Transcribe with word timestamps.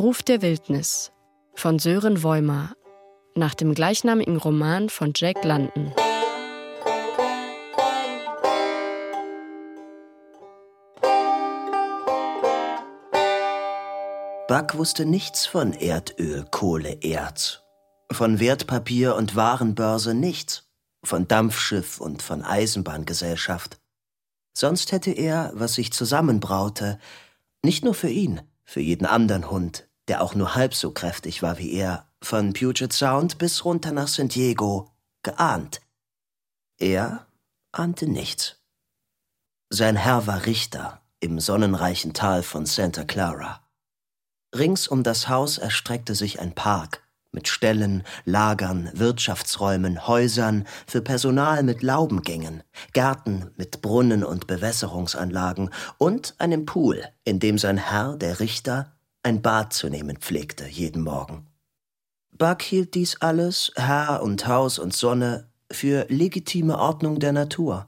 Ruf 0.00 0.22
der 0.22 0.40
Wildnis 0.40 1.12
von 1.54 1.78
Sören 1.78 2.22
Woimer 2.22 2.74
nach 3.34 3.54
dem 3.54 3.74
gleichnamigen 3.74 4.38
Roman 4.38 4.88
von 4.88 5.12
Jack 5.14 5.44
London. 5.44 5.92
Buck 14.48 14.78
wusste 14.78 15.04
nichts 15.04 15.44
von 15.44 15.74
Erdöl, 15.74 16.46
Kohle, 16.50 17.02
Erz. 17.02 17.60
Von 18.10 18.40
Wertpapier 18.40 19.16
und 19.16 19.36
Warenbörse 19.36 20.14
nichts. 20.14 20.72
Von 21.04 21.28
Dampfschiff 21.28 22.00
und 22.00 22.22
von 22.22 22.42
Eisenbahngesellschaft. 22.42 23.78
Sonst 24.54 24.92
hätte 24.92 25.10
er, 25.10 25.52
was 25.52 25.74
sich 25.74 25.92
zusammenbraute, 25.92 26.98
nicht 27.62 27.84
nur 27.84 27.92
für 27.92 28.08
ihn, 28.08 28.40
für 28.64 28.80
jeden 28.80 29.04
anderen 29.04 29.50
Hund, 29.50 29.89
der 30.10 30.22
auch 30.22 30.34
nur 30.34 30.56
halb 30.56 30.74
so 30.74 30.90
kräftig 30.90 31.40
war 31.40 31.56
wie 31.58 31.72
er, 31.72 32.04
von 32.20 32.52
Puget 32.52 32.92
Sound 32.92 33.38
bis 33.38 33.64
runter 33.64 33.92
nach 33.92 34.08
San 34.08 34.26
Diego, 34.26 34.90
geahnt. 35.22 35.80
Er 36.78 37.28
ahnte 37.70 38.08
nichts. 38.08 38.56
Sein 39.68 39.94
Herr 39.94 40.26
war 40.26 40.46
Richter 40.46 41.00
im 41.20 41.38
sonnenreichen 41.38 42.12
Tal 42.12 42.42
von 42.42 42.66
Santa 42.66 43.04
Clara. 43.04 43.64
Rings 44.52 44.88
um 44.88 45.04
das 45.04 45.28
Haus 45.28 45.58
erstreckte 45.58 46.16
sich 46.16 46.40
ein 46.40 46.56
Park 46.56 47.06
mit 47.30 47.46
Ställen, 47.46 48.02
Lagern, 48.24 48.90
Wirtschaftsräumen, 48.92 50.08
Häusern 50.08 50.66
für 50.88 51.02
Personal 51.02 51.62
mit 51.62 51.84
Laubengängen, 51.84 52.64
Gärten 52.94 53.52
mit 53.56 53.80
Brunnen 53.80 54.24
und 54.24 54.48
Bewässerungsanlagen 54.48 55.70
und 55.98 56.34
einem 56.38 56.66
Pool, 56.66 57.04
in 57.22 57.38
dem 57.38 57.58
sein 57.58 57.76
Herr, 57.78 58.16
der 58.16 58.40
Richter, 58.40 58.96
ein 59.22 59.42
Bad 59.42 59.72
zu 59.72 59.88
nehmen 59.88 60.16
pflegte 60.16 60.66
jeden 60.66 61.02
Morgen. 61.02 61.46
Buck 62.32 62.62
hielt 62.62 62.94
dies 62.94 63.20
alles, 63.20 63.72
Herr 63.76 64.22
und 64.22 64.46
Haus 64.46 64.78
und 64.78 64.94
Sonne, 64.94 65.50
für 65.70 66.06
legitime 66.08 66.78
Ordnung 66.78 67.18
der 67.18 67.32
Natur. 67.32 67.86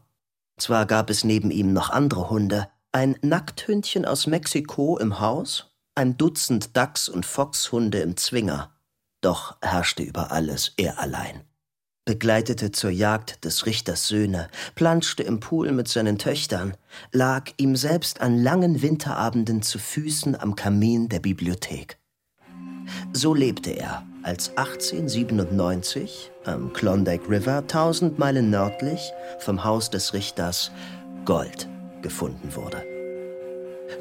Zwar 0.59 0.87
gab 0.87 1.11
es 1.11 1.25
neben 1.25 1.51
ihm 1.51 1.73
noch 1.73 1.91
andere 1.91 2.31
Hunde, 2.31 2.69
ein 2.93 3.17
Nackthündchen 3.23 4.05
aus 4.05 4.27
Mexiko 4.27 4.99
im 4.99 5.19
Haus 5.21 5.73
ein 5.95 6.17
Dutzend 6.17 6.77
Dachs- 6.77 7.09
und 7.09 7.27
Foxhunde 7.27 7.99
im 8.01 8.17
Zwinger, 8.17 8.75
doch 9.21 9.57
herrschte 9.61 10.03
über 10.03 10.33
alles 10.33 10.73
er 10.77 10.99
allein. 10.99 11.45
Begleitete 12.05 12.73
zur 12.73 12.91
Jagd 12.91 13.45
des 13.45 13.65
Richters 13.65 14.09
Söhne, 14.09 14.49
planschte 14.75 15.23
im 15.23 15.39
Pool 15.39 15.71
mit 15.71 15.87
seinen 15.87 16.19
Töchtern, 16.19 16.75
lag 17.13 17.53
ihm 17.59 17.77
selbst 17.77 18.21
an 18.21 18.43
langen 18.43 18.83
Winterabenden 18.83 19.63
zu 19.63 19.79
Füßen 19.79 20.35
am 20.35 20.57
Kamin 20.57 21.09
der 21.09 21.21
Bibliothek. 21.21 21.99
So 23.13 23.35
lebte 23.35 23.71
er, 23.71 24.05
als 24.25 24.49
1897 24.57 26.33
am 26.45 26.73
Klondike 26.73 27.29
River, 27.29 27.69
tausend 27.69 28.19
Meilen 28.19 28.51
nördlich 28.51 29.13
vom 29.39 29.63
Haus 29.63 29.89
des 29.89 30.13
Richters, 30.13 30.73
Gold 31.25 31.69
gefunden 32.03 32.57
wurde. 32.57 32.85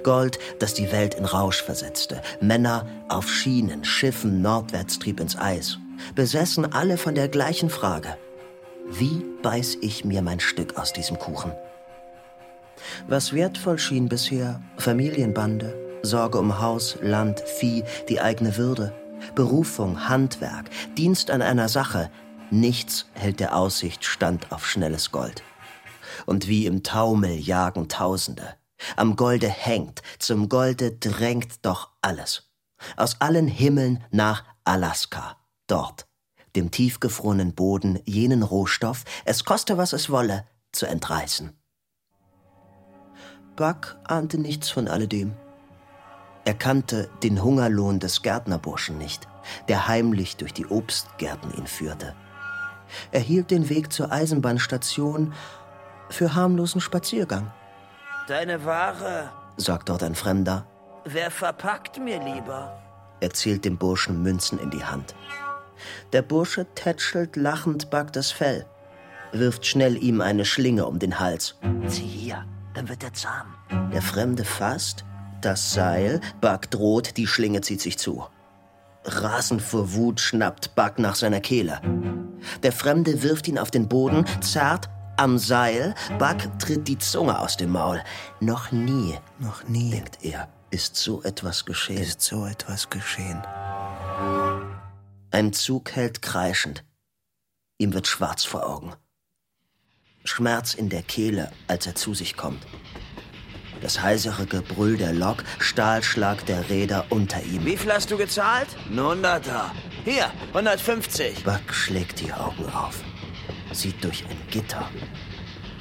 Gold, 0.02 0.40
das 0.58 0.74
die 0.74 0.92
Welt 0.92 1.14
in 1.14 1.26
Rausch 1.26 1.62
versetzte. 1.62 2.24
Männer 2.40 2.88
auf 3.10 3.30
Schienen, 3.30 3.84
Schiffen 3.84 4.42
nordwärts 4.42 4.98
trieb 4.98 5.20
ins 5.20 5.38
Eis. 5.38 5.78
Besessen 6.16 6.72
alle 6.72 6.98
von 6.98 7.16
der 7.16 7.28
gleichen 7.28 7.70
Frage. 7.70 8.18
Wie 8.90 9.24
beiß 9.42 9.78
ich 9.82 10.04
mir 10.04 10.22
mein 10.22 10.40
Stück 10.40 10.78
aus 10.78 10.94
diesem 10.94 11.18
Kuchen? 11.18 11.52
Was 13.08 13.34
wertvoll 13.34 13.78
schien 13.78 14.10
bisher, 14.10 14.62
Familienbande, 14.78 16.00
Sorge 16.02 16.40
um 16.40 16.60
Haus, 16.60 16.98
Land, 17.02 17.42
Vieh, 17.42 17.84
die 18.10 18.20
eigene 18.20 18.58
Würde, 18.58 18.94
Berufung, 19.36 20.10
Handwerk, 20.10 20.70
Dienst 20.98 21.30
an 21.32 21.42
einer 21.42 21.70
Sache, 21.70 22.10
nichts 22.50 23.06
hält 23.14 23.40
der 23.40 23.56
Aussicht 23.56 24.04
stand 24.04 24.52
auf 24.52 24.68
schnelles 24.68 25.12
Gold. 25.12 25.44
Und 26.26 26.48
wie 26.48 26.66
im 26.66 26.84
Taumel 26.84 27.36
jagen 27.36 27.88
Tausende, 27.88 28.56
am 28.96 29.16
Golde 29.16 29.48
hängt, 29.48 30.02
zum 30.20 30.50
Golde 30.50 30.92
drängt 30.92 31.66
doch 31.66 31.90
alles. 32.02 32.50
Aus 32.98 33.22
allen 33.22 33.48
Himmeln 33.48 34.04
nach 34.10 34.44
Alaska, 34.64 35.38
dort, 35.72 36.06
dem 36.56 36.72
tiefgefrorenen 36.72 37.54
Boden, 37.54 38.00
jenen 38.06 38.44
Rohstoff, 38.44 39.04
es 39.26 39.46
koste 39.46 39.78
was 39.78 39.94
es 39.94 40.10
wolle, 40.10 40.46
zu 40.72 40.86
entreißen. 40.86 41.58
Buck 43.56 43.98
ahnte 44.06 44.38
nichts 44.38 44.70
von 44.70 44.88
alledem. 44.88 45.34
Er 46.46 46.54
kannte 46.56 47.10
den 47.22 47.44
Hungerlohn 47.44 48.00
des 48.00 48.22
Gärtnerburschen 48.22 48.98
nicht, 48.98 49.28
der 49.68 49.88
heimlich 49.88 50.38
durch 50.38 50.54
die 50.54 50.66
Obstgärten 50.66 51.54
ihn 51.56 51.68
führte. 51.68 52.16
Er 53.12 53.20
hielt 53.20 53.52
den 53.52 53.70
Weg 53.70 53.94
zur 53.94 54.12
Eisenbahnstation 54.12 55.34
für 56.10 56.34
harmlosen 56.34 56.82
Spaziergang. 56.82 57.52
Deine 58.28 58.66
Ware, 58.66 59.32
sagt 59.58 59.90
dort 59.90 60.04
ein 60.04 60.16
Fremder. 60.16 60.66
Wer 61.06 61.32
verpackt 61.32 62.00
mir 62.00 62.24
lieber? 62.24 62.78
Er 63.20 63.30
zählt 63.32 63.66
dem 63.66 63.78
Burschen 63.78 64.22
Münzen 64.24 64.60
in 64.60 64.72
die 64.72 64.84
Hand. 64.84 65.16
Der 66.14 66.22
Bursche 66.22 66.66
tätschelt 66.76 67.36
lachend 67.36 67.90
Buck 67.90 68.14
das 68.14 68.32
Fell, 68.32 68.66
wirft 69.32 69.66
schnell 69.66 70.02
ihm 70.02 70.22
eine 70.22 70.46
Schlinge 70.46 70.86
um 70.86 71.00
den 71.00 71.20
Hals. 71.20 71.56
Zieh 71.88 72.02
hier, 72.02 72.46
dann 72.74 72.90
wird 72.90 73.04
er 73.04 73.14
zahm. 73.14 73.56
Der 73.94 74.02
Fremde 74.02 74.44
fasst, 74.44 75.06
das 75.42 75.74
Seil, 75.74 76.22
Buck 76.40 76.70
droht, 76.70 77.18
die 77.18 77.28
Schlinge 77.28 77.62
zieht 77.62 77.82
sich 77.82 77.98
zu. 77.98 78.26
Rasend 79.04 79.62
vor 79.62 79.94
Wut 79.94 80.20
schnappt 80.20 80.76
Buck 80.76 81.00
nach 81.00 81.16
seiner 81.16 81.40
Kehle. 81.40 81.82
Der 82.64 82.72
Fremde 82.72 83.24
wirft 83.24 83.48
ihn 83.48 83.58
auf 83.58 83.72
den 83.72 83.88
Boden, 83.88 84.26
zerrt 84.42 84.90
am 85.18 85.38
Seil. 85.38 85.96
Buck 86.20 86.38
tritt 86.60 86.88
die 86.88 86.98
Zunge 86.98 87.40
aus 87.40 87.58
dem 87.58 87.72
Maul. 87.72 88.02
Noch 88.40 88.72
nie, 88.72 89.18
noch 89.40 89.68
nie, 89.68 89.92
denkt 89.92 90.20
er, 90.22 90.48
ist 90.70 90.96
so 90.96 91.22
etwas 91.24 91.66
geschehen. 91.66 92.02
Ist 92.02 92.22
so 92.22 92.46
etwas 92.46 92.90
geschehen. 92.90 93.42
Ein 95.32 95.54
Zug 95.54 95.92
hält 95.92 96.22
kreischend. 96.22 96.84
Ihm 97.78 97.94
wird 97.94 98.08
schwarz 98.08 98.44
vor 98.44 98.68
Augen. 98.68 98.94
Schmerz 100.24 100.74
in 100.76 100.90
der 100.90 101.02
Kehle, 101.02 101.52
als 101.68 101.88
er 101.88 101.96
zu 101.96 102.14
sich 102.14 102.38
kommt. 102.38 102.64
Das 103.82 104.02
heisere 104.02 104.46
Gebrüll 104.46 104.98
der 104.98 105.14
Lok, 105.14 105.44
Stahlschlag 105.58 106.46
der 106.46 106.70
Räder 106.70 107.06
unter 107.10 107.42
ihm. 107.42 107.66
Wie 107.66 107.78
viel 107.78 107.92
hast 107.92 108.12
du 108.12 108.18
gezahlt? 108.18 108.68
Ein 108.90 109.00
Hunderter. 109.00 109.72
Hier, 110.04 110.32
150. 110.50 111.44
Buck 111.44 111.74
schlägt 111.74 112.20
die 112.20 112.32
Augen 112.32 112.66
auf 112.66 113.04
sieht 113.74 114.04
durch 114.04 114.24
ein 114.30 114.38
Gitter. 114.50 114.90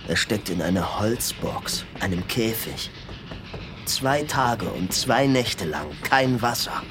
Er 0.08 0.16
steckt 0.16 0.48
in 0.48 0.62
einer 0.62 0.98
Holzbox, 0.98 1.84
einem 2.00 2.26
Käfig. 2.26 2.90
Zwei 3.84 4.22
Tage 4.22 4.66
und 4.70 4.92
zwei 4.92 5.26
Nächte 5.26 5.64
lang 5.64 5.88
kein 6.02 6.40
Wasser. 6.42 6.82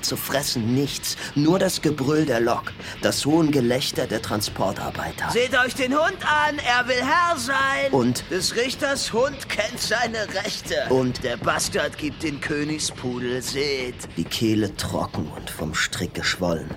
Zu 0.00 0.16
fressen 0.16 0.74
nichts, 0.74 1.16
nur 1.34 1.58
das 1.58 1.82
Gebrüll 1.82 2.26
der 2.26 2.40
Lok, 2.40 2.72
das 3.02 3.24
hohen 3.26 3.50
Gelächter 3.50 4.06
der 4.06 4.22
Transportarbeiter. 4.22 5.30
Seht 5.30 5.58
euch 5.58 5.74
den 5.74 5.94
Hund 5.94 6.18
an, 6.22 6.58
er 6.58 6.88
will 6.88 7.02
Herr 7.02 7.36
sein. 7.36 7.92
Und 7.92 8.24
des 8.30 8.56
Richters 8.56 9.12
Hund 9.12 9.48
kennt 9.48 9.80
seine 9.80 10.26
Rechte. 10.44 10.74
Und 10.90 11.24
der 11.24 11.36
Bastard 11.36 11.98
gibt 11.98 12.22
den 12.22 12.40
Königspudel, 12.40 13.42
seht. 13.42 14.08
Die 14.16 14.24
Kehle 14.24 14.74
trocken 14.76 15.30
und 15.36 15.50
vom 15.50 15.74
Strick 15.74 16.14
geschwollen. 16.14 16.68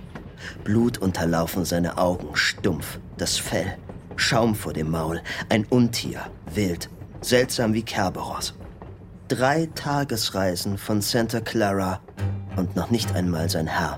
Blut 0.63 0.97
unterlaufen 0.97 1.65
seine 1.65 1.97
Augen, 1.97 2.35
stumpf, 2.35 2.99
das 3.17 3.37
Fell, 3.37 3.77
Schaum 4.15 4.55
vor 4.55 4.73
dem 4.73 4.91
Maul, 4.91 5.21
ein 5.49 5.65
Untier, 5.65 6.29
wild, 6.53 6.89
seltsam 7.21 7.73
wie 7.73 7.83
Kerberos. 7.83 8.53
Drei 9.27 9.69
Tagesreisen 9.75 10.77
von 10.77 11.01
Santa 11.01 11.39
Clara 11.39 12.01
und 12.55 12.75
noch 12.75 12.89
nicht 12.89 13.13
einmal 13.15 13.49
sein 13.49 13.67
Herr, 13.67 13.97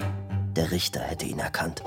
der 0.55 0.71
Richter, 0.71 0.99
hätte 1.01 1.25
ihn 1.25 1.39
erkannt. 1.39 1.81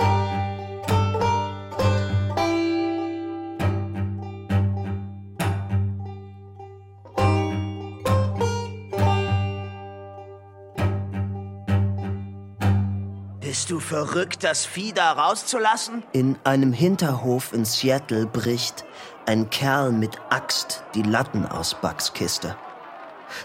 Bist 13.41 13.71
du 13.71 13.81
verrückt, 13.81 14.45
das 14.45 14.67
Vieh 14.67 14.93
da 14.93 15.13
rauszulassen? 15.13 16.03
In 16.13 16.37
einem 16.45 16.73
Hinterhof 16.73 17.53
in 17.53 17.65
Seattle 17.65 18.27
bricht 18.27 18.85
ein 19.25 19.49
Kerl 19.51 19.93
mit 19.93 20.19
Axt 20.31 20.85
die 20.95 21.03
Latten 21.03 21.47
aus 21.47 21.75
Bucks 21.75 22.13
Kiste. 22.13 22.55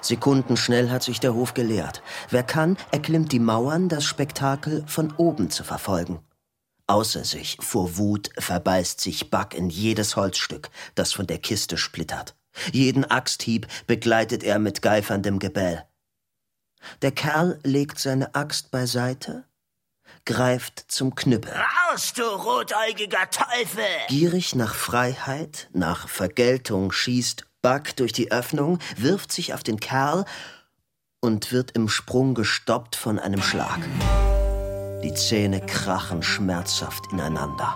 Sekundenschnell 0.01 0.89
hat 0.89 1.03
sich 1.03 1.19
der 1.19 1.33
Hof 1.33 1.53
geleert. 1.53 2.01
Wer 2.29 2.43
kann, 2.43 2.77
erklimmt 2.91 3.31
die 3.31 3.39
Mauern, 3.39 3.89
das 3.89 4.05
Spektakel 4.05 4.83
von 4.87 5.13
oben 5.17 5.49
zu 5.49 5.63
verfolgen. 5.63 6.19
Außer 6.87 7.23
sich 7.23 7.57
vor 7.61 7.97
Wut 7.97 8.29
verbeißt 8.37 8.99
sich 8.99 9.29
Buck 9.29 9.53
in 9.53 9.69
jedes 9.69 10.15
Holzstück, 10.15 10.69
das 10.95 11.13
von 11.13 11.27
der 11.27 11.37
Kiste 11.37 11.77
splittert. 11.77 12.35
Jeden 12.73 13.05
Axthieb 13.05 13.67
begleitet 13.87 14.43
er 14.43 14.59
mit 14.59 14.81
geiferndem 14.81 15.39
Gebell. 15.39 15.85
Der 17.01 17.11
Kerl 17.11 17.59
legt 17.63 17.99
seine 17.99 18.35
Axt 18.35 18.71
beiseite, 18.71 19.45
greift 20.25 20.91
zum 20.91 21.15
Knüppel. 21.15 21.53
Raus, 21.53 22.13
du 22.13 22.23
rotäugiger 22.23 23.29
Teufel! 23.29 23.85
Gierig 24.09 24.55
nach 24.55 24.75
Freiheit, 24.75 25.69
nach 25.73 26.07
Vergeltung 26.09 26.91
schießt 26.91 27.45
Buck 27.61 27.95
durch 27.95 28.11
die 28.11 28.31
Öffnung, 28.31 28.79
wirft 28.97 29.31
sich 29.31 29.53
auf 29.53 29.63
den 29.63 29.79
Kerl 29.79 30.25
und 31.19 31.51
wird 31.51 31.71
im 31.71 31.87
Sprung 31.87 32.33
gestoppt 32.33 32.95
von 32.95 33.19
einem 33.19 33.41
Schlag. 33.41 33.79
Die 35.03 35.13
Zähne 35.13 35.61
krachen 35.61 36.23
schmerzhaft 36.23 37.11
ineinander. 37.11 37.75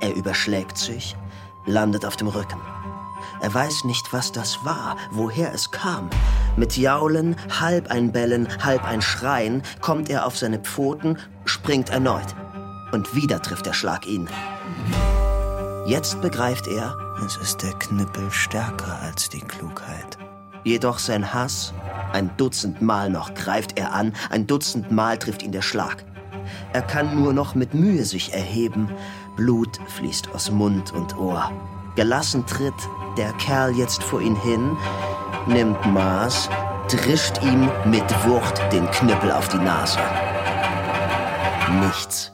Er 0.00 0.14
überschlägt 0.14 0.76
sich, 0.78 1.16
landet 1.66 2.04
auf 2.04 2.16
dem 2.16 2.28
Rücken. 2.28 2.60
Er 3.40 3.52
weiß 3.52 3.84
nicht, 3.84 4.12
was 4.12 4.32
das 4.32 4.64
war, 4.64 4.96
woher 5.10 5.52
es 5.52 5.70
kam. 5.70 6.08
Mit 6.56 6.76
Jaulen, 6.76 7.36
halb 7.60 7.90
ein 7.90 8.12
Bellen, 8.12 8.48
halb 8.64 8.84
ein 8.84 9.02
Schreien 9.02 9.62
kommt 9.80 10.08
er 10.08 10.26
auf 10.26 10.36
seine 10.36 10.58
Pfoten, 10.58 11.18
springt 11.44 11.90
erneut. 11.90 12.34
Und 12.92 13.14
wieder 13.14 13.42
trifft 13.42 13.66
der 13.66 13.74
Schlag 13.74 14.06
ihn. 14.06 14.28
Jetzt 15.86 16.20
begreift 16.22 16.66
er, 16.66 17.05
es 17.24 17.36
ist 17.36 17.62
der 17.62 17.72
Knüppel 17.72 18.30
stärker 18.30 19.00
als 19.00 19.28
die 19.28 19.40
Klugheit. 19.40 20.18
Jedoch 20.64 20.98
sein 20.98 21.32
Hass, 21.32 21.72
ein 22.12 22.30
Dutzend 22.36 22.82
Mal 22.82 23.08
noch 23.10 23.34
greift 23.34 23.78
er 23.78 23.92
an, 23.92 24.12
ein 24.30 24.46
Dutzend 24.46 24.90
Mal 24.90 25.18
trifft 25.18 25.42
ihn 25.42 25.52
der 25.52 25.62
Schlag. 25.62 26.04
Er 26.72 26.82
kann 26.82 27.20
nur 27.20 27.32
noch 27.32 27.54
mit 27.54 27.74
Mühe 27.74 28.04
sich 28.04 28.32
erheben. 28.32 28.90
Blut 29.36 29.78
fließt 29.88 30.34
aus 30.34 30.50
Mund 30.50 30.92
und 30.92 31.16
Ohr. 31.16 31.50
Gelassen 31.94 32.44
tritt 32.46 32.74
der 33.16 33.32
Kerl 33.34 33.76
jetzt 33.76 34.02
vor 34.02 34.20
ihn 34.20 34.36
hin, 34.36 34.76
nimmt 35.46 35.84
Maß, 35.86 36.50
drischt 36.88 37.42
ihm 37.42 37.70
mit 37.84 38.04
Wucht 38.26 38.60
den 38.72 38.90
Knüppel 38.90 39.32
auf 39.32 39.48
die 39.48 39.58
Nase. 39.58 40.00
Nichts 41.80 42.32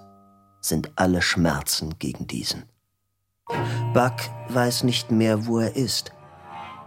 sind 0.61 0.91
alle 0.97 1.23
Schmerzen 1.23 1.99
gegen 1.99 2.27
diesen. 2.27 2.72
Buck 3.93 4.15
weiß 4.49 4.85
nicht 4.85 5.11
mehr, 5.11 5.47
wo 5.47 5.59
er 5.59 5.77
ist. 5.77 6.13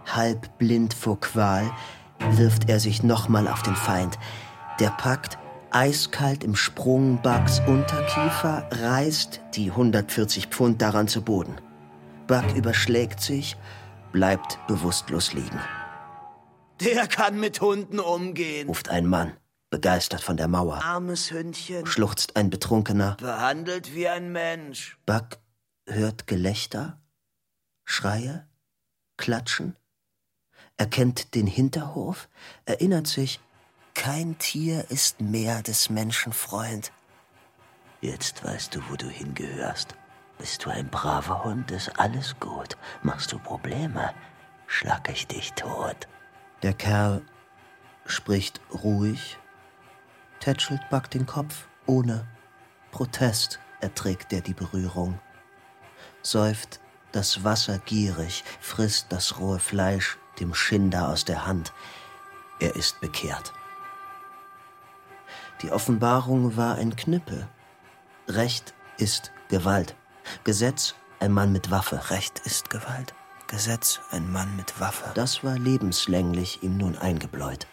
Halb 0.06 0.58
blind 0.58 0.94
vor 0.94 1.20
Qual 1.20 1.70
wirft 2.32 2.68
er 2.68 2.80
sich 2.80 3.02
nochmal 3.02 3.48
auf 3.48 3.62
den 3.62 3.76
Feind. 3.76 4.18
Der 4.80 4.90
packt 4.90 5.38
eiskalt 5.70 6.44
im 6.44 6.56
Sprung 6.56 7.20
Bucks 7.22 7.60
Unterkiefer, 7.66 8.68
reißt 8.70 9.40
die 9.54 9.70
140 9.70 10.46
Pfund 10.46 10.80
daran 10.80 11.08
zu 11.08 11.22
Boden. 11.22 11.56
Buck 12.26 12.44
überschlägt 12.54 13.20
sich, 13.20 13.56
bleibt 14.12 14.58
bewusstlos 14.66 15.32
liegen. 15.32 15.60
Der 16.80 17.06
kann 17.06 17.38
mit 17.38 17.60
Hunden 17.60 18.00
umgehen, 18.00 18.68
ruft 18.68 18.88
ein 18.88 19.06
Mann, 19.06 19.32
begeistert 19.70 20.20
von 20.20 20.36
der 20.36 20.48
Mauer. 20.48 20.82
Armes 20.84 21.30
Hündchen. 21.30 21.86
Schluchzt 21.86 22.36
ein 22.36 22.50
Betrunkener. 22.50 23.16
Behandelt 23.20 23.94
wie 23.94 24.08
ein 24.08 24.32
Mensch. 24.32 24.98
Buck 25.06 25.38
hört 25.86 26.26
Gelächter, 26.26 27.00
Schreie, 27.84 28.46
Klatschen, 29.16 29.76
erkennt 30.76 31.34
den 31.34 31.46
Hinterhof, 31.46 32.28
erinnert 32.64 33.06
sich, 33.06 33.40
kein 33.94 34.36
Tier 34.38 34.90
ist 34.90 35.20
mehr 35.20 35.62
des 35.62 35.88
Menschen 35.88 36.32
Freund. 36.32 36.92
Jetzt 38.00 38.44
weißt 38.44 38.74
du, 38.74 38.80
wo 38.90 38.96
du 38.96 39.08
hingehörst. 39.08 39.94
Bist 40.38 40.64
du 40.64 40.70
ein 40.70 40.88
braver 40.88 41.44
Hund, 41.44 41.70
ist 41.70 41.98
alles 41.98 42.38
gut. 42.38 42.76
Machst 43.02 43.32
du 43.32 43.38
Probleme, 43.38 44.12
schlag 44.66 45.08
ich 45.08 45.26
dich 45.26 45.54
tot. 45.54 46.06
Der 46.62 46.74
Kerl 46.74 47.22
spricht 48.04 48.60
ruhig, 48.84 49.38
tätschelt 50.40 50.86
Buck 50.90 51.10
den 51.10 51.24
Kopf, 51.24 51.68
ohne 51.86 52.26
Protest 52.90 53.60
erträgt 53.80 54.32
er 54.32 54.42
die 54.42 54.54
Berührung. 54.54 55.18
Säuft 56.26 56.80
das 57.12 57.44
Wasser 57.44 57.78
gierig, 57.78 58.42
frisst 58.60 59.06
das 59.10 59.38
rohe 59.38 59.60
Fleisch 59.60 60.18
dem 60.40 60.54
Schinder 60.54 61.08
aus 61.08 61.24
der 61.24 61.46
Hand. 61.46 61.72
Er 62.58 62.74
ist 62.74 63.00
bekehrt. 63.00 63.52
Die 65.62 65.70
Offenbarung 65.70 66.56
war 66.56 66.74
ein 66.74 66.96
Knüppel. 66.96 67.46
Recht 68.26 68.74
ist 68.98 69.30
Gewalt. 69.50 69.94
Gesetz 70.42 70.96
ein 71.20 71.30
Mann 71.30 71.52
mit 71.52 71.70
Waffe. 71.70 72.10
Recht 72.10 72.40
ist 72.40 72.70
Gewalt. 72.70 73.14
Gesetz 73.46 74.00
ein 74.10 74.28
Mann 74.32 74.56
mit 74.56 74.80
Waffe. 74.80 75.08
Das 75.14 75.44
war 75.44 75.56
lebenslänglich 75.56 76.60
ihm 76.64 76.76
nun 76.76 76.98
eingebläut. 76.98 77.68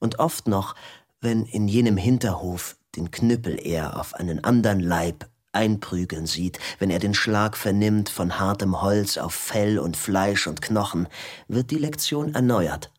Und 0.00 0.18
oft 0.18 0.48
noch, 0.48 0.74
wenn 1.20 1.44
in 1.44 1.68
jenem 1.68 1.96
Hinterhof 1.96 2.76
den 2.96 3.12
Knüppel 3.12 3.56
er 3.56 4.00
auf 4.00 4.14
einen 4.14 4.42
andern 4.42 4.80
Leib 4.80 5.28
einprügeln 5.54 6.26
sieht, 6.26 6.58
wenn 6.78 6.90
er 6.90 6.98
den 6.98 7.14
Schlag 7.14 7.56
vernimmt 7.56 8.08
von 8.08 8.38
hartem 8.38 8.82
Holz 8.82 9.18
auf 9.18 9.34
Fell 9.34 9.78
und 9.78 9.96
Fleisch 9.96 10.46
und 10.46 10.62
Knochen, 10.62 11.08
wird 11.48 11.70
die 11.70 11.78
Lektion 11.78 12.34
erneuert. 12.34 12.92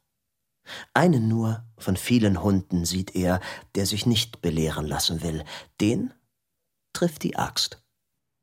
Einen 0.94 1.28
nur 1.28 1.64
von 1.78 1.98
vielen 1.98 2.42
Hunden 2.42 2.86
sieht 2.86 3.16
er, 3.16 3.40
der 3.76 3.86
sich 3.86 4.06
nicht 4.06 4.42
belehren 4.42 4.88
lassen 4.88 5.22
will. 5.22 5.44
Den 5.80 6.14
trifft 6.94 7.24
die 7.24 7.36
Axt. 7.36 7.82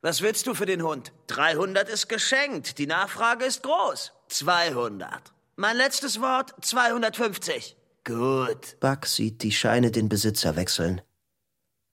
Was 0.02 0.20
willst 0.20 0.46
du 0.46 0.54
für 0.54 0.66
den 0.66 0.82
Hund? 0.82 1.12
300 1.28 1.88
ist 1.88 2.08
geschenkt. 2.08 2.78
Die 2.78 2.86
Nachfrage 2.86 3.44
ist 3.44 3.62
groß. 3.62 4.12
200. 4.28 5.32
Mein 5.56 5.76
letztes 5.76 6.20
Wort 6.20 6.52
250. 6.60 7.76
Gut. 8.04 8.80
Buck 8.80 9.06
sieht 9.06 9.42
die 9.42 9.52
Scheine 9.52 9.92
den 9.92 10.08
Besitzer 10.08 10.56
wechseln. 10.56 11.02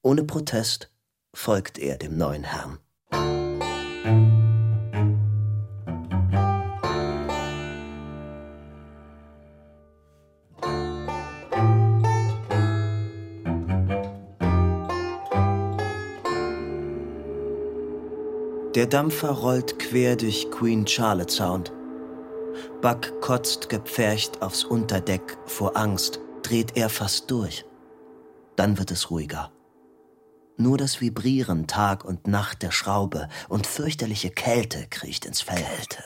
Ohne 0.01 0.23
Protest 0.23 0.88
folgt 1.33 1.77
er 1.77 1.97
dem 1.97 2.17
neuen 2.17 2.43
Herrn. 2.43 2.79
Der 18.75 18.85
Dampfer 18.85 19.31
rollt 19.31 19.79
quer 19.79 20.15
durch 20.15 20.49
Queen 20.51 20.87
Charlotte 20.87 21.33
Sound. 21.33 21.73
Buck 22.81 23.19
kotzt 23.19 23.67
gepfercht 23.67 24.41
aufs 24.41 24.63
Unterdeck 24.63 25.37
vor 25.47 25.75
Angst, 25.75 26.21
dreht 26.43 26.77
er 26.77 26.87
fast 26.87 27.29
durch. 27.29 27.65
Dann 28.55 28.77
wird 28.77 28.91
es 28.91 29.09
ruhiger. 29.09 29.51
Nur 30.59 30.77
das 30.77 30.99
Vibrieren 30.99 31.67
Tag 31.67 32.03
und 32.03 32.27
Nacht 32.27 32.63
der 32.63 32.71
Schraube 32.71 33.29
und 33.47 33.65
fürchterliche 33.65 34.29
Kälte 34.29 34.87
kriecht 34.89 35.25
ins 35.25 35.39
Fell. 35.39 35.63
Kälte. 35.63 36.03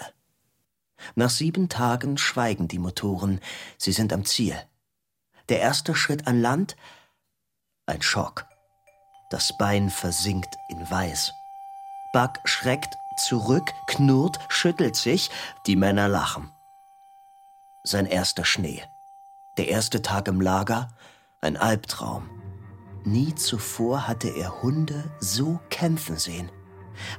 Nach 1.15 1.31
sieben 1.31 1.69
Tagen 1.69 2.19
schweigen 2.19 2.67
die 2.67 2.77
Motoren, 2.77 3.41
sie 3.79 3.91
sind 3.91 4.13
am 4.13 4.25
Ziel. 4.25 4.55
Der 5.49 5.59
erste 5.59 5.95
Schritt 5.95 6.27
an 6.27 6.39
Land, 6.39 6.77
ein 7.87 8.03
Schock. 8.03 8.45
Das 9.31 9.57
Bein 9.57 9.89
versinkt 9.89 10.55
in 10.69 10.87
Weiß. 10.87 11.33
Buck 12.13 12.37
schreckt 12.45 12.95
zurück, 13.17 13.73
knurrt, 13.87 14.39
schüttelt 14.49 14.95
sich, 14.95 15.31
die 15.65 15.75
Männer 15.75 16.07
lachen. 16.07 16.51
Sein 17.83 18.05
erster 18.05 18.45
Schnee. 18.45 18.83
Der 19.57 19.69
erste 19.69 20.03
Tag 20.03 20.27
im 20.27 20.41
Lager, 20.41 20.89
ein 21.41 21.57
Albtraum. 21.57 22.42
Nie 23.05 23.35
zuvor 23.35 24.07
hatte 24.07 24.29
er 24.29 24.61
Hunde 24.61 25.03
so 25.19 25.59
kämpfen 25.69 26.17
sehen. 26.17 26.49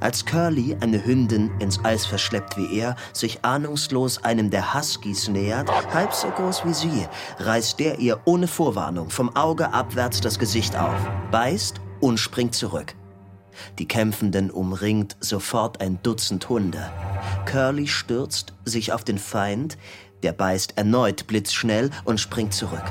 Als 0.01 0.25
Curly, 0.25 0.77
eine 0.81 1.05
Hündin, 1.05 1.51
ins 1.59 1.85
Eis 1.85 2.07
verschleppt 2.07 2.57
wie 2.57 2.79
er, 2.79 2.97
sich 3.13 3.45
ahnungslos 3.45 4.23
einem 4.25 4.51
der 4.51 4.73
Huskies 4.73 5.29
nähert, 5.29 5.69
halb 5.93 6.13
so 6.15 6.29
groß 6.29 6.65
wie 6.65 6.73
sie, 6.73 7.07
reißt 7.39 7.81
der 7.81 7.99
ihr 7.99 8.21
ohne 8.25 8.47
Vorwarnung 8.47 9.11
vom 9.11 9.35
Auge 9.37 9.73
abwärts 9.73 10.21
das 10.21 10.39
Gesicht 10.39 10.77
auf, 10.77 10.99
beißt 11.31 11.81
und 12.01 12.19
springt 12.19 12.55
zurück. 12.55 12.95
Die 13.79 13.87
Kämpfenden 13.87 14.51
umringt 14.51 15.17
sofort 15.21 15.81
ein 15.81 16.01
Dutzend 16.03 16.49
Hunde. 16.49 16.91
Curly 17.47 17.87
stürzt 17.87 18.53
sich 18.65 18.93
auf 18.93 19.05
den 19.05 19.19
Feind, 19.19 19.77
der 20.25 20.33
beißt 20.33 20.77
erneut 20.77 21.27
blitzschnell 21.27 21.91
und 22.05 22.19
springt 22.19 22.55
zurück. 22.55 22.85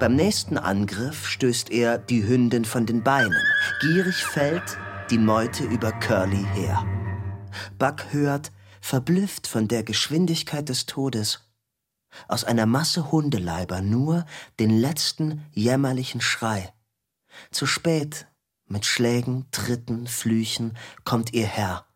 Beim 0.00 0.16
nächsten 0.16 0.58
Angriff 0.58 1.26
stößt 1.26 1.70
er 1.70 1.96
die 1.96 2.26
Hündin 2.26 2.64
von 2.64 2.86
den 2.86 3.02
Beinen. 3.02 3.42
Gierig 3.80 4.16
fällt 4.16 4.76
die 5.10 5.18
Meute 5.18 5.64
über 5.64 5.92
Curly 5.92 6.44
her. 6.54 6.84
Buck 7.78 8.12
hört, 8.12 8.50
verblüfft 8.80 9.46
von 9.46 9.68
der 9.68 9.84
Geschwindigkeit 9.84 10.68
des 10.68 10.86
Todes, 10.86 11.48
aus 12.28 12.44
einer 12.44 12.66
Masse 12.66 13.12
Hundeleiber 13.12 13.80
nur 13.80 14.26
den 14.58 14.70
letzten 14.70 15.46
jämmerlichen 15.52 16.20
Schrei. 16.20 16.74
Zu 17.50 17.66
spät 17.66 18.26
mit 18.66 18.86
Schlägen, 18.86 19.46
Tritten, 19.50 20.06
Flüchen 20.06 20.76
kommt 21.04 21.32
ihr 21.32 21.46
Herr, 21.46 21.86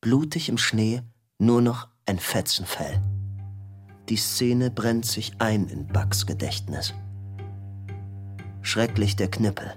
blutig 0.00 0.48
im 0.48 0.58
Schnee, 0.58 1.02
nur 1.38 1.62
noch 1.62 1.88
ein 2.06 2.18
Fetzen 2.18 2.66
Fell. 2.66 3.00
Die 4.08 4.16
Szene 4.16 4.70
brennt 4.70 5.06
sich 5.06 5.32
ein 5.38 5.66
in 5.68 5.86
Bucks 5.86 6.26
Gedächtnis. 6.26 6.92
Schrecklich 8.60 9.16
der 9.16 9.30
Knüppel, 9.30 9.74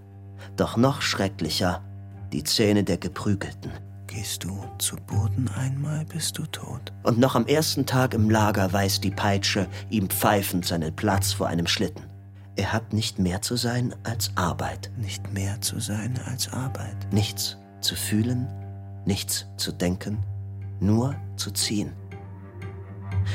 doch 0.57 0.75
noch 0.75 1.01
schrecklicher 1.01 1.81
die 2.33 2.43
Zähne 2.43 2.83
der 2.83 2.97
Geprügelten. 2.97 3.71
Gehst 4.07 4.43
du 4.43 4.65
zu 4.79 4.97
Boden 4.97 5.49
einmal, 5.55 6.03
bist 6.05 6.37
du 6.37 6.43
tot. 6.43 6.91
Und 7.03 7.19
noch 7.19 7.35
am 7.35 7.45
ersten 7.45 7.85
Tag 7.85 8.13
im 8.13 8.29
Lager 8.29 8.73
weist 8.73 9.03
die 9.03 9.11
Peitsche 9.11 9.67
ihm 9.89 10.09
pfeifend 10.09 10.65
seinen 10.65 10.95
Platz 10.95 11.31
vor 11.31 11.47
einem 11.47 11.67
Schlitten. 11.67 12.03
Er 12.57 12.73
hat 12.73 12.91
nicht 12.91 13.19
mehr 13.19 13.41
zu 13.41 13.55
sein 13.55 13.95
als 14.03 14.31
Arbeit. 14.35 14.91
Nicht 14.97 15.31
mehr 15.33 15.61
zu 15.61 15.79
sein 15.79 16.19
als 16.25 16.51
Arbeit. 16.51 17.13
Nichts 17.13 17.57
zu 17.79 17.95
fühlen, 17.95 18.47
nichts 19.05 19.45
zu 19.57 19.71
denken, 19.71 20.17
nur 20.79 21.15
zu 21.35 21.51
ziehen. 21.51 21.93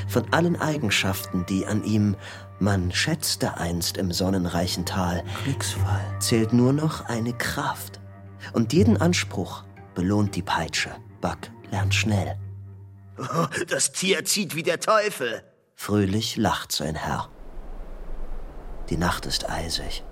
Von 0.09 0.33
allen 0.33 0.61
Eigenschaften, 0.61 1.47
die 1.47 1.67
an 1.67 1.85
ihm 1.85 2.17
man 2.59 2.93
schätzte 2.93 3.57
einst 3.57 3.97
im 3.97 4.13
sonnenreichen 4.13 4.87
Tal, 4.87 5.25
Glücksfall, 5.43 6.05
zählt 6.21 6.53
nur 6.53 6.73
noch 6.73 7.07
eine 7.07 7.33
Kraft. 7.33 8.01
Und 8.53 8.73
jeden 8.73 8.97
Anspruch 8.97 9.65
belohnt 9.95 10.37
die 10.37 10.43
Peitsche. 10.43 10.91
Buck 11.21 11.39
lernt 11.71 11.95
schnell. 11.95 12.39
Oh, 13.19 13.47
das 13.69 13.93
Tier 13.93 14.25
zieht 14.25 14.55
wie 14.55 14.63
der 14.63 14.81
Teufel. 14.81 15.43
Fröhlich 15.75 16.37
lacht 16.37 16.73
sein 16.73 16.95
Herr. 16.95 17.29
Die 18.91 18.97
Nacht 18.97 19.27
ist 19.27 19.51
eisig. 19.51 20.05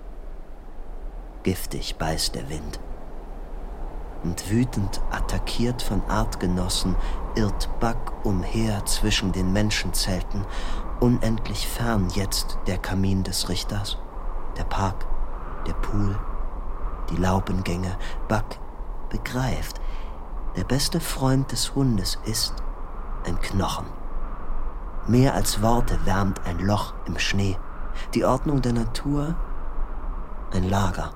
Giftig 1.43 1.95
beißt 1.95 2.35
der 2.35 2.49
Wind. 2.49 2.79
Und 4.23 4.51
wütend 4.51 5.01
attackiert 5.09 5.81
von 5.81 6.01
Artgenossen 6.07 6.95
irrt 7.35 7.69
Buck 7.79 8.13
umher 8.23 8.85
zwischen 8.85 9.31
den 9.31 9.51
Menschenzelten, 9.51 10.45
unendlich 10.99 11.67
fern 11.67 12.07
jetzt 12.13 12.59
der 12.67 12.77
Kamin 12.77 13.23
des 13.23 13.49
Richters, 13.49 13.97
der 14.57 14.63
Park, 14.65 15.07
der 15.65 15.73
Pool, 15.73 16.19
die 17.09 17.15
Laubengänge. 17.15 17.97
Buck 18.27 18.45
begreift, 19.09 19.81
der 20.55 20.65
beste 20.65 20.99
Freund 20.99 21.51
des 21.51 21.73
Hundes 21.73 22.19
ist 22.25 22.53
ein 23.25 23.39
Knochen. 23.39 23.85
Mehr 25.07 25.33
als 25.33 25.61
Worte 25.63 25.97
wärmt 26.05 26.45
ein 26.45 26.59
Loch 26.59 26.93
im 27.05 27.17
Schnee, 27.17 27.57
die 28.13 28.23
Ordnung 28.23 28.61
der 28.61 28.73
Natur 28.73 29.35
ein 30.53 30.69
Lager. 30.69 31.11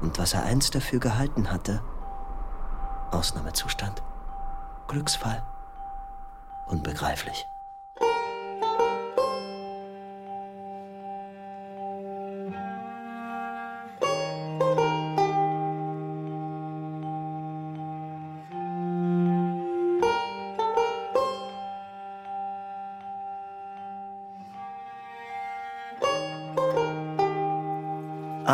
Und 0.00 0.18
was 0.18 0.34
er 0.34 0.44
einst 0.44 0.74
dafür 0.74 1.00
gehalten 1.00 1.50
hatte, 1.50 1.82
Ausnahmezustand, 3.10 4.02
Glücksfall, 4.88 5.42
unbegreiflich. 6.66 7.48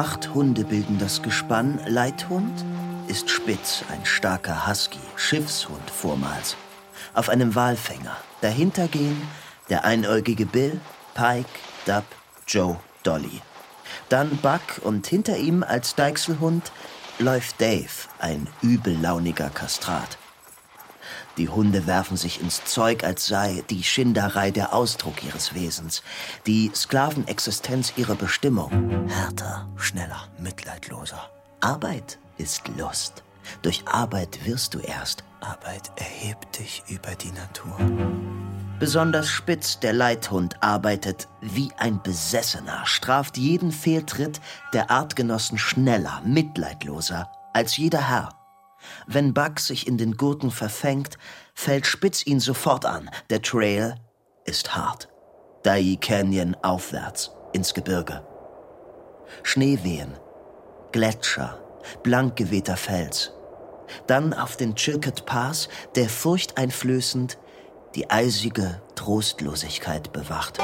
Acht 0.03 0.35
Hunde 0.35 0.65
bilden 0.65 0.99
das 0.99 1.23
Gespann. 1.23 1.79
Leithund 1.87 2.65
ist 3.07 3.31
Spitz, 3.31 3.85
ein 3.89 4.05
starker 4.05 4.67
Husky, 4.67 4.99
Schiffshund 5.15 5.89
vormals. 5.89 6.57
Auf 7.15 7.29
einem 7.29 7.55
Walfänger. 7.55 8.17
Dahinter 8.41 8.89
gehen 8.89 9.23
der 9.71 9.85
einäugige 9.85 10.45
Bill, 10.45 10.81
Pike, 11.15 11.49
Dub, 11.87 12.03
Joe, 12.49 12.81
Dolly. 13.05 13.43
Dann 14.09 14.39
Buck 14.39 14.81
und 14.83 15.07
hinter 15.07 15.37
ihm 15.37 15.63
als 15.63 15.95
Deichselhund 15.95 16.73
läuft 17.21 17.61
Dave, 17.61 18.09
ein 18.19 18.49
übellauniger 18.61 19.51
Kastrat. 19.51 20.19
Die 21.39 21.49
Hunde 21.49 21.87
werfen 21.87 22.17
sich 22.17 22.41
ins 22.41 22.65
Zeug, 22.65 23.05
als 23.05 23.27
sei 23.27 23.65
die 23.71 23.83
Schinderei 23.83 24.51
der 24.51 24.75
Ausdruck 24.75 25.25
ihres 25.25 25.55
Wesens, 25.55 26.03
die 26.47 26.71
Sklavenexistenz 26.75 27.95
ihre 27.97 28.15
Bestimmung. 28.15 29.09
Härter, 29.09 29.67
schneller, 29.77 30.29
mitleidloser. 30.39 31.31
Arbeit 31.61 32.19
ist 32.37 32.69
Lust. 32.77 33.23
Durch 33.63 33.87
Arbeit 33.87 34.45
wirst 34.45 34.75
du 34.75 34.79
erst. 34.79 35.25
Arbeit 35.41 35.91
erhebt 35.97 36.59
dich 36.59 36.83
über 36.89 37.15
die 37.15 37.33
Natur. 37.33 37.77
Besonders 38.79 39.29
spitz 39.29 39.79
der 39.79 39.93
Leithund 39.93 40.63
arbeitet 40.63 41.29
wie 41.41 41.71
ein 41.79 42.03
Besessener, 42.03 42.85
straft 42.85 43.39
jeden 43.39 43.73
Fehltritt 43.73 44.41
der 44.73 44.91
Artgenossen 44.91 45.57
schneller, 45.57 46.21
mitleidloser 46.25 47.31
als 47.53 47.77
jeder 47.77 48.09
Herr. 48.09 48.42
Wenn 49.07 49.35
Buck 49.35 49.61
sich 49.61 49.87
in 49.87 49.99
den 49.99 50.17
Gurken 50.17 50.51
verfängt, 50.51 51.19
fällt 51.55 51.87
Spitz 51.87 52.27
ihn 52.27 52.41
sofort 52.41 52.85
an. 52.85 53.11
Der 53.31 53.43
Trail 53.43 53.97
ist 54.45 54.75
hart. 54.75 55.09
Dai 55.63 55.97
Canyon 56.01 56.57
aufwärts 56.63 57.31
ins 57.53 57.75
Gebirge. 57.75 58.27
Schneewehen, 59.43 60.15
Gletscher, 60.93 61.59
blank 62.03 62.37
gewehter 62.37 62.77
Fels. 62.77 63.33
Dann 64.07 64.33
auf 64.33 64.57
den 64.57 64.75
Chilkat 64.75 65.27
Pass, 65.27 65.69
der 65.95 66.09
furchteinflößend 66.09 67.39
die 67.95 68.11
eisige 68.11 68.81
Trostlosigkeit 68.95 70.13
bewacht. 70.13 70.59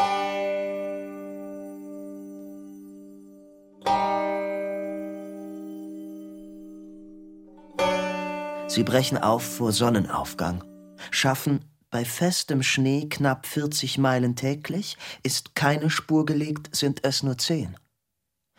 Sie 8.68 8.82
brechen 8.82 9.16
auf 9.16 9.42
vor 9.42 9.72
Sonnenaufgang, 9.72 10.62
schaffen 11.10 11.64
bei 11.90 12.04
festem 12.04 12.62
Schnee 12.62 13.08
knapp 13.08 13.46
40 13.46 13.96
Meilen 13.96 14.36
täglich, 14.36 14.98
ist 15.22 15.54
keine 15.54 15.88
Spur 15.88 16.26
gelegt, 16.26 16.76
sind 16.76 17.02
es 17.02 17.22
nur 17.22 17.38
zehn. 17.38 17.76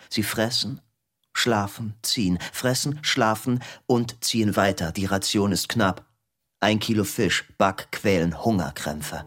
Sie 0.10 0.24
fressen, 0.24 0.82
schlafen, 1.32 1.94
ziehen, 2.02 2.40
fressen, 2.52 2.98
schlafen 3.04 3.60
und 3.86 4.24
ziehen 4.24 4.56
weiter. 4.56 4.92
Die 4.92 5.06
Ration 5.06 5.52
ist 5.52 5.70
knapp. 5.70 6.06
Ein 6.60 6.80
Kilo 6.80 7.04
Fisch, 7.04 7.46
Back, 7.60 7.92
Quälen, 7.92 8.44
Hungerkrämpfe. 8.44 9.26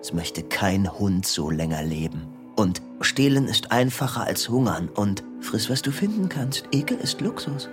Es 0.00 0.12
möchte 0.12 0.42
kein 0.42 0.92
Hund 0.98 1.24
so 1.24 1.50
länger 1.50 1.84
leben. 1.84 2.26
Und 2.56 2.82
stehlen 3.00 3.46
ist 3.46 3.70
einfacher 3.70 4.24
als 4.24 4.48
hungern 4.48 4.88
und 4.88 5.22
friss, 5.40 5.70
was 5.70 5.82
du 5.82 5.92
finden 5.92 6.28
kannst. 6.28 6.64
Ekel 6.72 6.98
ist 6.98 7.20
Luxus. 7.20 7.68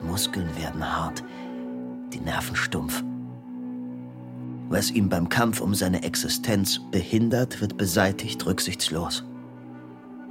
Die 0.00 0.06
Muskeln 0.06 0.48
werden 0.56 0.84
hart, 0.84 1.22
die 2.12 2.20
Nerven 2.20 2.56
stumpf. 2.56 3.02
Was 4.68 4.90
ihm 4.90 5.08
beim 5.08 5.28
Kampf 5.28 5.60
um 5.60 5.74
seine 5.74 6.02
Existenz 6.02 6.80
behindert, 6.90 7.60
wird 7.60 7.76
beseitigt 7.76 8.44
rücksichtslos. 8.44 9.24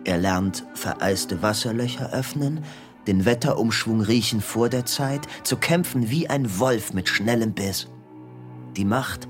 Er 0.03 0.17
lernt 0.17 0.65
vereiste 0.73 1.41
Wasserlöcher 1.41 2.11
öffnen, 2.13 2.63
den 3.07 3.25
Wetterumschwung 3.25 4.01
riechen 4.01 4.41
vor 4.41 4.69
der 4.69 4.85
Zeit, 4.85 5.27
zu 5.43 5.57
kämpfen 5.57 6.09
wie 6.09 6.29
ein 6.29 6.59
Wolf 6.59 6.93
mit 6.93 7.09
schnellem 7.09 7.53
Biss. 7.53 7.87
Die 8.75 8.85
Macht, 8.85 9.27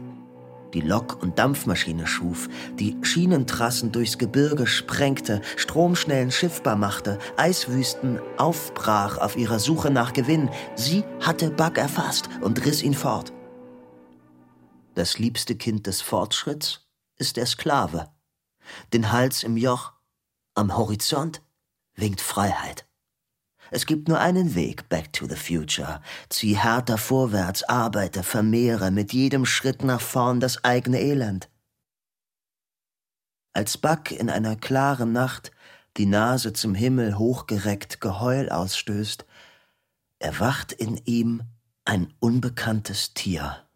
die 0.73 0.81
Lok- 0.81 1.21
und 1.21 1.39
Dampfmaschine 1.39 2.07
schuf, 2.07 2.49
die 2.79 2.97
Schienentrassen 3.01 3.91
durchs 3.91 4.17
Gebirge 4.17 4.67
sprengte, 4.67 5.41
Stromschnellen 5.55 6.31
schiffbar 6.31 6.75
machte, 6.75 7.19
Eiswüsten 7.37 8.19
aufbrach 8.37 9.17
auf 9.17 9.35
ihrer 9.35 9.59
Suche 9.59 9.91
nach 9.91 10.13
Gewinn, 10.13 10.49
sie 10.75 11.03
hatte 11.21 11.49
Buck 11.49 11.77
erfasst 11.77 12.29
und 12.41 12.65
riss 12.65 12.83
ihn 12.83 12.93
fort. 12.93 13.33
Das 14.95 15.19
liebste 15.19 15.55
Kind 15.55 15.85
des 15.85 16.01
Fortschritts 16.01 16.87
ist 17.17 17.37
der 17.37 17.45
Sklave. 17.45 18.09
Den 18.93 19.11
Hals 19.11 19.43
im 19.43 19.55
Joch, 19.55 19.93
am 20.55 20.75
Horizont 20.75 21.43
winkt 21.95 22.21
Freiheit. 22.21 22.86
Es 23.71 23.85
gibt 23.85 24.07
nur 24.07 24.19
einen 24.19 24.55
Weg 24.55 24.89
back 24.89 25.11
to 25.13 25.27
the 25.27 25.35
future. 25.35 26.01
Zieh 26.29 26.57
härter 26.57 26.97
vorwärts, 26.97 27.63
arbeite, 27.63 28.23
vermehre 28.23 28.91
mit 28.91 29.13
jedem 29.13 29.45
Schritt 29.45 29.83
nach 29.83 30.01
vorn 30.01 30.39
das 30.39 30.63
eigene 30.63 30.99
Elend. 30.99 31.49
Als 33.53 33.77
Buck 33.77 34.11
in 34.11 34.29
einer 34.29 34.55
klaren 34.55 35.11
Nacht 35.11 35.51
die 35.97 36.05
Nase 36.05 36.53
zum 36.53 36.75
Himmel 36.75 37.17
hochgereckt 37.17 37.99
Geheul 38.01 38.49
ausstößt, 38.49 39.25
erwacht 40.19 40.71
in 40.71 40.97
ihm 41.05 41.41
ein 41.85 42.13
unbekanntes 42.19 43.13
Tier. 43.13 43.66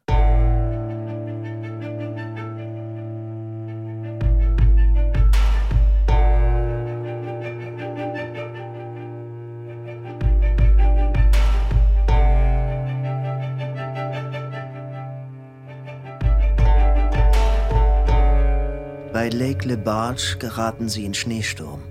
Lake 19.44 19.68
Le 19.68 19.76
Barge 19.76 20.38
geraten 20.38 20.88
sie 20.88 21.04
in 21.04 21.16
Schneesturm. 21.16 21.82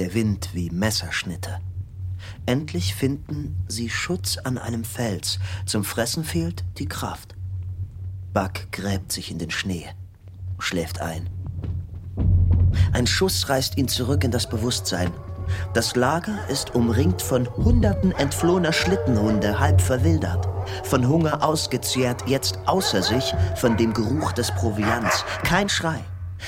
Der 0.00 0.14
Wind 0.14 0.48
wie 0.52 0.68
Messerschnitte. 0.68 1.60
Endlich 2.44 2.92
finden 2.92 3.64
sie 3.68 3.88
Schutz 3.88 4.36
an 4.38 4.58
einem 4.58 4.82
Fels. 4.82 5.38
Zum 5.64 5.84
Fressen 5.84 6.24
fehlt 6.24 6.64
die 6.78 6.88
Kraft. 6.88 7.36
Buck 8.34 8.72
gräbt 8.72 9.12
sich 9.12 9.30
in 9.30 9.38
den 9.38 9.52
Schnee, 9.52 9.86
schläft 10.58 11.00
ein. 11.00 11.30
Ein 12.92 13.06
Schuss 13.06 13.48
reißt 13.48 13.78
ihn 13.78 13.86
zurück 13.86 14.24
in 14.24 14.32
das 14.32 14.48
Bewusstsein. 14.48 15.12
Das 15.72 15.94
Lager 15.94 16.48
ist 16.48 16.74
umringt 16.74 17.22
von 17.22 17.48
Hunderten 17.48 18.10
entflohener 18.10 18.72
Schlittenhunde, 18.72 19.60
halb 19.60 19.80
verwildert. 19.80 20.48
Von 20.82 21.06
Hunger 21.06 21.44
ausgezehrt, 21.44 22.24
jetzt 22.26 22.58
außer 22.66 23.04
sich 23.04 23.32
von 23.54 23.76
dem 23.76 23.94
Geruch 23.94 24.32
des 24.32 24.50
Proviants. 24.50 25.24
Kein 25.44 25.68
Schrei, 25.68 26.00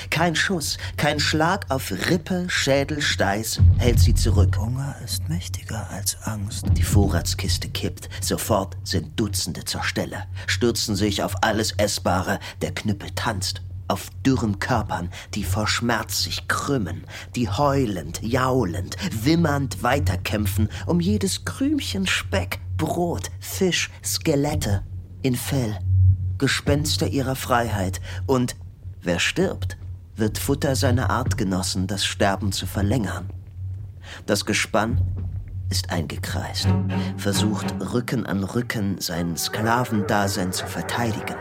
kein 0.09 0.35
Schuss, 0.35 0.77
kein 0.97 1.19
Schlag 1.19 1.65
auf 1.69 1.91
Rippe, 1.91 2.45
Schädel, 2.49 3.01
Steiß 3.01 3.59
hält 3.77 3.99
sie 3.99 4.13
zurück. 4.13 4.57
Hunger 4.57 4.95
ist 5.03 5.27
mächtiger 5.29 5.89
als 5.89 6.17
Angst. 6.23 6.65
Die 6.77 6.83
Vorratskiste 6.83 7.69
kippt. 7.69 8.09
Sofort 8.21 8.77
sind 8.83 9.19
Dutzende 9.19 9.65
zur 9.65 9.83
Stelle, 9.83 10.23
stürzen 10.47 10.95
sich 10.95 11.23
auf 11.23 11.35
alles 11.41 11.73
Essbare. 11.77 12.39
Der 12.61 12.73
Knüppel 12.73 13.09
tanzt. 13.15 13.61
Auf 13.87 14.09
dürren 14.23 14.59
Körpern, 14.59 15.09
die 15.33 15.43
vor 15.43 15.67
Schmerz 15.67 16.21
sich 16.21 16.47
krümmen, 16.47 17.05
die 17.35 17.49
heulend, 17.49 18.21
jaulend, 18.21 18.95
wimmernd 19.23 19.81
weiterkämpfen 19.81 20.69
um 20.85 20.99
jedes 20.99 21.43
Krümchen 21.43 22.05
Speck, 22.05 22.59
Brot, 22.77 23.31
Fisch, 23.39 23.89
Skelette 24.05 24.83
in 25.23 25.35
Fell, 25.35 25.79
Gespenster 26.37 27.07
ihrer 27.07 27.35
Freiheit 27.35 27.99
und 28.27 28.55
wer 29.01 29.19
stirbt, 29.19 29.78
wird 30.19 30.37
Futter 30.37 30.75
seiner 30.75 31.09
Artgenossen, 31.09 31.87
das 31.87 32.05
Sterben 32.05 32.51
zu 32.51 32.65
verlängern. 32.65 33.29
Das 34.25 34.45
Gespann 34.45 35.01
ist 35.69 35.91
eingekreist, 35.91 36.67
versucht 37.17 37.75
Rücken 37.93 38.25
an 38.25 38.43
Rücken 38.43 38.99
sein 38.99 39.37
Sklavendasein 39.37 40.51
zu 40.51 40.65
verteidigen. 40.65 41.35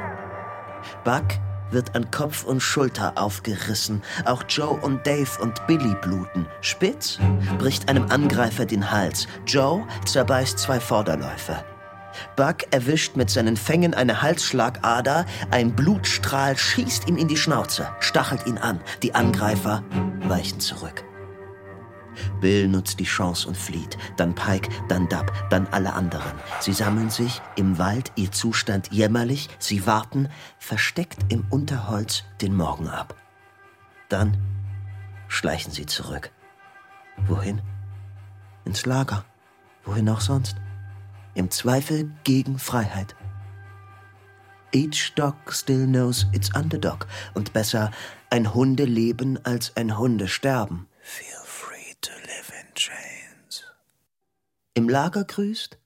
Buck 1.04 1.25
wird 1.70 1.94
an 1.94 2.11
Kopf 2.11 2.44
und 2.44 2.61
Schulter 2.61 3.12
aufgerissen. 3.16 4.02
Auch 4.25 4.44
Joe 4.49 4.78
und 4.80 5.06
Dave 5.06 5.30
und 5.40 5.66
Billy 5.66 5.94
bluten. 6.00 6.47
Spitz 6.61 7.18
bricht 7.58 7.88
einem 7.88 8.11
Angreifer 8.11 8.64
den 8.64 8.90
Hals. 8.90 9.26
Joe 9.47 9.87
zerbeißt 10.06 10.58
zwei 10.58 10.80
Vorderläufe. 10.80 11.56
Buck 12.37 12.72
erwischt 12.72 13.16
mit 13.16 13.30
seinen 13.30 13.56
Fängen 13.56 13.94
eine 13.94 14.22
Halsschlagader, 14.22 15.26
ein 15.50 15.75
Blutstrahl 15.75 16.56
schießt 16.56 17.08
ihm 17.08 17.16
in 17.16 17.28
die 17.28 17.37
Schnauze, 17.37 17.88
stachelt 18.00 18.46
ihn 18.46 18.58
an. 18.58 18.80
Die 19.02 19.14
Angreifer 19.14 19.82
weichen 20.20 20.60
zurück. 20.60 21.04
Bill 22.40 22.68
nutzt 22.68 23.00
die 23.00 23.04
Chance 23.04 23.48
und 23.48 23.56
flieht. 23.56 23.96
Dann 24.16 24.34
Pike, 24.34 24.68
dann 24.88 25.08
Dub, 25.08 25.32
dann 25.50 25.66
alle 25.68 25.92
anderen. 25.92 26.32
Sie 26.60 26.72
sammeln 26.72 27.10
sich 27.10 27.40
im 27.56 27.78
Wald, 27.78 28.12
ihr 28.16 28.32
Zustand 28.32 28.92
jämmerlich. 28.92 29.48
Sie 29.58 29.87
warten, 29.87 30.28
versteckt 30.58 31.32
im 31.32 31.46
Unterholz, 31.50 32.25
den 32.40 32.56
Morgen 32.56 32.88
ab. 32.88 33.14
Dann 34.08 34.37
schleichen 35.28 35.72
sie 35.72 35.87
zurück. 35.87 36.30
Wohin? 37.26 37.60
Ins 38.64 38.87
Lager. 38.87 39.25
Wohin 39.84 40.08
auch 40.08 40.20
sonst? 40.20 40.56
Im 41.38 41.52
Zweifel 41.52 42.11
gegen 42.25 42.59
Freiheit. 42.59 43.14
Each 44.73 45.14
dog 45.14 45.37
still 45.52 45.87
knows 45.87 46.27
its 46.33 46.53
underdog. 46.53 47.07
Und 47.33 47.53
besser 47.53 47.92
ein 48.29 48.55
Hundeleben 48.55 49.38
als 49.44 49.77
ein 49.77 49.96
Hundesterben. 49.96 50.88
Feel 51.01 51.38
free 51.44 51.94
to 52.01 52.11
live 52.27 52.51
in 52.61 52.74
chains. 52.74 53.62
Im 54.74 54.88
Lager 54.88 55.22
grüßt 55.22 55.79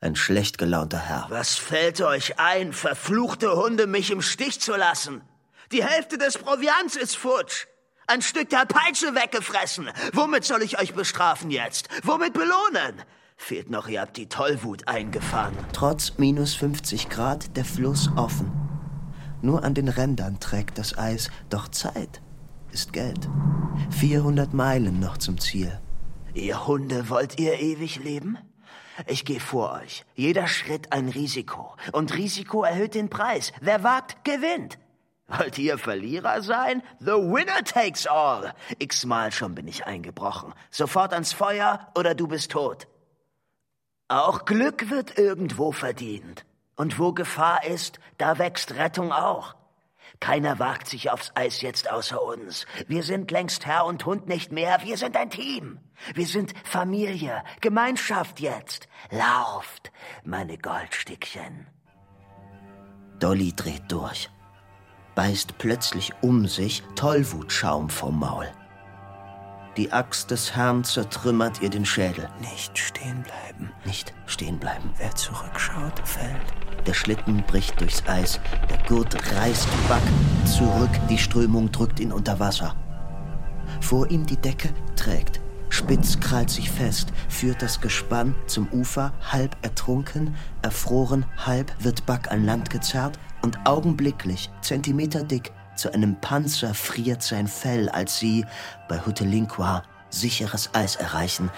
ein 0.00 0.16
schlecht 0.16 0.58
gelaunter 0.58 0.98
Herr. 0.98 1.26
Was 1.28 1.54
fällt 1.54 2.00
euch 2.00 2.40
ein, 2.40 2.72
verfluchte 2.72 3.54
Hunde, 3.54 3.86
mich 3.86 4.10
im 4.10 4.22
Stich 4.22 4.60
zu 4.60 4.74
lassen? 4.74 5.22
Die 5.70 5.84
Hälfte 5.84 6.18
des 6.18 6.36
Proviants 6.36 6.96
ist 6.96 7.16
futsch. 7.16 7.68
Ein 8.08 8.22
Stück 8.22 8.48
der 8.48 8.66
Peitsche 8.66 9.14
weggefressen. 9.14 9.88
Womit 10.14 10.44
soll 10.44 10.64
ich 10.64 10.80
euch 10.80 10.94
bestrafen 10.94 11.52
jetzt? 11.52 11.88
Womit 12.02 12.32
belohnen? 12.32 13.04
Fehlt 13.42 13.70
noch, 13.70 13.88
ihr 13.88 14.02
habt 14.02 14.18
die 14.18 14.28
Tollwut 14.28 14.86
eingefangen. 14.86 15.56
Trotz 15.72 16.18
minus 16.18 16.54
50 16.54 17.08
Grad 17.08 17.56
der 17.56 17.64
Fluss 17.64 18.10
offen. 18.14 18.52
Nur 19.40 19.64
an 19.64 19.74
den 19.74 19.88
Rändern 19.88 20.38
trägt 20.38 20.78
das 20.78 20.96
Eis, 20.96 21.30
doch 21.48 21.66
Zeit 21.68 22.20
ist 22.70 22.92
Geld. 22.92 23.28
400 23.98 24.52
Meilen 24.52 25.00
noch 25.00 25.16
zum 25.16 25.40
Ziel. 25.40 25.80
Ihr 26.34 26.66
Hunde, 26.66 27.08
wollt 27.08 27.40
ihr 27.40 27.58
ewig 27.58 28.04
leben? 28.04 28.38
Ich 29.06 29.24
gehe 29.24 29.40
vor 29.40 29.72
euch. 29.72 30.04
Jeder 30.14 30.46
Schritt 30.46 30.92
ein 30.92 31.08
Risiko. 31.08 31.74
Und 31.92 32.14
Risiko 32.14 32.62
erhöht 32.62 32.94
den 32.94 33.08
Preis. 33.08 33.52
Wer 33.60 33.82
wagt, 33.82 34.22
gewinnt. 34.22 34.78
Wollt 35.26 35.58
ihr 35.58 35.78
Verlierer 35.78 36.42
sein? 36.42 36.82
The 37.00 37.12
winner 37.12 37.64
takes 37.64 38.06
all. 38.06 38.52
X-mal 38.78 39.32
schon 39.32 39.54
bin 39.54 39.66
ich 39.66 39.86
eingebrochen. 39.86 40.52
Sofort 40.70 41.14
ans 41.14 41.32
Feuer 41.32 41.88
oder 41.96 42.14
du 42.14 42.28
bist 42.28 42.52
tot. 42.52 42.86
Auch 44.10 44.44
Glück 44.44 44.90
wird 44.90 45.18
irgendwo 45.18 45.70
verdient. 45.70 46.44
Und 46.74 46.98
wo 46.98 47.12
Gefahr 47.12 47.64
ist, 47.64 48.00
da 48.18 48.40
wächst 48.40 48.74
Rettung 48.74 49.12
auch. 49.12 49.54
Keiner 50.18 50.58
wagt 50.58 50.88
sich 50.88 51.12
aufs 51.12 51.30
Eis 51.36 51.60
jetzt 51.62 51.88
außer 51.88 52.20
uns. 52.20 52.66
Wir 52.88 53.04
sind 53.04 53.30
längst 53.30 53.66
Herr 53.66 53.86
und 53.86 54.04
Hund 54.04 54.26
nicht 54.26 54.50
mehr. 54.50 54.78
Wir 54.82 54.96
sind 54.96 55.16
ein 55.16 55.30
Team. 55.30 55.78
Wir 56.12 56.26
sind 56.26 56.54
Familie, 56.64 57.44
Gemeinschaft 57.60 58.40
jetzt. 58.40 58.88
Lauft, 59.10 59.92
meine 60.24 60.58
Goldstückchen. 60.58 61.68
Dolly 63.20 63.52
dreht 63.54 63.84
durch, 63.92 64.28
beißt 65.14 65.56
plötzlich 65.58 66.12
um 66.20 66.48
sich 66.48 66.82
Tollwutschaum 66.96 67.88
vom 67.88 68.18
Maul. 68.18 68.48
Die 69.76 69.92
Axt 69.92 70.32
des 70.32 70.56
Herrn 70.56 70.82
zertrümmert 70.82 71.62
ihr 71.62 71.70
den 71.70 71.86
Schädel. 71.86 72.28
Nicht 72.40 72.76
stehen 72.76 73.22
bleiben. 73.22 73.70
Nicht 73.84 74.12
stehen 74.26 74.58
bleiben. 74.58 74.90
Wer 74.98 75.14
zurückschaut, 75.14 76.00
fällt. 76.04 76.86
Der 76.86 76.94
Schlitten 76.94 77.44
bricht 77.46 77.80
durchs 77.80 78.02
Eis, 78.08 78.40
der 78.68 78.78
Gurt 78.88 79.14
reißt 79.36 79.68
Buck 79.86 80.48
zurück, 80.48 80.90
die 81.08 81.18
Strömung 81.18 81.70
drückt 81.70 82.00
ihn 82.00 82.10
unter 82.10 82.40
Wasser. 82.40 82.74
Vor 83.80 84.10
ihm 84.10 84.26
die 84.26 84.36
Decke 84.36 84.70
trägt. 84.96 85.40
Spitz 85.68 86.18
krallt 86.18 86.50
sich 86.50 86.68
fest, 86.68 87.12
führt 87.28 87.62
das 87.62 87.80
Gespann 87.80 88.34
zum 88.46 88.68
Ufer, 88.72 89.12
halb 89.30 89.56
ertrunken, 89.62 90.34
erfroren, 90.62 91.24
halb 91.36 91.72
wird 91.78 92.04
Buck 92.06 92.30
an 92.32 92.44
Land 92.44 92.70
gezerrt 92.70 93.18
und 93.42 93.58
augenblicklich, 93.66 94.50
zentimeterdick, 94.62 95.52
zu 95.80 95.92
einem 95.92 96.20
Panzer 96.20 96.74
friert 96.74 97.22
sein 97.22 97.48
Fell, 97.48 97.88
als 97.88 98.18
sie 98.18 98.44
bei 98.88 99.04
Hutelinqua 99.04 99.82
sicheres 100.10 100.74
Eis 100.74 100.96
erreichen, 100.96 101.50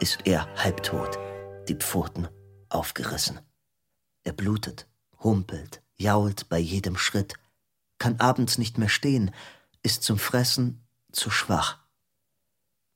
ist 0.00 0.20
er 0.24 0.48
halbtot, 0.56 1.18
die 1.68 1.74
Pfoten 1.74 2.28
aufgerissen. 2.70 3.40
Er 4.24 4.32
blutet, 4.32 4.88
humpelt, 5.22 5.82
jault 5.96 6.48
bei 6.48 6.58
jedem 6.58 6.96
Schritt, 6.96 7.34
kann 7.98 8.18
abends 8.18 8.58
nicht 8.58 8.78
mehr 8.78 8.88
stehen, 8.88 9.34
ist 9.82 10.02
zum 10.04 10.18
Fressen 10.18 10.86
zu 11.12 11.30
schwach. 11.30 11.78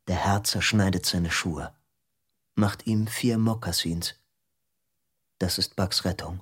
Der 0.09 0.17
Herr 0.17 0.45
zerschneidet 0.45 1.05
seine 1.05 1.31
Schuhe, 1.31 1.75
macht 2.55 2.87
ihm 2.87 3.07
vier 3.07 3.37
Mokassins. 3.37 4.15
Das 5.39 5.59
ist 5.59 5.77
Bucks 5.77 6.05
Rettung. 6.05 6.41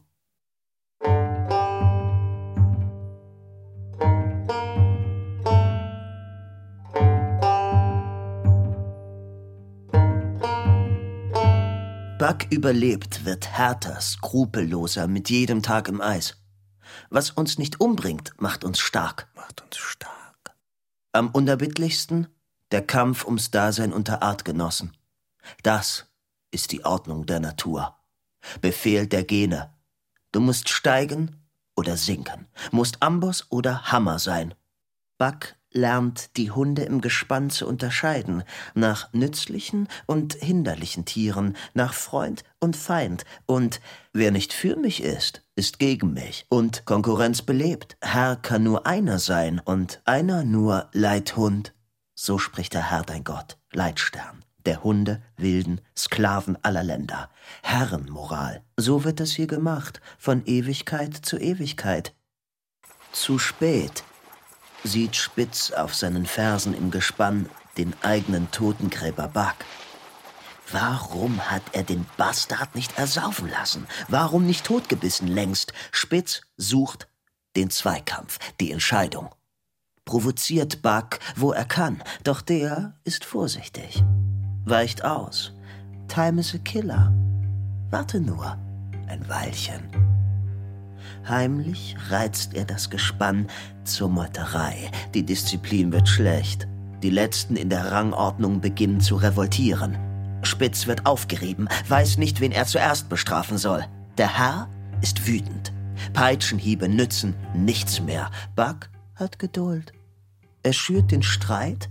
Buck 12.21 12.53
überlebt, 12.53 13.25
wird 13.25 13.49
härter, 13.49 13.99
skrupelloser 13.99 15.09
mit 15.09 15.31
jedem 15.31 15.63
Tag 15.63 15.89
im 15.89 16.03
Eis. 16.03 16.37
Was 17.09 17.31
uns 17.31 17.57
nicht 17.57 17.81
umbringt, 17.81 18.35
macht 18.37 18.63
uns 18.63 18.79
stark. 18.79 19.31
Macht 19.35 19.63
uns 19.63 19.79
stark. 19.79 20.55
Am 21.13 21.31
unerbittlichsten 21.31 22.27
der 22.73 22.87
Kampf 22.87 23.25
ums 23.25 23.51
Dasein 23.51 23.91
unter 23.95 24.23
Artgenossen. 24.23 24.95
Das 25.63 26.13
ist 26.51 26.73
die 26.73 26.85
Ordnung 26.85 27.25
der 27.25 27.41
Natur. 27.41 27.97
Befehl 28.61 29.07
der 29.07 29.25
Gene. 29.25 29.73
Du 30.31 30.41
musst 30.41 30.69
steigen 30.69 31.49
oder 31.75 31.97
sinken, 31.97 32.49
musst 32.71 33.01
Amboss 33.01 33.47
oder 33.49 33.93
Hammer 33.93 34.19
sein. 34.19 34.53
Buck 35.17 35.55
lernt 35.73 36.37
die 36.37 36.51
Hunde 36.51 36.83
im 36.83 37.01
Gespann 37.01 37.51
zu 37.51 37.67
unterscheiden, 37.67 38.43
nach 38.75 39.13
nützlichen 39.13 39.89
und 40.07 40.35
hinderlichen 40.35 41.05
Tieren, 41.05 41.57
nach 41.75 41.95
Freund 41.95 42.45
und 42.59 42.77
Feind, 42.77 43.25
und 43.47 43.81
wer 44.13 44.31
nicht 44.31 44.53
für 44.53 44.77
mich 44.77 45.03
ist, 45.03 45.43
ist 45.55 45.79
gegen 45.79 46.13
mich, 46.13 46.47
und 46.49 46.85
Konkurrenz 46.85 47.43
belebt. 47.43 47.97
Herr 48.01 48.37
kann 48.37 48.63
nur 48.63 48.87
einer 48.87 49.19
sein, 49.19 49.61
und 49.61 50.01
einer 50.05 50.45
nur 50.45 50.89
Leithund. 50.93 51.75
So 52.15 52.39
spricht 52.39 52.75
der 52.75 52.91
Herr 52.91 53.03
dein 53.03 53.25
Gott, 53.25 53.59
Leitstern, 53.73 54.45
der 54.67 54.83
Hunde, 54.83 55.23
Wilden, 55.37 55.81
Sklaven 55.97 56.59
aller 56.63 56.83
Länder. 56.83 57.31
Herrenmoral. 57.63 58.63
So 58.77 59.05
wird 59.05 59.21
es 59.21 59.33
hier 59.33 59.47
gemacht, 59.47 60.01
von 60.19 60.45
Ewigkeit 60.45 61.15
zu 61.15 61.39
Ewigkeit. 61.39 62.15
Zu 63.13 63.39
spät 63.39 64.05
sieht 64.85 65.16
Spitz 65.16 65.71
auf 65.73 65.95
seinen 65.95 66.27
Fersen 66.27 66.75
im 66.75 66.90
Gespann 66.90 67.49
den 67.77 67.95
eigenen 68.03 68.51
Totengräber 68.51 69.29
Buck. 69.29 69.57
Warum 70.73 71.40
hat 71.51 71.62
er 71.73 71.83
den 71.83 72.07
Bastard 72.16 72.75
nicht 72.75 72.97
ersaufen 72.97 73.49
lassen? 73.49 73.87
Warum 74.09 74.47
nicht 74.47 74.64
totgebissen 74.64 75.27
längst? 75.27 75.73
Spitz 75.90 76.43
sucht 76.57 77.09
den 77.57 77.71
Zweikampf, 77.71 78.38
die 78.61 78.71
Entscheidung. 78.71 79.35
Provoziert 80.05 80.83
Buck, 80.83 81.19
wo 81.37 81.53
er 81.53 81.64
kann, 81.64 82.03
doch 82.25 82.40
der 82.40 82.95
ist 83.05 83.25
vorsichtig. 83.25 84.03
Weicht 84.64 85.05
aus. 85.05 85.53
Time 86.09 86.40
is 86.40 86.55
a 86.55 86.59
killer. 86.59 87.12
Warte 87.90 88.21
nur, 88.21 88.57
ein 89.09 89.29
Weilchen. 89.29 90.20
Heimlich 91.31 91.95
reizt 92.09 92.55
er 92.55 92.64
das 92.64 92.90
Gespann 92.90 93.47
zur 93.85 94.09
Meuterei. 94.09 94.90
Die 95.14 95.25
Disziplin 95.25 95.93
wird 95.93 96.09
schlecht. 96.09 96.66
Die 97.05 97.11
Letzten 97.11 97.55
in 97.55 97.71
der 97.71 97.93
Rangordnung 97.93 98.61
beginnen 98.61 99.01
zu 99.01 99.14
revoltieren. 99.14 99.97
Spitz 100.43 100.88
wird 100.88 101.07
aufgerieben, 101.07 101.69
weiß 101.87 102.19
nicht, 102.19 102.40
wen 102.40 102.51
er 102.51 102.66
zuerst 102.66 103.09
bestrafen 103.09 103.59
soll. 103.59 103.85
Der 104.19 104.37
Herr 104.37 104.69
ist 105.03 105.25
wütend. 105.29 105.73
Peitschenhiebe 106.14 106.88
nützen 106.88 107.37
nichts 107.55 108.01
mehr. 108.01 108.33
Buck 108.57 108.90
hat 109.14 109.38
Geduld. 109.38 109.93
Er 110.64 110.73
schürt 110.73 111.12
den 111.12 111.23
Streit 111.23 111.90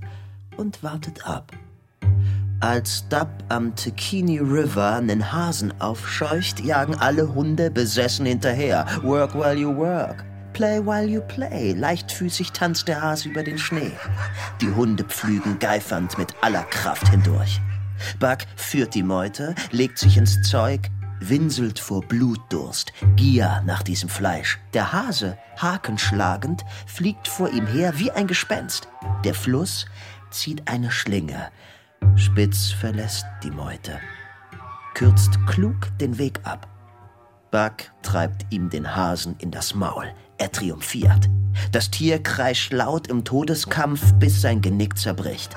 und 0.58 0.84
wartet 0.84 1.26
ab. 1.26 1.54
Als 2.62 3.08
Dub 3.08 3.30
am 3.48 3.74
Tekini 3.74 4.40
River 4.40 4.98
einen 4.98 5.32
Hasen 5.32 5.80
aufscheucht, 5.80 6.60
jagen 6.60 6.94
alle 6.96 7.34
Hunde 7.34 7.72
besessen 7.72 8.26
hinterher. 8.26 8.86
Work 9.02 9.34
while 9.34 9.56
you 9.56 9.74
work. 9.74 10.26
Play 10.52 10.86
while 10.86 11.08
you 11.08 11.22
play. 11.22 11.72
Leichtfüßig 11.72 12.52
tanzt 12.52 12.90
der 12.90 13.02
Hase 13.02 13.30
über 13.30 13.44
den 13.44 13.58
Schnee. 13.58 13.94
Die 14.60 14.70
Hunde 14.70 15.06
pflügen 15.06 15.58
geifernd 15.60 16.18
mit 16.18 16.36
aller 16.42 16.64
Kraft 16.64 17.08
hindurch. 17.08 17.62
Buck 18.20 18.40
führt 18.58 18.94
die 18.94 19.04
Meute, 19.04 19.56
legt 19.72 19.98
sich 19.98 20.18
ins 20.18 20.42
Zeug, 20.42 20.82
winselt 21.22 21.80
vor 21.80 22.02
Blutdurst, 22.02 22.92
Gier 23.16 23.64
nach 23.66 23.84
diesem 23.84 24.10
Fleisch. 24.10 24.60
Der 24.74 24.92
Hase, 24.92 25.38
hakenschlagend, 25.62 26.66
fliegt 26.86 27.30
vor 27.30 27.50
ihm 27.52 27.68
her 27.68 27.94
wie 27.96 28.12
ein 28.12 28.28
Gespenst. 28.28 28.90
Der 29.24 29.34
Fluss 29.34 29.86
zieht 30.30 30.68
eine 30.68 30.92
Schlinge. 30.92 31.52
Spitz 32.16 32.72
verlässt 32.72 33.26
die 33.44 33.52
Meute, 33.52 34.00
kürzt 34.94 35.38
klug 35.48 35.76
den 36.00 36.18
Weg 36.18 36.40
ab. 36.44 36.68
Buck 37.52 37.92
treibt 38.04 38.46
ihm 38.52 38.70
den 38.70 38.96
Hasen 38.96 39.36
in 39.40 39.52
das 39.52 39.74
Maul. 39.74 40.14
Er 40.38 40.52
triumphiert. 40.52 41.30
Das 41.72 41.90
Tier 41.90 42.22
kreischt 42.22 42.72
laut 42.72 43.08
im 43.08 43.26
Todeskampf, 43.26 44.14
bis 44.14 44.42
sein 44.42 44.62
Genick 44.62 44.98
zerbricht. 44.98 45.56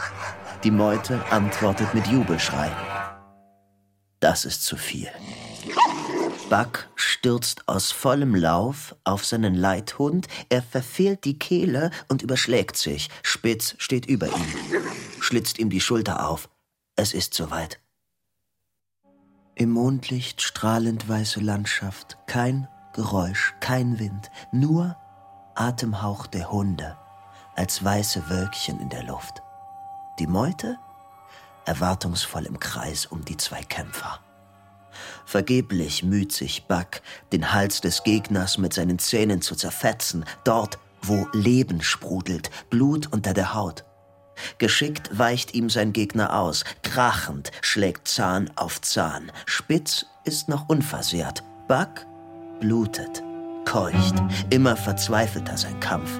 Die 0.64 0.70
Meute 0.70 1.20
antwortet 1.30 1.94
mit 1.94 2.06
Jubelschrei. 2.06 2.70
Das 4.20 4.44
ist 4.44 4.64
zu 4.64 4.76
viel. 4.76 5.08
Buck 6.52 6.90
stürzt 6.96 7.66
aus 7.66 7.92
vollem 7.92 8.34
Lauf 8.34 8.94
auf 9.04 9.24
seinen 9.24 9.54
Leithund, 9.54 10.28
er 10.50 10.62
verfehlt 10.62 11.24
die 11.24 11.38
Kehle 11.38 11.90
und 12.08 12.20
überschlägt 12.20 12.76
sich. 12.76 13.08
Spitz 13.22 13.74
steht 13.78 14.04
über 14.04 14.26
ihm, 14.26 14.82
schlitzt 15.18 15.58
ihm 15.58 15.70
die 15.70 15.80
Schulter 15.80 16.28
auf. 16.28 16.50
Es 16.94 17.14
ist 17.14 17.32
soweit. 17.32 17.80
Im 19.54 19.70
Mondlicht 19.70 20.42
strahlend 20.42 21.08
weiße 21.08 21.40
Landschaft, 21.40 22.18
kein 22.26 22.68
Geräusch, 22.92 23.54
kein 23.60 23.98
Wind, 23.98 24.30
nur 24.52 24.98
Atemhauch 25.54 26.26
der 26.26 26.52
Hunde, 26.52 26.98
als 27.56 27.82
weiße 27.82 28.28
Wölkchen 28.28 28.78
in 28.78 28.90
der 28.90 29.04
Luft. 29.04 29.42
Die 30.18 30.26
Meute 30.26 30.78
erwartungsvoll 31.64 32.44
im 32.44 32.60
Kreis 32.60 33.06
um 33.06 33.24
die 33.24 33.38
zwei 33.38 33.62
Kämpfer. 33.62 34.20
Vergeblich 35.32 36.02
müht 36.02 36.30
sich 36.30 36.64
Buck, 36.64 37.00
den 37.32 37.54
Hals 37.54 37.80
des 37.80 38.02
Gegners 38.02 38.58
mit 38.58 38.74
seinen 38.74 38.98
Zähnen 38.98 39.40
zu 39.40 39.54
zerfetzen, 39.54 40.26
dort, 40.44 40.78
wo 41.00 41.26
Leben 41.32 41.80
sprudelt, 41.80 42.50
Blut 42.68 43.10
unter 43.10 43.32
der 43.32 43.54
Haut. 43.54 43.86
Geschickt 44.58 45.08
weicht 45.18 45.54
ihm 45.54 45.70
sein 45.70 45.94
Gegner 45.94 46.38
aus, 46.38 46.64
krachend 46.82 47.50
schlägt 47.62 48.08
Zahn 48.08 48.50
auf 48.56 48.82
Zahn. 48.82 49.32
Spitz 49.46 50.04
ist 50.26 50.50
noch 50.50 50.68
unversehrt. 50.68 51.42
Buck 51.66 52.04
blutet, 52.60 53.22
keucht, 53.64 54.16
immer 54.50 54.76
verzweifelter 54.76 55.56
sein 55.56 55.80
Kampf. 55.80 56.10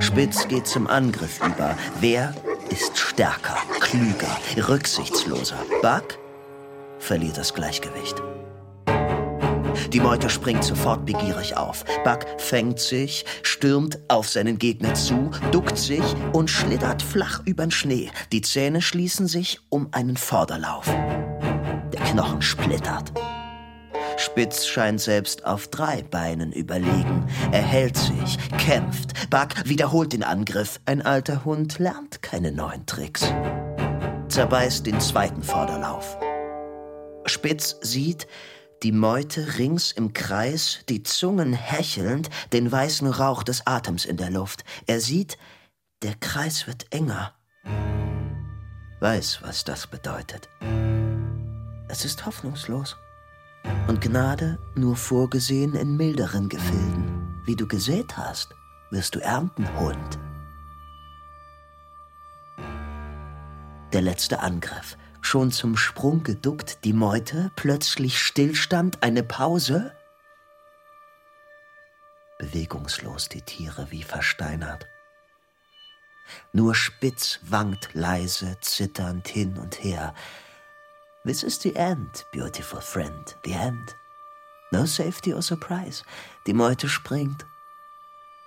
Spitz 0.00 0.48
geht 0.48 0.66
zum 0.66 0.88
Angriff 0.88 1.38
über. 1.46 1.78
Wer 2.00 2.34
ist 2.70 2.98
stärker, 2.98 3.58
klüger, 3.78 4.36
rücksichtsloser? 4.68 5.64
Buck 5.80 6.18
verliert 7.06 7.38
das 7.38 7.54
Gleichgewicht. 7.54 8.20
Die 9.92 10.00
Meute 10.00 10.28
springt 10.28 10.64
sofort 10.64 11.06
begierig 11.06 11.56
auf. 11.56 11.84
Buck 12.04 12.26
fängt 12.38 12.80
sich, 12.80 13.24
stürmt 13.42 13.98
auf 14.08 14.28
seinen 14.28 14.58
Gegner 14.58 14.94
zu, 14.94 15.30
duckt 15.52 15.78
sich 15.78 16.02
und 16.32 16.50
schlittert 16.50 17.02
flach 17.02 17.42
übern 17.44 17.70
Schnee. 17.70 18.10
Die 18.32 18.40
Zähne 18.40 18.82
schließen 18.82 19.28
sich 19.28 19.60
um 19.68 19.88
einen 19.92 20.16
Vorderlauf. 20.16 20.86
Der 20.86 22.00
Knochen 22.10 22.42
splittert. 22.42 23.12
Spitz 24.16 24.66
scheint 24.66 25.00
selbst 25.00 25.44
auf 25.44 25.68
drei 25.68 26.02
Beinen 26.02 26.52
überlegen. 26.52 27.26
Er 27.52 27.62
hält 27.62 27.96
sich, 27.96 28.38
kämpft. 28.58 29.30
Buck 29.30 29.50
wiederholt 29.64 30.12
den 30.12 30.24
Angriff. 30.24 30.80
Ein 30.86 31.02
alter 31.02 31.44
Hund 31.44 31.78
lernt 31.78 32.22
keine 32.22 32.50
neuen 32.50 32.84
Tricks. 32.86 33.32
Zerbeißt 34.28 34.86
den 34.86 35.00
zweiten 35.00 35.42
Vorderlauf. 35.42 36.18
Spitz 37.28 37.76
sieht, 37.80 38.26
die 38.82 38.92
Meute 38.92 39.58
rings 39.58 39.90
im 39.92 40.12
Kreis, 40.12 40.80
die 40.88 41.02
Zungen 41.02 41.52
hechelnd, 41.52 42.28
den 42.52 42.70
weißen 42.70 43.08
Rauch 43.08 43.42
des 43.42 43.66
Atems 43.66 44.04
in 44.04 44.16
der 44.16 44.30
Luft. 44.30 44.64
Er 44.86 45.00
sieht, 45.00 45.38
der 46.02 46.14
Kreis 46.14 46.66
wird 46.66 46.92
enger. 46.92 47.32
Weiß, 49.00 49.40
was 49.42 49.64
das 49.64 49.86
bedeutet. 49.86 50.48
Es 51.88 52.04
ist 52.04 52.26
hoffnungslos. 52.26 52.96
Und 53.88 54.00
Gnade 54.00 54.58
nur 54.74 54.96
vorgesehen 54.96 55.74
in 55.74 55.96
milderen 55.96 56.48
Gefilden. 56.48 57.42
Wie 57.46 57.56
du 57.56 57.66
gesät 57.66 58.16
hast, 58.16 58.54
wirst 58.90 59.14
du 59.14 59.20
ernten, 59.20 59.66
Hund. 59.78 60.18
Der 63.92 64.02
letzte 64.02 64.40
Angriff 64.40 64.96
schon 65.26 65.50
zum 65.50 65.76
Sprung 65.76 66.22
geduckt, 66.22 66.84
die 66.84 66.92
Meute, 66.92 67.50
plötzlich 67.56 68.20
Stillstand, 68.22 69.02
eine 69.02 69.24
Pause. 69.24 69.92
Bewegungslos 72.38 73.28
die 73.28 73.42
Tiere 73.42 73.90
wie 73.90 74.04
versteinert. 74.04 74.86
Nur 76.52 76.74
Spitz 76.74 77.40
wankt 77.42 77.90
leise, 77.92 78.56
zitternd 78.60 79.26
hin 79.26 79.58
und 79.58 79.82
her. 79.82 80.14
This 81.24 81.42
is 81.42 81.60
the 81.60 81.74
end, 81.74 82.24
beautiful 82.32 82.80
friend, 82.80 83.36
the 83.44 83.52
end. 83.52 83.96
No 84.70 84.86
safety 84.86 85.34
or 85.34 85.42
surprise. 85.42 86.04
Die 86.46 86.54
Meute 86.54 86.88
springt. 86.88 87.44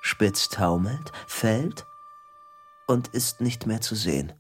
Spitz 0.01 0.47
taumelt, 0.47 1.11
fällt 1.27 1.85
und 2.87 3.09
ist 3.09 3.41
nicht 3.41 3.65
mehr 3.65 3.81
zu 3.81 3.95
sehen. 3.95 4.38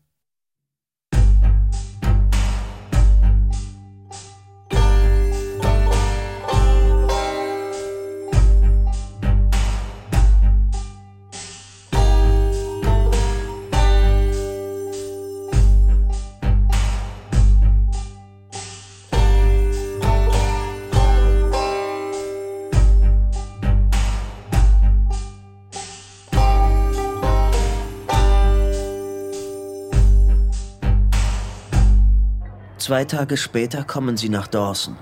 Zwei 32.89 33.05
Tage 33.05 33.37
später 33.37 33.83
kommen 33.83 34.17
sie 34.17 34.29
nach 34.29 34.47
Dawson. 34.47 34.97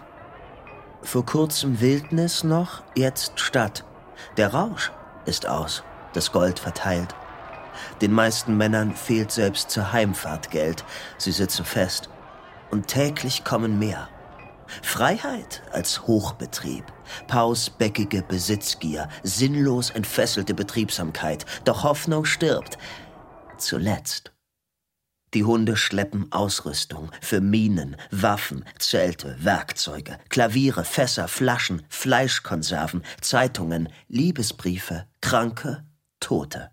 Vor 1.04 1.26
kurzem 1.26 1.80
Wildnis 1.80 2.44
noch, 2.44 2.84
jetzt 2.98 3.40
Stadt. 3.40 3.86
Der 4.36 4.54
Rausch 4.54 4.92
ist 5.26 5.48
aus, 5.48 5.84
das 6.12 6.34
Gold 6.34 6.60
verteilt. 6.60 7.16
Den 8.02 8.12
meisten 8.12 8.58
Männern 8.58 8.94
fehlt 8.94 9.32
selbst 9.32 9.72
zur 9.72 9.94
Heimfahrt 9.94 10.52
Geld. 10.52 10.84
Sie 11.18 11.32
sitzen 11.32 11.64
fest. 11.64 12.10
Und 12.72 12.88
täglich 12.88 13.46
kommen 13.46 13.80
mehr. 13.80 14.10
Freiheit 14.82 15.64
als 15.72 16.08
Hochbetrieb, 16.08 16.84
pausbäckige 17.28 18.22
Besitzgier, 18.22 19.08
sinnlos 19.24 19.92
entfesselte 19.92 20.54
Betriebsamkeit, 20.54 21.46
doch 21.64 21.86
Hoffnung 21.86 22.26
stirbt. 22.26 22.78
Zuletzt. 23.58 24.34
Die 25.34 25.44
Hunde 25.44 25.76
schleppen 25.76 26.32
Ausrüstung 26.32 27.12
für 27.22 27.42
Minen, 27.42 27.98
Waffen, 28.12 28.64
Zelte, 28.80 29.36
Werkzeuge, 29.40 30.18
Klaviere, 30.30 30.86
Fässer, 30.86 31.28
Flaschen, 31.28 31.84
Fleischkonserven, 31.90 33.04
Zeitungen, 33.22 33.90
Liebesbriefe, 34.08 35.06
Kranke, 35.22 35.86
Tote. 36.20 36.72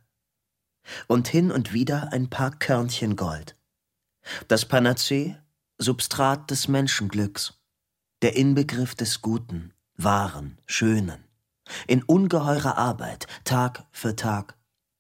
Und 1.09 1.29
hin 1.29 1.51
und 1.51 1.73
wieder 1.73 2.13
ein 2.13 2.31
paar 2.31 2.53
Körnchen 2.53 3.17
Gold. 3.17 3.57
Das 4.49 4.67
Panazee, 4.67 5.37
Substrat 5.79 6.51
des 6.51 6.69
Menschenglücks, 6.69 7.55
der 8.23 8.37
Inbegriff 8.37 8.95
des 8.95 9.21
Guten, 9.21 9.73
Wahren, 9.97 10.59
Schönen. 10.67 11.25
In 11.87 12.03
ungeheurer 12.03 12.77
Arbeit, 12.77 13.27
Tag 13.45 13.85
für 13.91 14.15
Tag, 14.15 14.57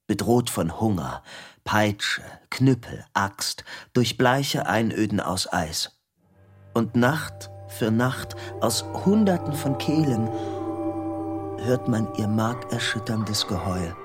bedroht 0.07 0.51
von 0.51 0.81
Hunger, 0.81 1.23
Peitsche, 1.65 2.23
Knüppel, 2.51 3.05
Axt, 3.15 3.65
durch 3.95 4.19
bleiche 4.19 4.67
Einöden 4.67 5.19
aus 5.19 5.51
Eis. 5.51 5.99
Und 6.75 6.95
Nacht 6.95 7.51
für 7.69 7.91
Nacht 7.91 8.37
aus 8.61 8.85
Hunderten 9.05 9.55
von 9.55 9.79
Kehlen 9.79 10.29
hört 11.65 11.89
man 11.89 12.15
ihr 12.17 12.29
markerschütterndes 12.29 13.47
Geheul. 13.47 13.97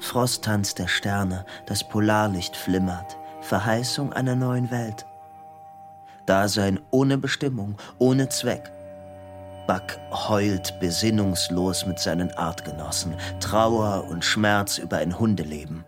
Frosttanz 0.00 0.74
der 0.74 0.88
Sterne, 0.88 1.46
das 1.66 1.88
Polarlicht 1.88 2.56
flimmert, 2.56 3.16
Verheißung 3.40 4.12
einer 4.12 4.34
neuen 4.34 4.72
Welt. 4.72 5.06
Dasein 6.26 6.80
ohne 6.90 7.18
Bestimmung, 7.18 7.76
ohne 7.98 8.28
Zweck, 8.28 8.72
Buck 9.72 9.98
heult 10.28 10.78
besinnungslos 10.80 11.86
mit 11.86 11.98
seinen 11.98 12.30
Artgenossen, 12.32 13.14
Trauer 13.40 14.04
und 14.06 14.22
Schmerz 14.22 14.76
über 14.76 14.98
ein 14.98 15.18
Hundeleben. 15.18 15.86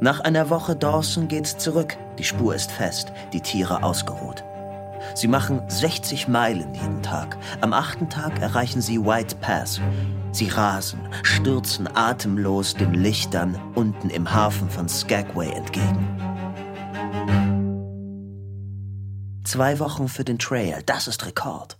Nach 0.00 0.20
einer 0.20 0.48
Woche 0.48 0.76
Dawson 0.76 1.26
geht's 1.26 1.58
zurück, 1.58 1.96
die 2.20 2.24
Spur 2.24 2.54
ist 2.54 2.70
fest, 2.70 3.10
die 3.32 3.40
Tiere 3.40 3.82
ausgeruht. 3.82 4.44
Sie 5.16 5.26
machen 5.26 5.60
60 5.66 6.28
Meilen 6.28 6.72
jeden 6.72 7.02
Tag. 7.02 7.36
Am 7.62 7.72
achten 7.72 8.08
Tag 8.08 8.40
erreichen 8.40 8.80
sie 8.80 9.04
White 9.04 9.34
Pass. 9.40 9.80
Sie 10.30 10.50
rasen, 10.50 11.00
stürzen 11.24 11.88
atemlos 11.96 12.74
den 12.74 12.94
Lichtern 12.94 13.60
unten 13.74 14.08
im 14.08 14.32
Hafen 14.32 14.70
von 14.70 14.88
Skagway 14.88 15.50
entgegen. 15.50 16.06
Zwei 19.42 19.80
Wochen 19.80 20.06
für 20.06 20.22
den 20.22 20.38
Trail, 20.38 20.80
das 20.86 21.08
ist 21.08 21.26
Rekord. 21.26 21.79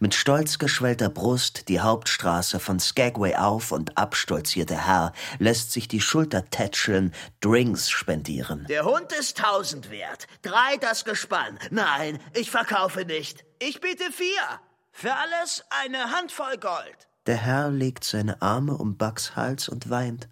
Mit 0.00 0.14
stolz 0.14 0.58
geschwellter 0.58 1.08
Brust 1.08 1.68
die 1.68 1.80
Hauptstraße 1.80 2.60
von 2.60 2.80
Skagway 2.80 3.34
auf 3.36 3.72
und 3.72 3.96
abstolziert 3.96 4.70
der 4.70 4.86
Herr, 4.86 5.12
lässt 5.38 5.72
sich 5.72 5.88
die 5.88 6.00
Schulter 6.00 6.48
tätscheln, 6.50 7.12
Drinks 7.40 7.90
spendieren. 7.90 8.66
Der 8.68 8.84
Hund 8.84 9.12
ist 9.12 9.38
tausend 9.38 9.90
wert. 9.90 10.26
Drei 10.42 10.76
das 10.80 11.04
Gespann. 11.04 11.58
Nein, 11.70 12.18
ich 12.34 12.50
verkaufe 12.50 13.04
nicht. 13.04 13.44
Ich 13.58 13.80
biete 13.80 14.10
vier. 14.12 14.60
Für 14.92 15.14
alles 15.14 15.64
eine 15.82 16.10
Handvoll 16.10 16.56
Gold. 16.58 17.08
Der 17.26 17.36
Herr 17.36 17.70
legt 17.70 18.04
seine 18.04 18.40
Arme 18.40 18.76
um 18.76 18.96
Bucks 18.96 19.36
Hals 19.36 19.68
und 19.68 19.90
weint. 19.90 20.28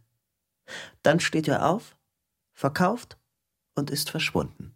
Dann 1.02 1.20
steht 1.20 1.48
er 1.48 1.66
auf, 1.66 1.96
verkauft 2.52 3.18
und 3.74 3.90
ist 3.90 4.10
verschwunden. 4.10 4.74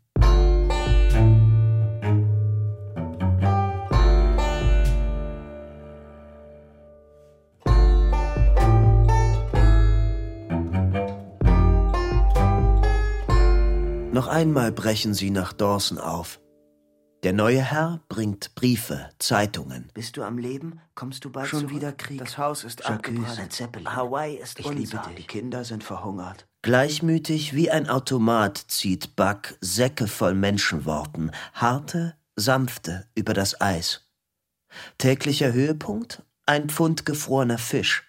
Noch 14.19 14.27
einmal 14.27 14.73
brechen 14.73 15.15
sie 15.15 15.31
nach 15.31 15.53
Dawson 15.53 15.97
auf. 15.97 16.41
Der 17.23 17.33
neue 17.33 17.63
Herr 17.63 18.01
bringt 18.09 18.53
Briefe, 18.57 19.11
Zeitungen. 19.21 19.93
Bist 19.95 20.17
du 20.17 20.25
am 20.25 20.39
Leben? 20.39 20.81
Kommst 20.97 21.25
du 21.25 21.31
bald 21.31 21.47
Schon 21.47 21.61
zurück? 21.61 21.77
wieder 21.77 21.93
Krieg. 21.93 22.19
Das 22.19 22.37
Haus 22.37 22.65
ist 22.65 22.81
Jacques, 22.81 23.15
abgebrannt. 23.17 23.95
Hawaii 23.95 24.35
ist 24.35 24.59
Ich 24.59 24.67
unser. 24.67 24.81
liebe 24.81 24.99
dich. 25.07 25.15
Die 25.19 25.23
Kinder 25.23 25.65
sind 25.65 25.85
verhungert. 25.85 26.49
Gleichmütig 26.63 27.55
wie 27.55 27.71
ein 27.71 27.89
Automat 27.89 28.59
zieht 28.59 29.15
Buck 29.15 29.55
Säcke 29.61 30.09
voll 30.09 30.35
Menschenworten, 30.35 31.31
harte, 31.53 32.17
sanfte, 32.35 33.07
über 33.15 33.35
das 33.35 33.61
Eis. 33.61 34.11
Täglicher 34.99 35.53
Höhepunkt? 35.53 36.25
Ein 36.45 36.71
Pfund 36.71 37.07
gefrorener 37.07 37.59
Fisch. 37.59 38.03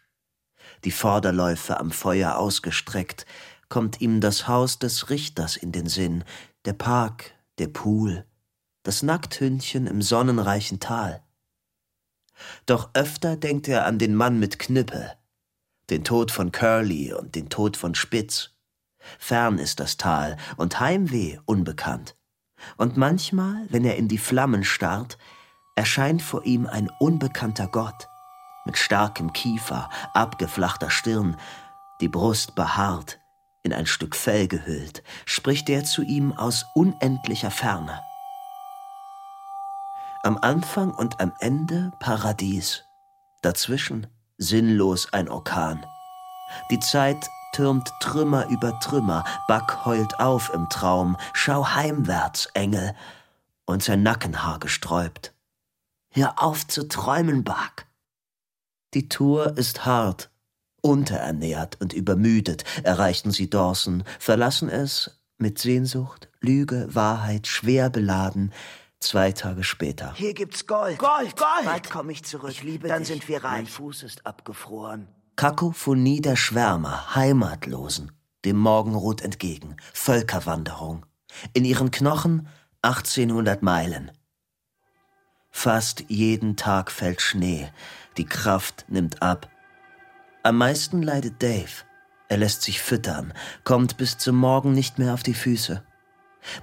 Die 0.85 0.91
Vorderläufe 0.91 1.79
am 1.79 1.91
Feuer 1.91 2.39
ausgestreckt, 2.39 3.27
kommt 3.69 4.01
ihm 4.01 4.19
das 4.19 4.47
Haus 4.47 4.79
des 4.79 5.09
Richters 5.09 5.55
in 5.55 5.71
den 5.71 5.87
Sinn, 5.87 6.23
der 6.65 6.73
Park, 6.73 7.31
der 7.59 7.67
Pool, 7.67 8.25
das 8.83 9.03
Nackthündchen 9.03 9.87
im 9.87 10.01
sonnenreichen 10.01 10.79
Tal. 10.79 11.23
Doch 12.65 12.89
öfter 12.93 13.35
denkt 13.35 13.67
er 13.67 13.85
an 13.85 13.99
den 13.99 14.15
Mann 14.15 14.39
mit 14.39 14.59
Knüppel, 14.59 15.13
den 15.89 16.03
Tod 16.03 16.31
von 16.31 16.51
Curly 16.51 17.13
und 17.13 17.35
den 17.35 17.49
Tod 17.49 17.77
von 17.77 17.95
Spitz. 17.95 18.51
Fern 19.17 19.57
ist 19.57 19.79
das 19.79 19.97
Tal 19.97 20.37
und 20.57 20.79
Heimweh 20.79 21.39
unbekannt. 21.45 22.15
Und 22.77 22.97
manchmal, 22.97 23.65
wenn 23.69 23.85
er 23.85 23.95
in 23.95 24.07
die 24.07 24.17
Flammen 24.17 24.63
starrt, 24.63 25.17
erscheint 25.75 26.21
vor 26.21 26.45
ihm 26.45 26.67
ein 26.67 26.89
unbekannter 26.99 27.67
Gott, 27.67 28.07
mit 28.65 28.77
starkem 28.77 29.31
Kiefer, 29.31 29.89
abgeflachter 30.13 30.89
Stirn, 30.89 31.37
die 32.01 32.09
Brust 32.09 32.55
behaart, 32.55 33.19
in 33.63 33.73
ein 33.73 33.85
Stück 33.85 34.15
Fell 34.15 34.47
gehüllt, 34.47 35.03
spricht 35.25 35.69
er 35.69 35.83
zu 35.83 36.01
ihm 36.01 36.33
aus 36.33 36.65
unendlicher 36.75 37.51
Ferne. 37.51 38.01
Am 40.23 40.37
Anfang 40.37 40.91
und 40.91 41.19
am 41.19 41.33
Ende 41.39 41.91
Paradies, 41.99 42.83
dazwischen 43.41 44.07
sinnlos 44.37 45.13
ein 45.13 45.29
Orkan. 45.29 45.85
Die 46.71 46.79
Zeit 46.79 47.29
türmt 47.53 47.91
Trümmer 47.99 48.47
über 48.47 48.79
Trümmer, 48.79 49.23
Buck 49.47 49.85
heult 49.85 50.19
auf 50.19 50.51
im 50.53 50.67
Traum, 50.69 51.17
schau 51.33 51.67
heimwärts, 51.67 52.47
Engel, 52.53 52.95
und 53.65 53.83
sein 53.83 54.03
Nackenhaar 54.03 54.59
gesträubt. 54.59 55.33
Hör 56.11 56.41
auf 56.41 56.67
zu 56.67 56.87
träumen, 56.87 57.43
Buck. 57.43 57.85
Die 58.93 59.09
Tour 59.09 59.57
ist 59.57 59.85
hart, 59.85 60.31
unterernährt 60.81 61.79
und 61.81 61.93
übermüdet 61.93 62.63
erreichten 62.83 63.31
sie 63.31 63.49
Dawson, 63.49 64.03
verlassen 64.19 64.69
es 64.69 65.19
mit 65.37 65.59
Sehnsucht, 65.59 66.29
Lüge, 66.41 66.87
Wahrheit 66.91 67.47
schwer 67.47 67.89
beladen, 67.89 68.51
zwei 68.99 69.31
Tage 69.31 69.63
später. 69.63 70.13
Hier 70.15 70.33
gibt's 70.33 70.67
Gold. 70.67 70.99
Gold, 70.99 71.35
Gold. 71.37 71.65
Bald 71.65 71.89
komme 71.89 72.11
ich 72.11 72.23
zurück. 72.23 72.51
Ich 72.51 72.63
liebe 72.63 72.87
Dann 72.87 72.99
dich. 72.99 73.07
sind 73.07 73.27
wir 73.27 73.41
Mein 73.41 73.61
reich. 73.61 73.69
Fuß 73.71 74.03
ist 74.03 74.25
abgefroren. 74.25 75.07
Kakophonie 75.35 76.21
der 76.21 76.35
Schwärmer, 76.35 77.15
Heimatlosen, 77.15 78.11
dem 78.43 78.57
Morgenrot 78.57 79.21
entgegen, 79.21 79.77
Völkerwanderung. 79.93 81.05
In 81.53 81.63
ihren 81.63 81.91
Knochen 81.91 82.47
1800 82.81 83.61
Meilen. 83.63 84.11
Fast 85.49 86.05
jeden 86.09 86.55
Tag 86.57 86.91
fällt 86.91 87.21
Schnee, 87.21 87.69
die 88.17 88.25
Kraft 88.25 88.85
nimmt 88.89 89.21
ab. 89.21 89.49
Am 90.41 90.57
meisten 90.57 91.01
leidet 91.01 91.43
Dave. 91.43 91.83
Er 92.29 92.37
lässt 92.37 92.61
sich 92.61 92.81
füttern, 92.81 93.33
kommt 93.65 93.97
bis 93.97 94.17
zum 94.17 94.37
Morgen 94.37 94.71
nicht 94.71 94.97
mehr 94.97 95.13
auf 95.13 95.21
die 95.21 95.33
Füße. 95.33 95.83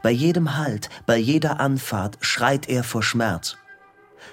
Bei 0.03 0.11
jedem 0.11 0.57
Halt, 0.57 0.89
bei 1.05 1.19
jeder 1.19 1.61
Anfahrt 1.61 2.17
schreit 2.23 2.71
er 2.71 2.85
vor 2.85 3.03
Schmerz. 3.03 3.59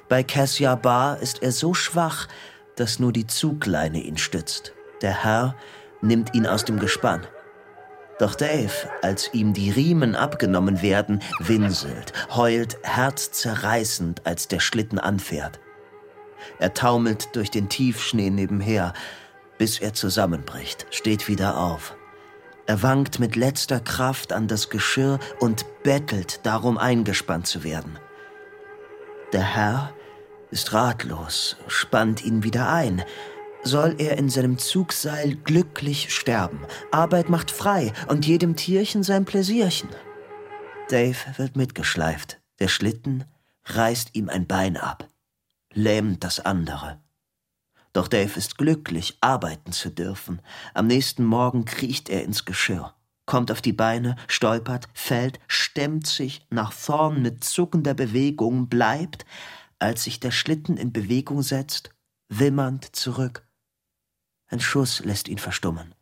Bei 0.07 0.23
Cassia 0.23 0.75
Bar 0.75 1.19
ist 1.19 1.43
er 1.43 1.51
so 1.51 1.73
schwach, 1.73 2.29
dass 2.77 2.99
nur 2.99 3.11
die 3.11 3.27
Zugleine 3.27 3.99
ihn 4.01 4.17
stützt. 4.17 4.73
Der 5.01 5.23
Herr 5.25 5.55
nimmt 6.01 6.33
ihn 6.33 6.47
aus 6.47 6.63
dem 6.63 6.79
Gespann. 6.79 7.27
Doch 8.19 8.35
Dave, 8.35 8.71
als 9.01 9.33
ihm 9.33 9.53
die 9.53 9.71
Riemen 9.71 10.15
abgenommen 10.15 10.81
werden, 10.81 11.21
winselt, 11.39 12.13
heult 12.33 12.77
herzzerreißend, 12.83 14.25
als 14.25 14.47
der 14.47 14.61
Schlitten 14.61 14.99
anfährt. 14.99 15.59
Er 16.59 16.73
taumelt 16.73 17.35
durch 17.35 17.51
den 17.51 17.67
Tiefschnee 17.67 18.29
nebenher, 18.29 18.93
bis 19.63 19.79
er 19.79 19.93
zusammenbricht, 19.93 20.87
steht 20.89 21.29
wieder 21.29 21.57
auf. 21.57 21.95
Er 22.65 22.83
wankt 22.83 23.21
mit 23.21 23.37
letzter 23.37 23.79
Kraft 23.79 24.33
an 24.33 24.49
das 24.49 24.69
Geschirr 24.69 25.19
und 25.39 25.65
bettelt 25.83 26.41
darum, 26.45 26.77
eingespannt 26.77 27.47
zu 27.47 27.63
werden. 27.63 27.97
Der 29.31 29.55
Herr 29.55 29.93
ist 30.51 30.73
ratlos, 30.73 31.55
spannt 31.67 32.25
ihn 32.25 32.43
wieder 32.43 32.73
ein. 32.73 33.05
Soll 33.63 33.95
er 33.99 34.17
in 34.17 34.27
seinem 34.27 34.57
Zugseil 34.57 35.35
glücklich 35.35 36.13
sterben? 36.13 36.59
Arbeit 36.91 37.29
macht 37.29 37.49
frei 37.49 37.93
und 38.09 38.25
jedem 38.25 38.57
Tierchen 38.57 39.01
sein 39.01 39.23
Pläsierchen. 39.23 39.87
Dave 40.89 41.15
wird 41.37 41.55
mitgeschleift. 41.55 42.41
Der 42.59 42.67
Schlitten 42.67 43.23
reißt 43.63 44.09
ihm 44.11 44.27
ein 44.27 44.45
Bein 44.45 44.75
ab, 44.75 45.07
lähmt 45.71 46.25
das 46.25 46.41
andere. 46.41 46.99
Doch 47.93 48.07
Dave 48.07 48.37
ist 48.37 48.57
glücklich, 48.57 49.17
arbeiten 49.21 49.71
zu 49.71 49.91
dürfen. 49.91 50.41
Am 50.73 50.87
nächsten 50.87 51.23
Morgen 51.23 51.65
kriecht 51.65 52.09
er 52.09 52.23
ins 52.23 52.43
Geschirr, 52.43 52.95
kommt 53.27 53.51
auf 53.51 53.61
die 53.61 53.73
Beine, 53.73 54.15
stolpert, 54.27 54.89
fällt, 54.93 55.39
stemmt 55.47 56.07
sich 56.07 56.45
nach 56.49 56.71
vorn 56.71 57.21
mit 57.21 57.43
zuckender 57.43 57.93
Bewegung, 57.93 58.67
bleibt, 58.67 59.25
als 59.77 60.03
sich 60.03 60.19
der 60.19 60.31
Schlitten 60.31 60.77
in 60.77 60.91
Bewegung 60.91 61.43
setzt, 61.43 61.91
wimmernd 62.29 62.95
zurück. 62.95 63.47
Ein 64.47 64.59
Schuss 64.59 65.03
lässt 65.05 65.27
ihn 65.27 65.37
verstummen. 65.37 65.93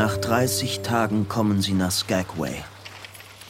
Nach 0.00 0.16
30 0.16 0.82
Tagen 0.82 1.28
kommen 1.28 1.60
sie 1.60 1.72
nach 1.72 1.90
Skagway. 1.90 2.62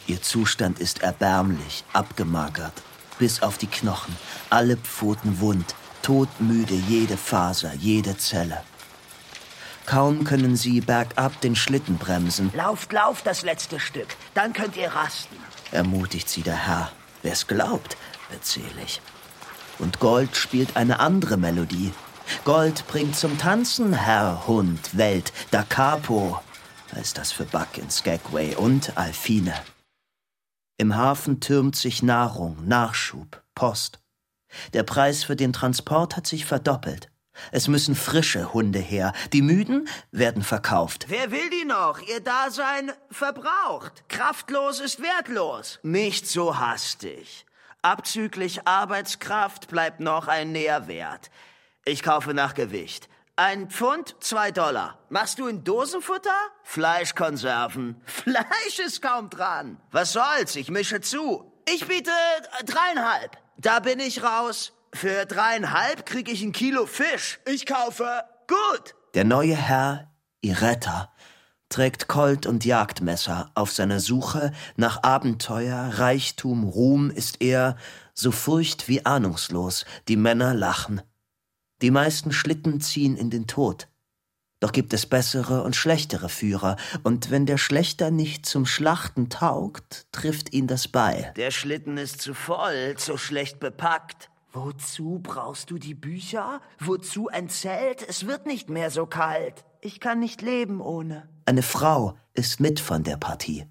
Ihr 0.07 0.23
Zustand 0.23 0.79
ist 0.79 1.03
erbärmlich, 1.03 1.85
abgemagert, 1.93 2.73
bis 3.19 3.43
auf 3.43 3.59
die 3.59 3.67
Knochen, 3.67 4.17
alle 4.49 4.79
Pfoten 4.79 5.41
wund, 5.41 5.75
todmüde 6.01 6.73
jede 6.73 7.19
Faser, 7.19 7.75
jede 7.75 8.17
Zelle. 8.17 8.63
Kaum 9.85 10.25
können 10.25 10.57
sie 10.57 10.81
bergab 10.81 11.39
den 11.43 11.55
Schlitten 11.55 11.99
bremsen. 11.99 12.51
Lauft, 12.55 12.95
lauft 12.95 13.27
das 13.27 13.43
letzte 13.43 13.79
Stück, 13.79 14.17
dann 14.33 14.55
könnt 14.55 14.79
ihr 14.79 14.89
rasten. 14.89 15.37
Ermutigt 15.71 16.31
sie 16.31 16.41
der 16.41 16.67
Herr. 16.67 16.91
Wer's 17.23 17.47
glaubt, 17.47 17.99
erzähle 18.33 18.83
ich. 18.87 19.03
Und 19.79 20.01
Gold 20.01 20.35
spielt 20.35 20.79
eine 20.79 20.99
andere 20.99 21.37
Melodie, 21.37 21.93
Gold 22.45 22.87
bringt 22.89 23.17
zum 23.17 23.39
Tanzen 23.39 23.93
Herr, 23.93 24.47
Hund, 24.47 24.97
Welt, 24.97 25.33
Da 25.51 25.63
Capo, 25.63 26.41
heißt 26.95 27.19
das 27.19 27.33
für 27.33 27.45
Buck 27.45 27.79
in 27.79 27.91
Skagway 27.91 28.55
und 28.55 28.97
Alfine. 28.97 29.55
Im 30.77 30.97
Hafen 30.97 31.41
türmt 31.41 31.77
sich 31.77 32.03
Nahrung, 32.03 32.57
Nachschub, 32.67 33.43
Post. 33.55 34.01
Der 34.73 34.83
Preis 34.85 35.25
für 35.25 35.37
den 35.37 35.53
Transport 35.53 36.17
hat 36.17 36.27
sich 36.27 36.45
verdoppelt. 36.47 37.11
Es 37.53 37.69
müssen 37.69 37.95
frische 37.95 38.53
Hunde 38.53 38.79
her. 38.79 39.13
Die 39.33 39.43
Müden 39.43 39.89
werden 40.11 40.43
verkauft. 40.43 41.07
Wer 41.09 41.31
will 41.31 41.51
die 41.51 41.65
noch? 41.65 42.01
Ihr 42.01 42.21
Dasein 42.21 42.93
verbraucht. 43.11 44.05
Kraftlos 44.09 44.81
ist 44.81 45.01
wertlos. 45.01 45.79
Nicht 45.83 46.27
so 46.27 46.59
hastig. 46.59 47.47
Abzüglich 47.83 48.67
Arbeitskraft 48.67 49.69
bleibt 49.69 50.01
noch 50.01 50.27
ein 50.27 50.53
Nährwert. 50.53 51.31
Ich 51.85 52.03
kaufe 52.03 52.35
nach 52.35 52.55
Gewicht. 52.55 53.09
Ein 53.37 53.71
Pfund, 53.71 54.17
zwei 54.19 54.51
Dollar. 54.51 54.99
Machst 55.11 55.39
du 55.39 55.47
in 55.47 55.63
Dosenfutter? 55.63 56.35
Fleischkonserven. 56.65 58.03
Fleisch 58.05 58.81
ist 58.85 59.01
kaum 59.01 59.31
dran. 59.31 59.81
Was 59.93 60.13
soll's? 60.13 60.57
Ich 60.57 60.71
mische 60.71 61.01
zu. 61.01 61.53
Ich 61.73 61.87
biete 61.87 62.11
dreieinhalb. 62.67 63.39
Da 63.57 63.79
bin 63.79 64.01
ich 64.01 64.25
raus. 64.25 64.73
Für 64.93 65.25
dreieinhalb 65.25 66.05
krieg 66.05 66.29
ich 66.29 66.43
ein 66.43 66.53
Kilo 66.53 66.87
Fisch. 66.87 67.39
Ich 67.47 67.65
kaufe. 67.65 68.25
Gut. 68.49 68.95
Der 69.15 69.25
neue 69.25 69.55
Herr, 69.55 70.11
ihr 70.41 70.61
Retter, 70.61 71.13
trägt 71.69 72.09
Colt 72.09 72.47
und 72.47 72.65
Jagdmesser. 72.65 73.53
Auf 73.55 73.71
seiner 73.71 74.01
Suche 74.01 74.53
nach 74.77 75.03
Abenteuer, 75.03 75.93
Reichtum, 75.95 76.65
Ruhm 76.65 77.11
ist 77.11 77.41
er 77.41 77.77
so 78.15 78.33
furcht 78.33 78.89
wie 78.89 79.07
ahnungslos. 79.07 79.85
Die 80.09 80.17
Männer 80.17 80.55
lachen. 80.55 81.03
Die 81.81 81.91
meisten 81.91 82.33
Schlitten 82.33 82.81
ziehen 82.81 83.17
in 83.17 83.31
den 83.31 83.47
Tod. 83.47 83.89
Doch 84.61 84.73
gibt 84.73 84.93
es 84.93 85.07
bessere 85.07 85.63
und 85.63 85.77
schlechtere 85.77 86.29
Führer, 86.29 86.77
und 87.05 87.31
wenn 87.31 87.47
der 87.47 87.59
Schlechter 87.59 88.11
nicht 88.11 88.45
zum 88.45 88.67
Schlachten 88.67 89.29
taugt, 89.29 90.07
trifft 90.11 90.53
ihn 90.53 90.67
das 90.67 90.89
bei. 90.89 91.33
Der 91.37 91.53
Schlitten 91.53 91.97
ist 91.97 92.21
zu 92.21 92.35
voll, 92.35 92.97
zu 92.97 93.17
schlecht 93.17 93.61
bepackt. 93.61 94.31
Wozu 94.53 95.21
brauchst 95.23 95.71
du 95.71 95.79
die 95.79 95.95
Bücher? 95.95 96.61
Wozu 96.81 97.29
ein 97.29 97.49
Zelt? 97.49 98.05
Es 98.09 98.27
wird 98.27 98.47
nicht 98.47 98.69
mehr 98.69 98.91
so 98.91 99.07
kalt. 99.07 99.65
Ich 99.81 100.01
kann 100.01 100.19
nicht 100.19 100.43
leben 100.43 100.81
ohne. 100.81 101.29
Eine 101.45 101.63
Frau 101.63 102.17
ist 102.35 102.59
mit 102.59 102.81
von 102.81 103.05
der 103.05 103.17
Partie. 103.17 103.67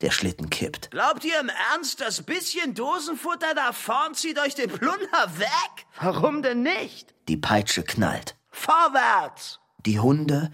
Der 0.00 0.10
Schlitten 0.10 0.48
kippt. 0.48 0.90
Glaubt 0.90 1.24
ihr 1.24 1.38
im 1.38 1.50
Ernst, 1.72 2.00
das 2.00 2.22
bisschen 2.22 2.74
Dosenfutter 2.74 3.54
da 3.54 3.72
vorn 3.72 4.14
zieht 4.14 4.38
euch 4.38 4.54
den 4.54 4.70
Plunder 4.70 5.38
weg? 5.38 5.86
Warum 6.00 6.42
denn 6.42 6.62
nicht? 6.62 7.14
Die 7.28 7.36
Peitsche 7.36 7.82
knallt. 7.82 8.36
Vorwärts! 8.50 9.60
Die 9.84 10.00
Hunde, 10.00 10.50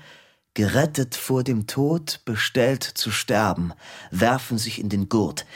gerettet 0.55 1.15
vor 1.15 1.45
dem 1.45 1.67
Tod, 1.67 2.21
bestellt 2.25 2.83
zu 2.83 3.11
sterben, 3.11 3.73
werfen 4.11 4.59
sich 4.59 4.81
in 4.81 4.89
den 4.89 5.09
Gurt. 5.09 5.47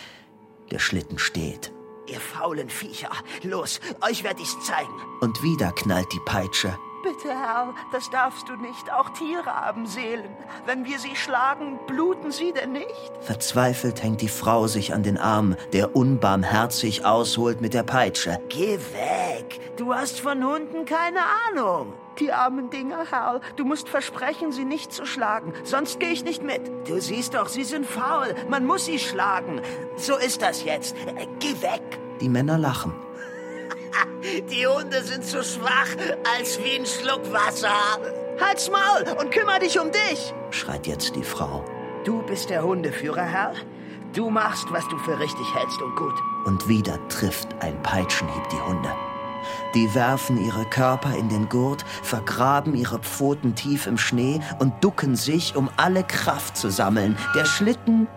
Der 0.71 0.79
Schlitten 0.79 1.19
steht. 1.19 1.73
Ihr 2.07 2.21
faulen 2.21 2.71
Viecher, 2.71 3.11
los, 3.43 3.81
euch 4.01 4.25
werd 4.25 4.41
ich's 4.41 4.59
zeigen. 4.65 4.93
Und 5.21 5.43
wieder 5.43 5.73
knallt 5.73 6.13
die 6.13 6.21
Peitsche. 6.25 6.77
Bitte, 7.03 7.31
Herr, 7.31 7.75
das 7.93 8.11
darfst 8.11 8.49
du 8.49 8.57
nicht. 8.57 8.93
Auch 8.93 9.09
Tiere 9.11 9.47
haben 9.47 9.87
Seelen. 9.87 10.37
Wenn 10.67 10.85
wir 10.85 10.99
sie 10.99 11.17
schlagen, 11.17 11.79
bluten 11.87 12.31
sie 12.31 12.53
denn 12.53 12.73
nicht? 12.73 13.13
Verzweifelt 13.23 14.03
hängt 14.03 14.21
die 14.21 14.29
Frau 14.29 14.67
sich 14.67 14.93
an 14.93 15.03
den 15.03 15.17
Arm, 15.17 15.57
der 15.73 15.97
unbarmherzig 15.97 17.07
ausholt 17.07 17.63
mit 17.63 17.73
der 17.73 17.85
Peitsche. 17.85 18.39
Geh 18.51 18.79
weg! 18.79 19.61
Du 19.79 19.95
hast 19.95 20.21
von 20.21 20.45
Hunden 20.45 20.85
keine 20.85 21.21
Ahnung. 21.49 21.95
Die 22.19 22.33
armen 22.33 22.69
Dinger, 22.69 23.07
Herr. 23.11 23.41
Du 23.57 23.65
musst 23.65 23.89
versprechen, 23.89 24.53
sie 24.53 24.67
nicht 24.67 24.93
zu 24.93 25.07
schlagen. 25.07 25.55
Sonst 25.65 26.01
gehe 26.01 26.11
ich 26.11 26.23
nicht 26.23 26.43
mit. 26.43 26.61
Du 26.87 27.01
siehst 27.01 27.33
doch, 27.33 27.49
sie 27.49 27.65
sind 27.65 27.87
faul. 27.87 28.35
Man 28.51 28.67
muss 28.67 28.85
sie 28.85 28.99
schlagen. 28.99 29.63
So 29.97 30.17
ist 30.17 30.43
das 30.43 30.65
jetzt. 30.65 30.95
Geh 31.39 31.63
weg. 31.63 31.99
Die 32.21 32.29
Männer 32.29 32.59
lachen. 32.59 32.93
Die 34.51 34.67
Hunde 34.67 35.03
sind 35.03 35.25
zu 35.25 35.43
schwach, 35.43 35.89
als 36.37 36.59
wie 36.63 36.79
ein 36.79 36.87
Schluck 36.87 37.33
Wasser. 37.33 37.99
Halt's 38.41 38.71
Maul 38.71 39.17
und 39.19 39.31
kümmere 39.31 39.61
dich 39.61 39.79
um 39.79 39.91
dich, 39.91 40.33
schreit 40.51 40.87
jetzt 40.87 41.15
die 41.17 41.23
Frau. 41.23 41.65
Du 42.05 42.23
bist 42.23 42.49
der 42.51 42.63
Hundeführer, 42.63 43.23
Herr. 43.23 43.53
Du 44.15 44.31
machst, 44.31 44.67
was 44.71 44.89
du 44.89 44.99
für 44.99 45.19
richtig 45.19 45.47
hältst 45.55 45.81
und 45.83 45.95
gut. 45.95 46.15
Und 46.47 46.67
wieder 46.67 46.99
trifft 47.09 47.49
ein 47.61 47.81
Peitschenhieb 47.83 48.49
die 48.49 48.61
Hunde. 48.61 48.89
Die 49.75 49.95
werfen 49.95 50.45
ihre 50.45 50.65
Körper 50.65 51.15
in 51.17 51.29
den 51.29 51.49
Gurt, 51.49 51.85
vergraben 52.03 52.75
ihre 52.75 52.99
Pfoten 52.99 53.55
tief 53.55 53.87
im 53.87 53.99
Schnee 53.99 54.41
und 54.59 54.73
ducken 54.83 55.17
sich, 55.17 55.57
um 55.57 55.71
alle 55.77 56.03
Kraft 56.03 56.57
zu 56.57 56.71
sammeln. 56.71 57.17
Der 57.35 57.45
Schlitten 57.45 58.09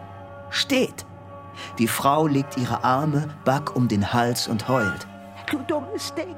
steht. 0.49 1.05
Die 1.77 1.87
Frau 1.87 2.27
legt 2.27 2.57
ihre 2.57 2.83
Arme 2.83 3.29
Buck 3.45 3.75
um 3.75 3.87
den 3.87 4.13
Hals 4.13 4.47
und 4.47 4.67
heult. 4.67 5.07
Du 5.53 5.59
dummes 5.67 6.11
Ding. 6.15 6.35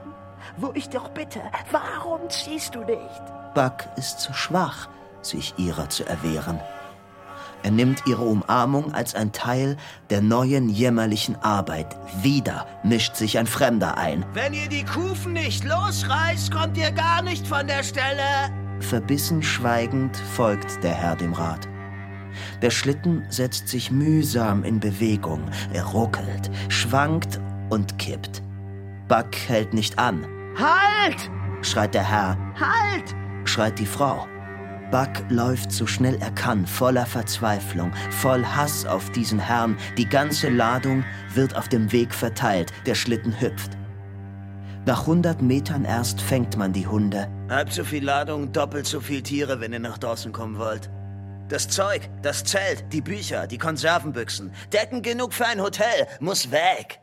Wo 0.58 0.72
ich 0.74 0.90
doch 0.90 1.08
bitte, 1.08 1.40
warum 1.72 2.30
ziehst 2.30 2.76
du 2.76 2.80
nicht? 2.80 3.24
Buck 3.54 3.86
ist 3.96 4.20
zu 4.20 4.34
schwach, 4.34 4.90
sich 5.22 5.54
ihrer 5.56 5.90
zu 5.90 6.06
erwehren. 6.06 6.60
Er 7.64 7.72
nimmt 7.72 8.06
ihre 8.08 8.26
Umarmung 8.26 8.94
als 8.94 9.16
ein 9.16 9.32
Teil 9.32 9.78
der 10.10 10.20
neuen 10.20 10.68
jämmerlichen 10.68 11.38
Arbeit. 11.38 11.96
Wieder 12.24 12.68
mischt 12.84 13.16
sich 13.16 13.38
ein 13.38 13.48
Fremder 13.48 13.98
ein. 13.98 14.26
Wenn 14.34 14.54
ihr 14.54 14.68
die 14.68 14.84
Kufen 14.84 15.32
nicht 15.32 15.64
losreißt, 15.64 16.52
kommt 16.52 16.78
ihr 16.78 16.92
gar 16.92 17.22
nicht 17.22 17.48
von 17.48 17.68
der 17.68 17.84
Stelle. 17.84 18.52
Verbissen 18.82 19.42
schweigend 19.42 20.18
folgt 20.36 20.84
der 20.84 20.94
Herr 20.94 21.16
dem 21.16 21.32
Rat. 21.32 21.70
Der 22.62 22.70
Schlitten 22.70 23.24
setzt 23.30 23.70
sich 23.70 23.92
mühsam 23.92 24.66
in 24.66 24.82
Bewegung. 24.82 25.42
Er 25.72 25.86
ruckelt, 25.86 26.52
schwankt 26.68 27.40
und 27.70 27.98
kippt. 27.98 28.42
Buck 29.08 29.36
hält 29.48 29.74
nicht 29.74 30.00
an. 30.00 30.26
Halt! 30.58 31.30
schreit 31.62 31.94
der 31.94 32.04
Herr. 32.04 32.38
Halt! 32.60 33.16
schreit 33.44 33.78
die 33.78 33.86
Frau. 33.86 34.28
Buck 34.92 35.30
läuft 35.30 35.72
so 35.72 35.86
schnell 35.86 36.18
er 36.22 36.32
kann, 36.32 36.66
voller 36.66 37.06
Verzweiflung, 37.06 37.92
voll 38.10 38.46
Hass 38.46 38.86
auf 38.86 39.12
diesen 39.12 39.40
Herrn. 39.40 39.78
Die 39.98 40.08
ganze 40.08 40.50
Ladung 40.50 41.04
wird 41.34 41.56
auf 41.56 41.68
dem 41.68 41.92
Weg 41.92 42.14
verteilt. 42.14 42.72
Der 42.86 42.96
Schlitten 42.96 43.40
hüpft. 43.40 43.72
Nach 44.86 45.08
hundert 45.08 45.42
Metern 45.42 45.84
erst 45.84 46.22
fängt 46.22 46.58
man 46.58 46.72
die 46.72 46.88
Hunde. 46.88 47.28
Halb 47.50 47.74
so 47.74 47.84
viel 47.84 48.04
Ladung, 48.04 48.52
doppelt 48.52 48.86
so 48.86 49.00
viel 49.00 49.22
Tiere, 49.22 49.60
wenn 49.60 49.74
ihr 49.74 49.80
nach 49.80 49.98
draußen 49.98 50.32
kommen 50.32 50.58
wollt. 50.58 50.90
Das 51.50 51.68
Zeug, 51.68 52.10
das 52.22 52.44
Zelt, 52.44 52.86
die 52.92 53.02
Bücher, 53.02 53.48
die 53.48 53.58
Konservenbüchsen, 53.58 54.52
Decken 54.74 55.02
genug 55.02 55.34
für 55.34 55.46
ein 55.46 55.62
Hotel, 55.62 56.08
muss 56.20 56.52
weg. 56.52 57.00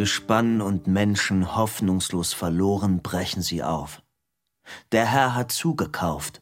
Gespann 0.00 0.62
und 0.62 0.86
Menschen 0.86 1.54
hoffnungslos 1.54 2.32
verloren, 2.32 3.02
brechen 3.02 3.42
sie 3.42 3.62
auf. 3.62 4.02
Der 4.92 5.04
Herr 5.04 5.34
hat 5.34 5.52
zugekauft. 5.52 6.40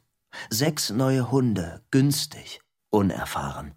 Sechs 0.49 0.91
neue 0.91 1.33
Hunde, 1.33 1.83
günstig, 1.91 2.61
unerfahren. 2.91 3.75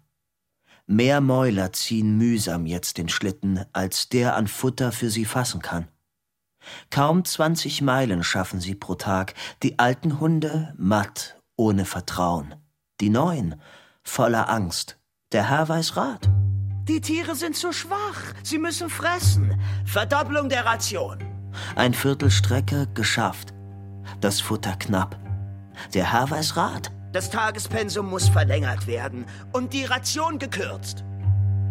Mehr 0.86 1.20
Mäuler 1.20 1.72
ziehen 1.72 2.16
mühsam 2.16 2.64
jetzt 2.64 2.96
den 2.96 3.08
Schlitten, 3.08 3.64
als 3.72 4.08
der 4.08 4.36
an 4.36 4.46
Futter 4.46 4.92
für 4.92 5.10
sie 5.10 5.24
fassen 5.24 5.62
kann. 5.62 5.88
Kaum 6.90 7.24
zwanzig 7.24 7.82
Meilen 7.82 8.22
schaffen 8.22 8.60
sie 8.60 8.76
pro 8.76 8.94
Tag, 8.94 9.34
die 9.64 9.80
alten 9.80 10.20
Hunde 10.20 10.72
matt, 10.78 11.42
ohne 11.56 11.86
Vertrauen, 11.86 12.54
die 13.00 13.10
neuen 13.10 13.60
voller 14.04 14.48
Angst. 14.48 15.00
Der 15.32 15.50
Herr 15.50 15.68
weiß 15.68 15.96
Rat. 15.96 16.30
Die 16.88 17.00
Tiere 17.00 17.36
sind 17.36 17.56
zu 17.56 17.72
schwach. 17.72 18.34
Sie 18.42 18.58
müssen 18.58 18.90
fressen. 18.90 19.60
Verdopplung 19.84 20.48
der 20.48 20.66
Ration. 20.66 21.18
Ein 21.76 21.94
Viertel 21.94 22.30
Strecke 22.30 22.88
geschafft. 22.94 23.54
Das 24.20 24.40
Futter 24.40 24.74
knapp. 24.76 25.16
Der 25.94 26.12
Herr 26.12 26.30
weiß 26.30 26.56
Rat. 26.56 26.90
Das 27.12 27.30
Tagespensum 27.30 28.08
muss 28.08 28.28
verlängert 28.28 28.86
werden 28.86 29.26
und 29.52 29.72
die 29.72 29.84
Ration 29.84 30.38
gekürzt. 30.38 31.04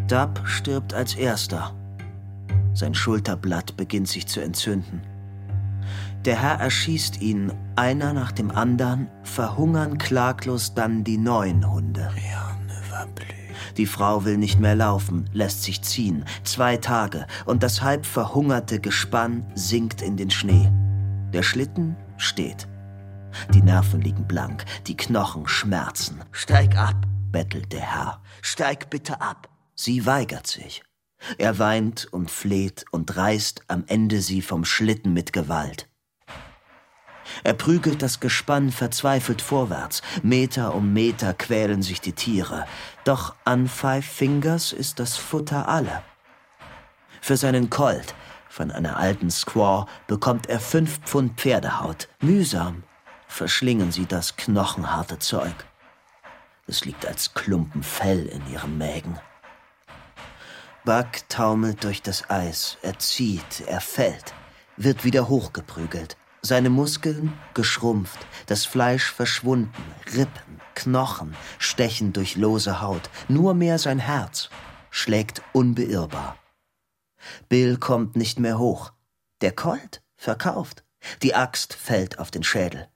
Dab 0.08 0.42
stirbt 0.46 0.94
als 0.94 1.16
erster. 1.16 1.76
Sein 2.74 2.94
Schulterblatt 2.94 3.76
beginnt 3.76 4.08
sich 4.08 4.28
zu 4.28 4.40
entzünden. 4.40 5.02
Der 6.26 6.42
Herr 6.42 6.60
erschießt 6.60 7.22
ihn, 7.22 7.52
einer 7.76 8.14
nach 8.14 8.32
dem 8.32 8.52
anderen, 8.52 9.10
verhungern 9.24 9.98
klaglos 9.98 10.74
dann 10.74 11.04
die 11.04 11.18
neuen 11.18 11.70
Hunde. 11.70 12.12
Die 13.78 13.86
Frau 13.86 14.26
will 14.26 14.38
nicht 14.38 14.60
mehr 14.60 14.76
laufen, 14.76 15.30
lässt 15.34 15.64
sich 15.64 15.82
ziehen. 15.82 16.26
Zwei 16.44 16.78
Tage 16.78 17.26
und 17.46 17.64
das 17.64 17.82
halb 17.82 18.06
verhungerte 18.06 18.80
Gespann 18.80 19.46
sinkt 19.56 20.02
in 20.02 20.18
den 20.18 20.30
Schnee. 20.30 20.72
Der 21.34 21.44
Schlitten 21.44 21.96
steht. 22.18 22.68
Die 23.54 23.62
Nerven 23.62 24.02
liegen 24.02 24.28
blank, 24.28 24.66
die 24.88 24.98
Knochen 24.98 25.48
schmerzen. 25.48 26.20
Steig 26.32 26.76
ab, 26.76 27.06
bettelt 27.32 27.72
der 27.72 27.82
Herr. 27.82 28.22
Steig 28.42 28.90
bitte 28.90 29.22
ab. 29.22 29.50
Sie 29.76 30.06
weigert 30.06 30.48
sich. 30.48 30.84
Er 31.38 31.60
weint 31.60 32.08
und 32.12 32.32
fleht 32.32 32.86
und 32.92 33.16
reißt 33.16 33.64
am 33.68 33.84
Ende 33.88 34.22
sie 34.22 34.42
vom 34.42 34.66
Schlitten 34.66 35.14
mit 35.14 35.34
Gewalt. 35.34 35.88
Er 37.44 37.54
prügelt 37.54 38.02
das 38.02 38.20
Gespann 38.20 38.72
verzweifelt 38.72 39.42
vorwärts. 39.42 40.02
Meter 40.24 40.76
um 40.76 40.94
Meter 40.94 41.34
quälen 41.34 41.82
sich 41.82 42.02
die 42.02 42.14
Tiere. 42.14 42.66
Doch 43.04 43.36
an 43.46 43.68
Five 43.68 44.06
Fingers 44.06 44.74
ist 44.74 45.00
das 45.00 45.18
Futter 45.18 45.68
alle. 45.68 46.04
Für 47.20 47.36
seinen 47.36 47.70
Colt 47.70 48.14
von 48.48 48.70
einer 48.70 48.98
alten 48.98 49.32
Squaw 49.32 49.88
bekommt 50.08 50.48
er 50.48 50.60
fünf 50.60 51.00
Pfund 51.00 51.40
Pferdehaut. 51.40 52.10
Mühsam 52.20 52.84
verschlingen 53.28 53.92
sie 53.92 54.06
das 54.06 54.36
knochenharte 54.36 55.18
Zeug. 55.18 55.56
Es 56.68 56.86
liegt 56.86 57.06
als 57.08 57.34
Klumpen 57.34 57.82
Fell 57.82 58.28
in 58.28 58.48
ihren 58.52 58.78
Mägen. 58.78 59.20
Buck 60.86 61.28
taumelt 61.30 61.84
durch 61.84 62.02
das 62.02 62.30
Eis, 62.30 62.78
er 62.82 62.98
zieht, 63.00 63.62
er 63.68 63.82
fällt, 63.82 64.34
wird 64.78 65.04
wieder 65.04 65.28
hochgeprügelt. 65.28 66.18
Seine 66.42 66.70
Muskeln 66.70 67.38
geschrumpft, 67.54 68.20
das 68.48 68.66
Fleisch 68.66 69.12
verschwunden, 69.12 69.84
Rippen, 70.16 70.61
Knochen 70.84 71.36
stechen 71.60 72.14
durch 72.14 72.36
lose 72.36 72.82
Haut, 72.82 73.10
nur 73.28 73.54
mehr 73.54 73.78
sein 73.78 74.00
Herz 74.00 74.50
schlägt 74.92 75.42
unbeirrbar. 75.54 76.38
Bill 77.50 77.78
kommt 77.78 78.16
nicht 78.16 78.40
mehr 78.40 78.60
hoch. 78.60 78.92
Der 79.42 79.54
Colt 79.54 80.04
verkauft. 80.16 80.84
Die 81.24 81.34
Axt 81.34 81.74
fällt 81.74 82.20
auf 82.20 82.30
den 82.30 82.44
Schädel. 82.44 82.88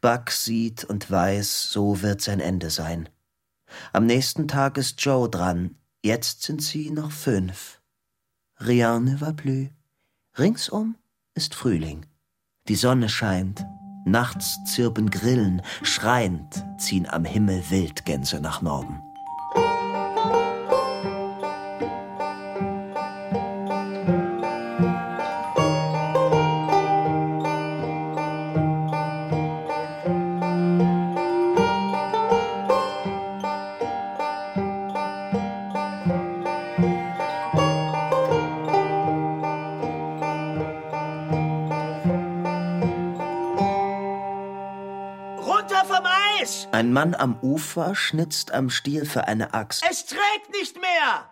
Buck 0.00 0.30
sieht 0.30 0.84
und 0.84 1.10
weiß, 1.10 1.70
so 1.70 2.00
wird 2.00 2.22
sein 2.22 2.40
Ende 2.40 2.70
sein. 2.70 3.08
Am 3.92 4.06
nächsten 4.06 4.48
Tag 4.48 4.78
ist 4.78 5.00
Joe 5.04 5.28
dran. 5.28 5.76
Jetzt 6.02 6.42
sind 6.42 6.62
sie 6.62 6.90
noch 6.90 7.12
fünf. 7.12 7.80
Rien 8.60 9.04
ne 9.04 9.20
va 9.20 9.32
plus. 9.32 9.68
Ringsum 10.38 10.96
ist 11.34 11.54
Frühling. 11.54 12.06
Die 12.68 12.76
Sonne 12.76 13.08
scheint, 13.08 13.64
nachts 14.10 14.64
zirpen 14.64 15.10
Grillen, 15.10 15.62
schreiend 15.82 16.64
ziehen 16.76 17.08
am 17.08 17.24
Himmel 17.24 17.70
Wildgänse 17.70 18.40
nach 18.40 18.62
Norden. 18.62 19.02
Ein 46.88 46.94
Mann 46.94 47.14
am 47.14 47.38
Ufer 47.42 47.94
schnitzt 47.94 48.50
am 48.50 48.70
Stiel 48.70 49.04
für 49.04 49.28
eine 49.28 49.52
Axt. 49.52 49.84
Es 49.90 50.06
trägt 50.06 50.50
nicht 50.58 50.80
mehr! 50.80 51.28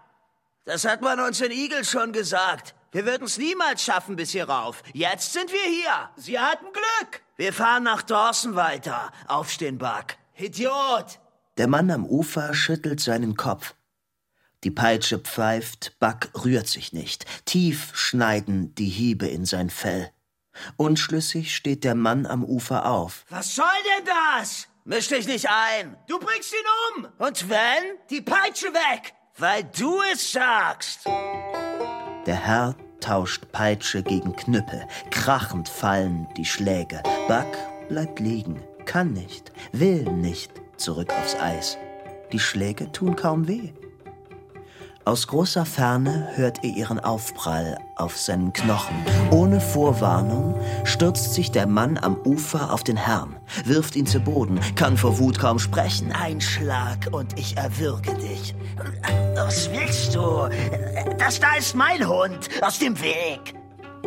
Das 0.67 0.85
hat 0.85 1.01
man 1.01 1.19
uns 1.19 1.41
in 1.41 1.51
Igel 1.51 1.83
schon 1.83 2.13
gesagt. 2.13 2.75
Wir 2.93 3.07
würden 3.07 3.25
es 3.25 3.39
niemals 3.39 3.83
schaffen 3.83 4.17
bis 4.17 4.33
hier 4.33 4.51
rauf. 4.51 4.83
Jetzt 4.93 5.33
sind 5.33 5.51
wir 5.51 5.63
hier. 5.63 6.11
Sie 6.17 6.39
hatten 6.39 6.67
Glück. 6.75 7.23
Wir 7.39 7.55
fahren 7.55 7.85
nach 7.85 8.03
Dawson 8.03 8.55
weiter. 8.55 9.11
Aufstehen, 9.29 9.79
Buck. 9.79 10.17
Idiot! 10.37 11.21
Der 11.57 11.69
Mann 11.69 11.91
am 11.91 12.05
Ufer 12.05 12.53
schüttelt 12.53 13.01
seinen 13.01 13.35
Kopf. 13.35 13.75
Die 14.63 14.71
Peitsche 14.71 15.19
pfeift, 15.19 15.99
Buck 15.99 16.29
rührt 16.45 16.67
sich 16.67 16.93
nicht. 16.93 17.25
Tief 17.47 17.97
schneiden 17.97 18.75
die 18.75 18.91
Hiebe 18.91 19.27
in 19.27 19.47
sein 19.47 19.71
Fell. 19.71 20.11
Unschlüssig 20.77 21.57
steht 21.57 21.83
der 21.83 21.95
Mann 21.95 22.27
am 22.27 22.45
Ufer 22.45 22.85
auf. 22.85 23.25
Was 23.31 23.55
soll 23.55 23.65
denn 23.97 24.05
das? 24.05 24.69
Misch 24.89 25.09
dich 25.09 25.27
nicht 25.27 25.49
ein. 25.51 25.97
Du 26.07 26.21
bringst 26.21 26.53
ihn 26.53 27.05
um. 27.05 27.09
Und 27.19 27.51
wenn? 27.51 27.99
Die 28.09 28.21
Peitsche 28.21 28.73
weg. 28.73 29.15
Weil 29.37 29.65
du 29.65 30.01
es 30.13 30.31
sagst. 30.31 31.07
Der 32.25 32.37
Herr 32.37 32.77
tauscht 33.01 33.51
Peitsche 33.51 34.05
gegen 34.05 34.37
Knüppel. 34.37 34.87
Krachend 35.11 35.69
fallen 35.69 36.29
die 36.37 36.45
Schläge. 36.45 37.03
Buck 37.27 37.53
bleibt 37.89 38.21
liegen. 38.21 38.63
Kann 38.85 39.13
nicht, 39.13 39.51
will 39.73 40.05
nicht 40.05 40.53
zurück 40.77 41.13
aufs 41.19 41.35
Eis. 41.35 41.77
Die 42.31 42.39
Schläge 42.39 42.93
tun 42.93 43.17
kaum 43.17 43.49
weh. 43.49 43.73
Aus 45.07 45.29
großer 45.29 45.65
Ferne 45.65 46.31
hört 46.35 46.65
ihr 46.65 46.75
ihren 46.75 46.99
Aufprall 46.99 47.79
auf 47.95 48.19
seinen 48.19 48.53
Knochen. 48.53 48.97
Ohne 49.31 49.61
Vorwarnung 49.61 50.61
stürzt 50.83 51.33
sich 51.33 51.53
der 51.53 51.69
Mann 51.69 51.97
am 51.97 52.17
Ufer 52.25 52.73
auf 52.73 52.83
den 52.83 52.97
Herrn, 52.97 53.37
wirft 53.65 53.95
ihn 53.95 54.07
zu 54.07 54.19
Boden, 54.19 54.59
kann 54.75 54.97
vor 54.97 55.21
Wut 55.21 55.39
kaum 55.39 55.61
sprechen. 55.61 56.11
Ein 56.11 56.41
Schlag 56.41 57.07
und 57.13 57.39
ich 57.39 57.57
erwürge 57.57 58.15
dich. 58.15 58.57
Was 59.37 59.71
willst 59.71 60.17
du? 60.17 60.49
Das 61.19 61.39
da 61.39 61.55
ist 61.57 61.77
mein 61.77 62.05
Hund. 62.05 62.49
Aus 62.61 62.81
dem 62.81 63.01
Weg. 63.01 63.55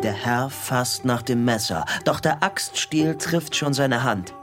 Der 0.02 0.12
Herr 0.12 0.50
fasst 0.50 1.06
nach 1.06 1.22
dem 1.22 1.46
Messer, 1.46 1.86
doch 2.04 2.20
der 2.20 2.42
Axtstiel 2.42 3.16
trifft 3.16 3.56
schon 3.56 3.72
seine 3.72 4.02
Hand. 4.02 4.34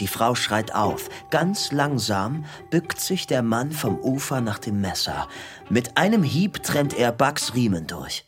Die 0.00 0.08
Frau 0.08 0.34
schreit 0.34 0.74
auf. 0.74 1.08
Ganz 1.30 1.72
langsam 1.72 2.44
bückt 2.70 3.00
sich 3.00 3.26
der 3.26 3.42
Mann 3.42 3.72
vom 3.72 3.98
Ufer 3.98 4.40
nach 4.40 4.58
dem 4.58 4.80
Messer. 4.80 5.28
Mit 5.68 5.96
einem 5.96 6.22
Hieb 6.22 6.62
trennt 6.62 6.94
er 6.94 7.12
Bucks 7.12 7.54
Riemen 7.54 7.86
durch. 7.86 8.24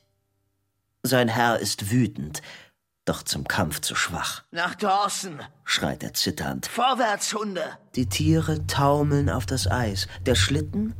Sein 1.02 1.28
Herr 1.28 1.58
ist 1.58 1.90
wütend, 1.90 2.42
doch 3.04 3.22
zum 3.22 3.46
Kampf 3.46 3.80
zu 3.80 3.94
schwach. 3.94 4.42
Nach 4.50 4.74
Dawson, 4.74 5.40
schreit 5.64 6.02
er 6.02 6.12
zitternd. 6.14 6.66
Vorwärts, 6.66 7.32
Hunde! 7.34 7.64
Die 7.94 8.06
Tiere 8.06 8.66
taumeln 8.66 9.30
auf 9.30 9.46
das 9.46 9.70
Eis. 9.70 10.08
Der 10.26 10.34
Schlitten 10.34 10.94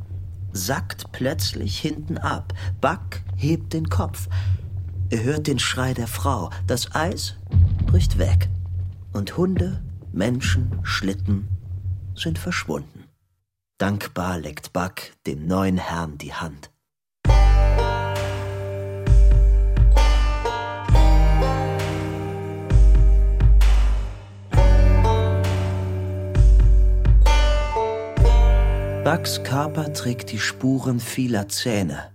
sackt 0.51 1.11
plötzlich 1.11 1.79
hinten 1.79 2.17
ab. 2.17 2.53
Buck 2.81 3.21
hebt 3.35 3.73
den 3.73 3.89
Kopf. 3.89 4.27
Er 5.11 5.23
hört 5.23 5.47
den 5.47 5.59
Schrei 5.59 5.93
der 5.93 6.07
Frau. 6.07 6.49
Das 6.65 6.95
Eis 6.95 7.35
bricht 7.85 8.17
weg. 8.17 8.49
Und 9.11 9.37
Hunde 9.37 9.81
Menschen, 10.11 10.79
Schlitten 10.83 11.47
sind 12.15 12.39
verschwunden. 12.39 13.05
Dankbar 13.77 14.39
leckt 14.39 14.73
Buck 14.73 15.01
dem 15.25 15.47
neuen 15.47 15.77
Herrn 15.77 16.17
die 16.17 16.33
Hand. 16.33 16.71
Bucks 29.03 29.43
Körper 29.43 29.91
trägt 29.93 30.31
die 30.31 30.39
Spuren 30.39 30.99
vieler 30.99 31.47
Zähne. 31.47 32.11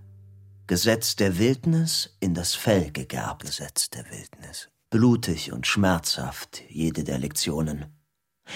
Gesetz 0.67 1.15
der 1.15 1.37
Wildnis 1.37 2.15
in 2.19 2.33
das 2.33 2.55
Fell 2.55 2.91
gegerbt. 2.91 3.43
Gesetz 3.45 3.89
der 3.89 4.05
Wildnis. 4.09 4.69
Blutig 4.95 5.51
und 5.51 5.67
schmerzhaft, 5.67 6.63
jede 6.69 7.03
der 7.03 7.17
Lektionen. 7.17 7.87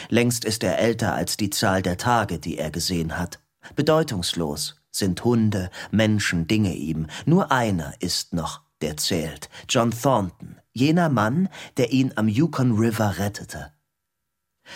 Längst 0.08 0.46
ist 0.46 0.64
er 0.64 0.80
älter 0.80 1.14
als 1.14 1.36
die 1.36 1.50
Zahl 1.50 1.82
der 1.82 1.98
Tage, 1.98 2.40
die 2.40 2.58
er 2.58 2.72
gesehen 2.72 3.18
hat. 3.18 3.42
Bedeutungslos 3.76 4.82
sind 4.90 5.22
Hunde, 5.26 5.70
Menschen, 5.92 6.48
Dinge 6.48 6.74
ihm. 6.74 7.08
Nur 7.26 7.52
einer 7.52 7.94
ist 8.00 8.32
noch, 8.32 8.62
der 8.80 8.96
zählt. 8.96 9.50
John 9.68 9.92
Thornton, 9.92 10.56
jener 10.72 11.10
Mann, 11.10 11.50
der 11.76 11.92
ihn 11.92 12.14
am 12.16 12.30
Yukon 12.30 12.78
River 12.78 13.18
rettete. 13.18 13.74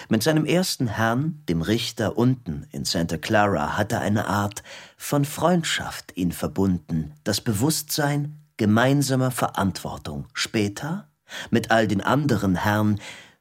Mit 0.09 0.21
seinem 0.21 0.43
ersten 0.43 0.87
Herrn, 0.87 1.45
dem 1.47 1.61
Richter 1.61 2.17
unten 2.17 2.67
in 2.71 2.83
Santa 2.83 3.15
Clara, 3.15 3.77
hatte 3.77 3.99
eine 3.99 4.27
Art 4.27 4.63
von 4.97 5.23
Freundschaft 5.23 6.11
ihn 6.17 6.33
verbunden, 6.33 7.13
das 7.23 7.39
Bewusstsein 7.39 8.41
gemeinsamer 8.57 9.31
Verantwortung. 9.31 10.27
Später, 10.33 11.07
mit 11.49 11.71
all 11.71 11.87
den 11.87 12.01
anderen 12.01 12.55
Herren, 12.55 12.99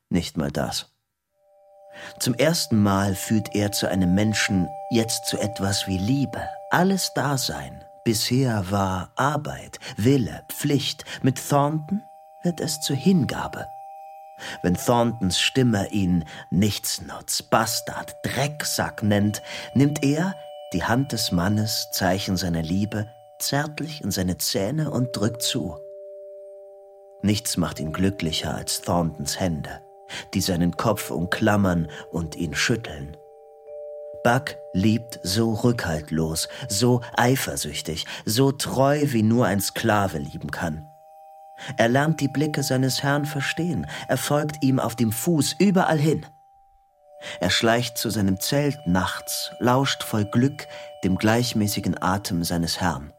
nicht 0.08 0.36
mal 0.36 0.50
das. 0.50 0.92
Zum 2.18 2.34
ersten 2.34 2.82
Mal 2.82 3.14
fühlt 3.14 3.54
er 3.54 3.72
zu 3.72 3.88
einem 3.88 4.14
Menschen 4.14 4.68
jetzt 4.90 5.26
zu 5.26 5.38
etwas 5.38 5.86
wie 5.86 5.98
Liebe, 5.98 6.42
alles 6.70 7.12
Dasein. 7.14 7.84
Bisher 8.04 8.70
war 8.70 9.12
Arbeit, 9.16 9.78
Wille, 9.96 10.44
Pflicht. 10.48 11.04
Mit 11.22 11.40
Thornton 11.48 12.02
wird 12.42 12.60
es 12.60 12.80
zur 12.80 12.96
Hingabe. 12.96 13.66
Wenn 14.62 14.74
Thorntons 14.74 15.38
Stimme 15.38 15.88
ihn 15.90 16.24
Nichtsnutz, 16.50 17.42
Bastard, 17.42 18.16
Drecksack 18.24 19.02
nennt, 19.04 19.42
nimmt 19.74 20.02
er 20.02 20.34
die 20.72 20.82
Hand 20.82 21.12
des 21.12 21.30
Mannes, 21.30 21.88
Zeichen 21.92 22.36
seiner 22.36 22.62
Liebe, 22.62 23.06
zärtlich 23.38 24.02
in 24.02 24.10
seine 24.10 24.38
Zähne 24.38 24.90
und 24.90 25.16
drückt 25.16 25.42
zu. 25.42 25.78
Nichts 27.22 27.56
macht 27.56 27.80
ihn 27.80 27.92
glücklicher 27.92 28.54
als 28.54 28.82
Thorntons 28.82 29.38
Hände 29.38 29.80
die 30.34 30.40
seinen 30.40 30.76
Kopf 30.76 31.10
umklammern 31.10 31.88
und 32.10 32.36
ihn 32.36 32.54
schütteln. 32.54 33.16
Buck 34.24 34.56
liebt 34.72 35.18
so 35.22 35.52
rückhaltlos, 35.52 36.48
so 36.68 37.00
eifersüchtig, 37.16 38.06
so 38.24 38.52
treu, 38.52 39.00
wie 39.06 39.22
nur 39.22 39.46
ein 39.46 39.60
Sklave 39.60 40.18
lieben 40.18 40.50
kann. 40.50 40.86
Er 41.76 41.88
lernt 41.88 42.20
die 42.20 42.28
Blicke 42.28 42.62
seines 42.62 43.02
Herrn 43.02 43.24
verstehen, 43.24 43.86
er 44.08 44.16
folgt 44.16 44.62
ihm 44.62 44.78
auf 44.78 44.96
dem 44.96 45.12
Fuß 45.12 45.56
überall 45.58 45.98
hin. 45.98 46.24
Er 47.40 47.50
schleicht 47.50 47.98
zu 47.98 48.10
seinem 48.10 48.40
Zelt 48.40 48.78
nachts, 48.86 49.52
lauscht 49.60 50.02
voll 50.02 50.24
Glück 50.24 50.66
dem 51.04 51.16
gleichmäßigen 51.18 52.00
Atem 52.00 52.42
seines 52.42 52.80
Herrn. 52.80 53.12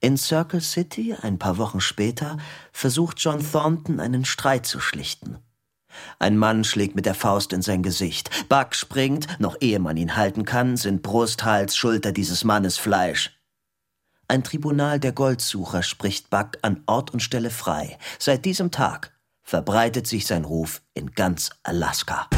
In 0.00 0.16
Circle 0.16 0.60
City, 0.60 1.14
ein 1.20 1.38
paar 1.38 1.58
Wochen 1.58 1.80
später, 1.80 2.38
versucht 2.72 3.20
John 3.20 3.44
Thornton 3.44 4.00
einen 4.00 4.24
Streit 4.24 4.66
zu 4.66 4.80
schlichten. 4.80 5.38
Ein 6.18 6.36
Mann 6.36 6.64
schlägt 6.64 6.94
mit 6.94 7.06
der 7.06 7.14
Faust 7.14 7.52
in 7.52 7.62
sein 7.62 7.82
Gesicht. 7.82 8.48
Buck 8.48 8.74
springt, 8.74 9.28
noch 9.38 9.56
ehe 9.60 9.78
man 9.78 9.96
ihn 9.96 10.16
halten 10.16 10.44
kann, 10.44 10.76
sind 10.76 11.02
Brust, 11.02 11.44
Hals, 11.44 11.76
Schulter 11.76 12.12
dieses 12.12 12.44
Mannes 12.44 12.78
Fleisch. 12.78 13.38
Ein 14.26 14.42
Tribunal 14.42 14.98
der 14.98 15.12
Goldsucher 15.12 15.82
spricht 15.82 16.30
Buck 16.30 16.58
an 16.62 16.82
Ort 16.86 17.12
und 17.12 17.20
Stelle 17.20 17.50
frei. 17.50 17.98
Seit 18.18 18.44
diesem 18.44 18.70
Tag 18.70 19.12
verbreitet 19.42 20.06
sich 20.06 20.26
sein 20.26 20.44
Ruf 20.44 20.82
in 20.94 21.10
ganz 21.12 21.50
Alaska. 21.62 22.28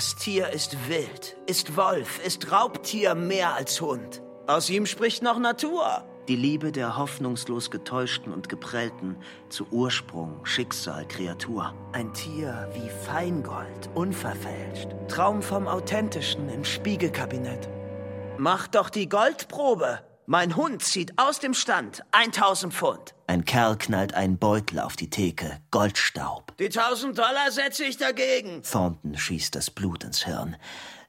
Das 0.00 0.16
Tier 0.16 0.48
ist 0.48 0.88
wild, 0.88 1.36
ist 1.44 1.76
Wolf, 1.76 2.24
ist 2.24 2.50
Raubtier 2.50 3.14
mehr 3.14 3.52
als 3.52 3.82
Hund. 3.82 4.22
Aus 4.46 4.70
ihm 4.70 4.86
spricht 4.86 5.22
noch 5.22 5.38
Natur. 5.38 6.06
Die 6.26 6.36
Liebe 6.36 6.72
der 6.72 6.96
hoffnungslos 6.96 7.70
getäuschten 7.70 8.32
und 8.32 8.48
geprellten 8.48 9.18
zu 9.50 9.66
Ursprung, 9.70 10.40
Schicksal, 10.46 11.06
Kreatur. 11.06 11.74
Ein 11.92 12.14
Tier 12.14 12.70
wie 12.72 12.88
Feingold, 12.88 13.90
unverfälscht. 13.94 14.88
Traum 15.08 15.42
vom 15.42 15.68
Authentischen 15.68 16.48
im 16.48 16.64
Spiegelkabinett. 16.64 17.68
Mach 18.38 18.68
doch 18.68 18.88
die 18.88 19.06
Goldprobe. 19.06 20.00
Mein 20.24 20.56
Hund 20.56 20.82
zieht 20.82 21.12
aus 21.18 21.40
dem 21.40 21.52
Stand 21.52 22.04
1000 22.12 22.72
Pfund. 22.72 23.14
Ein 23.30 23.44
Kerl 23.44 23.78
knallt 23.78 24.12
einen 24.14 24.38
Beutel 24.38 24.80
auf 24.80 24.96
die 24.96 25.08
Theke. 25.08 25.60
Goldstaub. 25.70 26.52
Die 26.58 26.64
1000 26.64 27.16
Dollar 27.16 27.52
setze 27.52 27.84
ich 27.84 27.96
dagegen. 27.96 28.64
Thornton 28.64 29.16
schießt 29.16 29.54
das 29.54 29.70
Blut 29.70 30.02
ins 30.02 30.24
Hirn. 30.24 30.56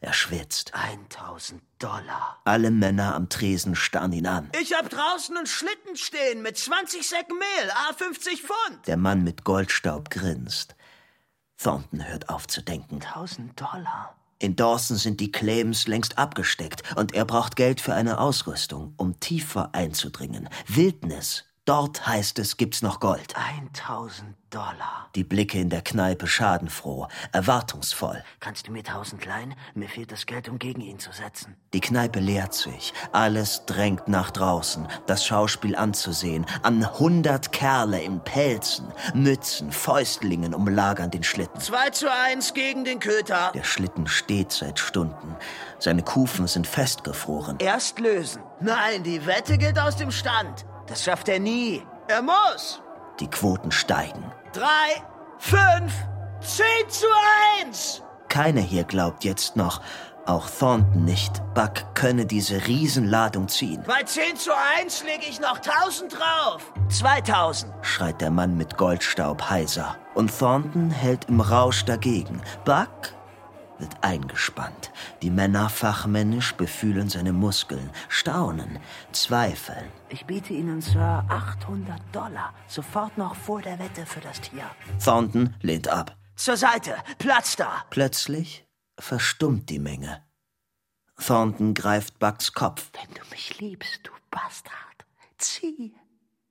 Er 0.01 0.13
schwitzt. 0.13 0.72
1000 0.76 1.63
Dollar. 1.80 2.39
Alle 2.45 2.69
Männer 2.69 3.15
am 3.15 3.28
Tresen 3.28 3.76
starren 3.76 4.13
ihn 4.13 4.28
an. 4.28 4.51
Ich 4.61 4.72
hab 4.72 4.88
draußen 4.91 5.36
einen 5.36 5.47
Schlitten 5.47 5.95
stehen 5.95 6.43
mit 6.43 6.59
20 6.59 7.09
Säcken 7.09 7.39
Mehl, 7.39 7.72
a 7.89 7.93
50 7.93 8.43
Pfund. 8.43 8.86
Der 8.86 8.97
Mann 8.97 9.24
mit 9.24 9.43
Goldstaub 9.43 10.11
grinst. 10.11 10.76
Thornton 11.57 12.07
hört 12.07 12.30
auf 12.30 12.45
zu 12.45 12.61
denken. 12.61 13.01
1000 13.01 13.59
Dollar. 13.59 14.15
In 14.38 14.55
Dawson 14.55 14.97
sind 14.97 15.19
die 15.22 15.32
Claims 15.32 15.88
längst 15.88 16.19
abgesteckt 16.19 16.84
und 16.95 17.15
er 17.15 17.26
braucht 17.26 17.55
Geld 17.55 17.82
für 17.82 17.95
eine 17.95 18.19
Ausrüstung, 18.19 18.93
um 18.97 19.19
tiefer 19.19 19.74
einzudringen. 19.74 20.49
Wildnis. 20.67 21.45
Dort 21.72 22.05
heißt 22.05 22.38
es, 22.39 22.57
gibt's 22.57 22.82
noch 22.82 22.99
Gold. 22.99 23.34
1000 23.38 24.36
Dollar. 24.49 25.07
Die 25.15 25.24
Blicke 25.24 25.57
in 25.57 25.69
der 25.69 25.82
Kneipe 25.82 26.28
schadenfroh, 26.28 27.07
erwartungsvoll. 27.32 28.22
Kannst 28.41 28.67
du 28.67 28.74
mir 28.74 28.80
1000 28.80 29.26
leihen? 29.26 29.55
Mir 29.74 29.88
fehlt 29.88 30.11
das 30.11 30.26
Geld, 30.26 30.49
um 30.49 30.59
gegen 30.59 30.82
ihn 30.82 30.99
zu 30.99 31.13
setzen. 31.13 31.55
Die 31.72 31.80
Kneipe 31.80 32.19
leert 32.19 32.53
sich. 32.53 32.93
Alles 33.13 33.65
drängt 33.67 34.09
nach 34.09 34.32
draußen, 34.32 34.86
das 35.07 35.26
Schauspiel 35.26 35.78
anzusehen. 35.78 36.45
An 36.61 36.99
hundert 36.99 37.53
Kerle 37.53 38.01
in 38.01 38.19
Pelzen, 38.19 38.91
Mützen, 39.13 39.72
Fäustlingen 39.72 40.53
umlagern 40.53 41.09
den 41.09 41.24
Schlitten. 41.24 41.61
2 41.61 41.89
zu 41.91 42.11
1 42.11 42.53
gegen 42.53 42.84
den 42.84 42.99
Köter. 42.99 43.53
Der 43.55 43.63
Schlitten 43.63 44.07
steht 44.07 44.51
seit 44.51 44.78
Stunden. 44.78 45.38
Seine 45.80 46.03
Kufen 46.03 46.47
sind 46.47 46.67
festgefroren. 46.67 47.59
Erst 47.59 47.97
lösen. 48.01 48.43
Nein, 48.59 49.03
die 49.03 49.26
Wette 49.26 49.57
gilt 49.57 49.80
aus 49.80 49.95
dem 49.95 50.11
Stand. 50.11 50.65
Das 50.92 51.06
schafft 51.06 51.30
er 51.30 51.39
nie. 51.39 51.82
Er 52.10 52.22
muss. 52.22 52.82
Die 53.22 53.30
Quoten 53.30 53.72
steigen. 53.72 54.30
Drei, 54.52 55.02
fünf, 55.38 55.94
zehn 56.42 56.89
zu 56.89 57.08
eins. 57.62 58.04
Keiner 58.28 58.60
hier 58.60 58.84
glaubt 58.84 59.24
jetzt 59.24 59.56
noch, 59.56 59.80
auch 60.26 60.50
Thornton 60.50 61.06
nicht, 61.06 61.42
Buck 61.54 61.96
könne 61.96 62.26
diese 62.26 62.68
Riesenladung 62.68 63.48
ziehen. 63.48 63.82
Bei 63.88 64.04
10 64.04 64.36
zu 64.36 64.52
1 64.80 65.06
lege 65.06 65.24
ich 65.30 65.39
noch 65.39 65.60
1000 65.60 66.14
drauf. 66.14 66.74
2000. 66.89 67.74
schreit 67.82 68.20
der 68.20 68.30
Mann 68.30 68.58
mit 68.58 68.76
Goldstaub 68.76 69.50
heiser. 69.50 69.96
Und 70.14 70.38
Thornton 70.38 70.92
hält 70.92 71.30
im 71.30 71.39
Rausch 71.39 71.86
dagegen. 71.86 72.42
Buck 72.66 73.14
wird 73.82 74.02
eingespannt. 74.02 74.92
Die 75.22 75.30
Männer 75.30 75.70
fachmännisch 75.70 76.54
befühlen 76.54 77.10
seine 77.10 77.34
Muskeln, 77.34 77.90
staunen, 78.08 78.80
zweifeln. 79.12 79.92
Ich 80.10 80.26
biete 80.26 80.54
Ihnen, 80.54 80.82
Sir, 80.82 81.26
800 81.28 82.00
Dollar. 82.14 82.54
Sofort 82.68 83.18
noch 83.18 83.36
vor 83.36 83.62
der 83.62 83.80
Wette 83.80 84.06
für 84.06 84.22
das 84.22 84.40
Tier. 84.40 84.70
Thornton 85.04 85.56
lehnt 85.62 85.90
ab. 85.90 86.16
Zur 86.36 86.58
Seite. 86.58 86.96
Platz 87.18 87.56
da. 87.56 87.84
Plötzlich 87.90 88.66
verstummt 88.98 89.70
die 89.70 89.80
Menge. 89.80 90.24
Thornton 91.18 91.74
greift 91.74 92.20
Bucks 92.20 92.54
Kopf. 92.54 92.90
Wenn 92.94 93.14
du 93.14 93.22
mich 93.30 93.60
liebst, 93.60 94.00
du 94.04 94.12
Bastard, 94.32 95.06
zieh. 95.38 95.94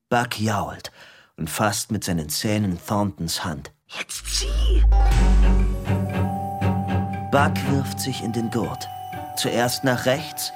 Buck 0.09 0.39
jault 0.39 0.93
und 1.37 1.49
fasst 1.49 1.91
mit 1.91 2.05
seinen 2.05 2.29
Zähnen 2.29 2.79
Thorntons 2.87 3.45
Hand. 3.45 3.73
Jetzt 3.87 4.27
zieh. 4.27 4.85
Buck 7.31 7.53
wirft 7.71 8.01
sich 8.01 8.25
in 8.25 8.33
den 8.33 8.51
Gurt. 8.51 8.89
Zuerst 9.37 9.85
nach 9.85 10.05
rechts. 10.05 10.53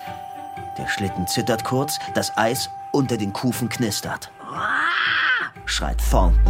Der 0.77 0.89
Schlitten 0.89 1.29
zittert 1.29 1.63
kurz, 1.63 2.01
das 2.15 2.37
Eis 2.37 2.69
unter 2.91 3.17
den 3.17 3.33
Kufen 3.33 3.69
knistert. 3.69 4.33
schreit 5.67 5.99
Thornton. 6.11 6.41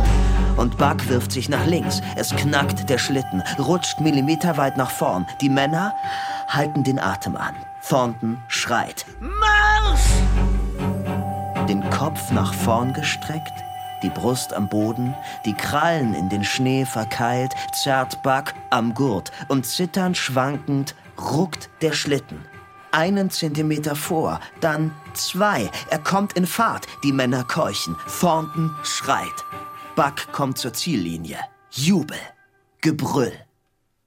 Und 0.57 0.79
Buck 0.79 1.09
wirft 1.09 1.31
sich 1.31 1.51
nach 1.51 1.67
links. 1.67 2.01
Es 2.17 2.35
knackt 2.35 2.89
der 2.89 2.97
Schlitten, 2.97 3.43
rutscht 3.59 4.01
millimeterweit 4.01 4.79
nach 4.79 4.91
vorn. 4.91 5.27
Die 5.43 5.51
Männer 5.51 5.95
halten 6.49 6.85
den 6.85 6.99
Atem 6.99 7.37
an. 7.37 7.55
Thornton 7.87 8.39
schreit. 8.49 9.05
Marsch! 9.21 10.09
Den 11.69 11.89
Kopf 11.91 12.31
nach 12.31 12.55
vorn 12.55 12.95
gestreckt, 12.95 13.53
die 14.05 14.11
Brust 14.11 14.53
am 14.53 14.69
Boden, 14.69 15.15
die 15.47 15.55
Krallen 15.55 16.15
in 16.15 16.29
den 16.29 16.45
Schnee 16.45 16.85
verkeilt, 16.85 17.55
zerrt 17.73 18.23
Buck 18.23 18.53
am 18.69 18.93
Gurt 18.93 19.33
und 19.49 19.65
zitternd 19.65 20.17
schwankend 20.17 20.95
ruckt 21.19 21.71
der 21.81 21.93
Schlitten. 21.93 22.39
Einen 22.93 23.31
Zentimeter 23.31 23.97
vor, 23.97 24.41
dann 24.61 24.93
zwei. 25.15 25.71
Er 25.91 25.99
kommt 25.99 26.35
in 26.35 26.47
Fahrt. 26.47 26.87
Die 27.03 27.13
Männer 27.13 27.45
keuchen. 27.45 27.97
Thornton 28.21 28.71
schreit. 28.85 29.45
Buck 29.97 30.31
kommt 30.33 30.59
zur 30.59 30.75
Ziellinie. 30.75 31.39
Jubel. 31.71 32.19
Gebrüll. 32.83 33.33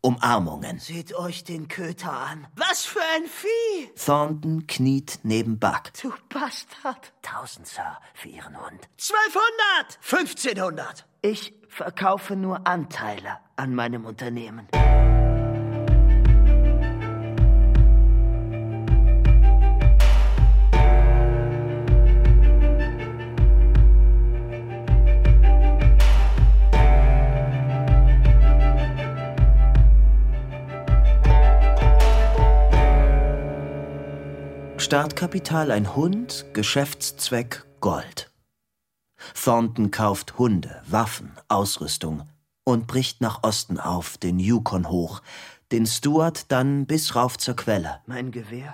Umarmungen. 0.01 0.79
Seht 0.79 1.13
euch 1.15 1.43
den 1.43 1.67
Köter 1.67 2.11
an. 2.11 2.47
Was 2.55 2.85
für 2.85 2.99
ein 3.15 3.23
Vieh! 3.25 3.89
Thornton 3.95 4.67
kniet 4.67 5.19
neben 5.23 5.59
Buck. 5.59 5.91
Du 6.01 6.13
Bastard. 6.29 7.13
Tausend, 7.21 7.67
Sir, 7.67 7.97
für 8.13 8.29
Ihren 8.29 8.55
Hund. 8.55 8.87
1200! 8.99 9.99
1500! 10.03 11.05
Ich 11.21 11.53
verkaufe 11.67 12.35
nur 12.35 12.67
Anteile 12.67 13.37
an 13.55 13.73
meinem 13.73 14.05
Unternehmen. 14.05 14.67
Startkapital 34.88 35.71
ein 35.71 35.97
Hund, 35.97 36.45
Geschäftszweck 36.53 37.65
Gold. 37.81 38.31
Thornton 39.33 39.91
kauft 39.91 40.38
Hunde, 40.38 40.81
Waffen, 40.88 41.33
Ausrüstung 41.49 42.23
und 42.63 42.88
bricht 42.88 43.19
nach 43.19 43.43
Osten 43.43 43.81
auf, 43.81 44.17
den 44.17 44.39
Yukon 44.39 44.88
hoch, 44.88 45.21
den 45.73 45.85
Stuart 45.85 46.49
dann 46.53 46.85
bis 46.85 47.17
rauf 47.17 47.38
zur 47.38 47.57
Quelle. 47.57 47.99
Mein 48.05 48.31
Gewehr, 48.31 48.73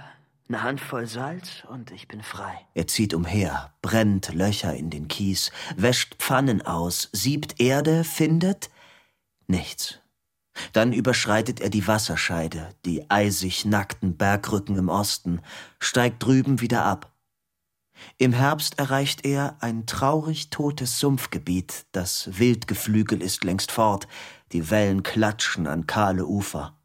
eine 0.49 0.61
Handvoll 0.61 1.07
Salz 1.07 1.63
und 1.67 1.89
ich 1.89 2.07
bin 2.07 2.21
frei. 2.21 2.59
Er 2.75 2.85
zieht 2.85 3.15
umher, 3.15 3.73
brennt 3.81 4.35
Löcher 4.35 4.75
in 4.75 4.91
den 4.91 5.07
Kies, 5.07 5.51
wäscht 5.77 6.17
Pfannen 6.19 6.61
aus, 6.61 7.09
siebt 7.11 7.59
Erde, 7.59 8.03
findet 8.03 8.69
nichts. 9.47 10.02
Dann 10.71 10.93
überschreitet 10.93 11.59
er 11.59 11.69
die 11.69 11.87
Wasserscheide, 11.87 12.69
die 12.85 13.09
eisig 13.09 13.65
nackten 13.65 14.17
Bergrücken 14.17 14.77
im 14.77 14.89
Osten, 14.89 15.41
steigt 15.79 16.23
drüben 16.23 16.61
wieder 16.61 16.85
ab. 16.85 17.11
Im 18.17 18.33
Herbst 18.33 18.79
erreicht 18.79 19.25
er 19.25 19.57
ein 19.59 19.85
traurig 19.85 20.49
totes 20.49 20.99
Sumpfgebiet, 20.99 21.85
das 21.91 22.29
Wildgeflügel 22.37 23.21
ist 23.21 23.43
längst 23.43 23.71
fort, 23.71 24.07
die 24.51 24.69
Wellen 24.69 25.03
klatschen 25.03 25.67
an 25.67 25.87
kahle 25.87 26.25
Ufer. 26.25 26.77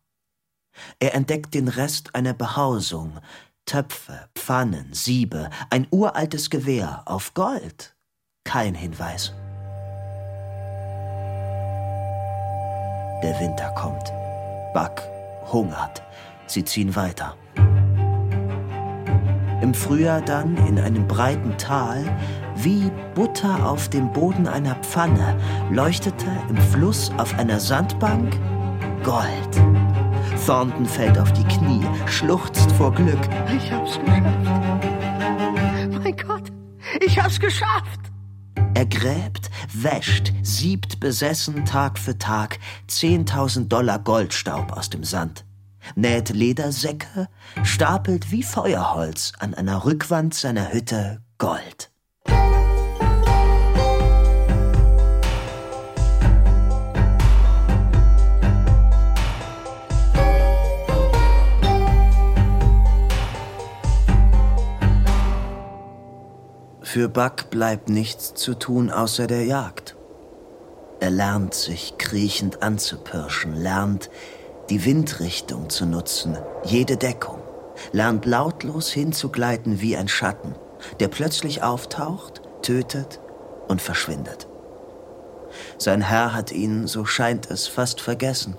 Er 1.01 1.14
entdeckt 1.14 1.55
den 1.55 1.69
Rest 1.69 2.14
einer 2.14 2.35
Behausung, 2.35 3.19
Töpfe, 3.66 4.29
Pfannen, 4.35 4.95
Siebe, 4.95 5.51
ein 5.71 5.87
uraltes 5.91 6.51
Gewehr 6.51 7.03
auf 7.07 7.35
Gold. 7.35 7.97
Kein 8.45 8.75
Hinweis. 8.75 9.35
Der 13.23 13.39
Winter 13.41 13.71
kommt. 13.71 14.12
Buck 14.73 15.03
hungert. 15.53 16.03
Sie 16.47 16.64
ziehen 16.64 16.95
weiter. 16.95 17.35
Im 19.61 19.75
Frühjahr 19.75 20.21
dann 20.21 20.57
in 20.69 20.79
einem 20.79 21.09
breiten 21.09 21.57
Tal, 21.59 22.05
wie 22.55 22.93
Butter 23.16 23.69
auf 23.69 23.89
dem 23.89 24.12
Boden 24.12 24.47
einer 24.47 24.77
Pfanne, 24.77 25.37
leuchtete 25.71 26.27
im 26.49 26.57
Fluss 26.57 27.11
auf 27.19 27.37
einer 27.39 27.59
Sandbank 27.59 28.39
Gold. 29.03 29.62
Thornton 30.47 30.87
fällt 30.87 31.19
auf 31.19 31.33
die 31.33 31.45
Knie, 31.45 31.85
schluchzt 32.07 32.71
vor 32.73 32.95
Glück. 32.95 33.19
Ich 33.55 33.73
hab's 33.73 33.99
geschafft. 33.99 34.49
Mein 36.05 36.16
Gott, 36.16 36.53
ich 37.05 37.21
hab's 37.21 37.41
geschafft. 37.41 38.01
Er 38.75 38.87
gräbt, 38.87 39.51
wäscht, 39.73 40.33
siebt 40.43 41.01
besessen 41.01 41.64
Tag 41.64 41.99
für 41.99 42.19
Tag 42.19 42.59
10.000 42.89 43.69
Dollar 43.69 43.99
Goldstaub 43.99 44.73
aus 44.73 44.91
dem 44.91 45.05
Sand, 45.05 45.45
näht 45.95 46.31
Ledersäcke, 46.31 47.29
stapelt 47.64 48.31
wie 48.31 48.43
Feuerholz 48.43 49.33
an 49.39 49.55
einer 49.55 49.85
Rückwand 49.85 50.35
seiner 50.35 50.73
Hütte 50.73 51.23
Gold. 51.39 51.91
Für 66.99 67.09
Buck 67.09 67.51
bleibt 67.51 67.88
nichts 67.88 68.34
zu 68.34 68.55
tun 68.55 68.90
außer 68.90 69.28
der 69.28 69.44
Jagd. 69.44 69.94
Er 70.99 71.11
lernt 71.11 71.55
sich 71.55 71.96
kriechend 71.96 72.61
anzupirschen, 72.61 73.55
lernt 73.55 74.11
die 74.68 74.84
Windrichtung 74.84 75.70
zu 75.70 75.86
nutzen, 75.86 76.36
jede 76.64 76.96
Deckung, 76.96 77.38
lernt 77.92 78.26
lautlos 78.26 78.90
hinzugleiten 78.90 79.80
wie 79.80 79.96
ein 79.96 80.09
Schatten, 80.09 80.57
der 80.99 81.07
plötzlich 81.07 81.62
auftaucht, 81.62 82.42
tötet 82.62 83.20
und 83.68 83.80
verschwindet. 83.80 84.49
Sein 85.78 86.01
Herr 86.01 86.34
hat 86.34 86.51
ihn, 86.51 86.88
so 86.88 87.05
scheint 87.05 87.49
es, 87.49 87.68
fast 87.68 88.01
vergessen. 88.01 88.57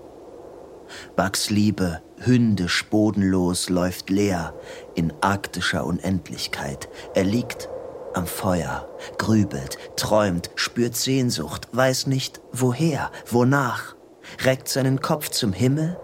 Bucks 1.18 1.50
Liebe, 1.50 2.02
hündisch 2.22 2.86
bodenlos, 2.90 3.68
läuft 3.68 4.10
leer 4.10 4.54
in 4.96 5.12
arktischer 5.20 5.86
Unendlichkeit. 5.86 6.88
Er 7.16 7.26
liegt 7.26 7.68
am 8.14 8.26
Feuer, 8.28 8.88
grübelt, 9.18 9.78
träumt, 9.96 10.50
spürt 10.56 10.96
Sehnsucht, 10.96 11.68
weiß 11.72 12.08
nicht 12.08 12.42
woher, 12.52 13.12
wonach, 13.30 13.96
reckt 14.44 14.68
seinen 14.68 15.02
Kopf 15.02 15.30
zum 15.30 15.54
Himmel, 15.54 15.98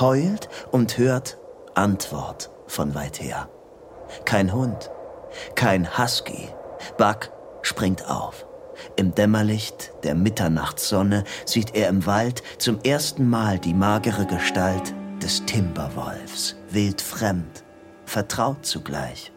heult 0.00 0.48
und 0.70 0.98
hört 0.98 1.38
Antwort 1.74 2.50
von 2.66 2.94
weit 2.94 3.20
her. 3.20 3.48
Kein 4.24 4.52
Hund, 4.52 4.90
kein 5.54 5.98
Husky. 5.98 6.48
Buck 6.96 7.30
springt 7.62 8.08
auf. 8.08 8.46
Im 8.96 9.14
Dämmerlicht 9.14 9.92
der 10.04 10.14
Mitternachtssonne 10.14 11.24
sieht 11.44 11.74
er 11.74 11.88
im 11.88 12.06
Wald 12.06 12.42
zum 12.58 12.80
ersten 12.82 13.28
Mal 13.28 13.58
die 13.58 13.74
magere 13.74 14.26
Gestalt 14.26 14.94
des 15.22 15.44
Timberwolfs, 15.46 16.56
wildfremd, 16.70 17.64
vertraut 18.04 18.64
zugleich. 18.64 19.32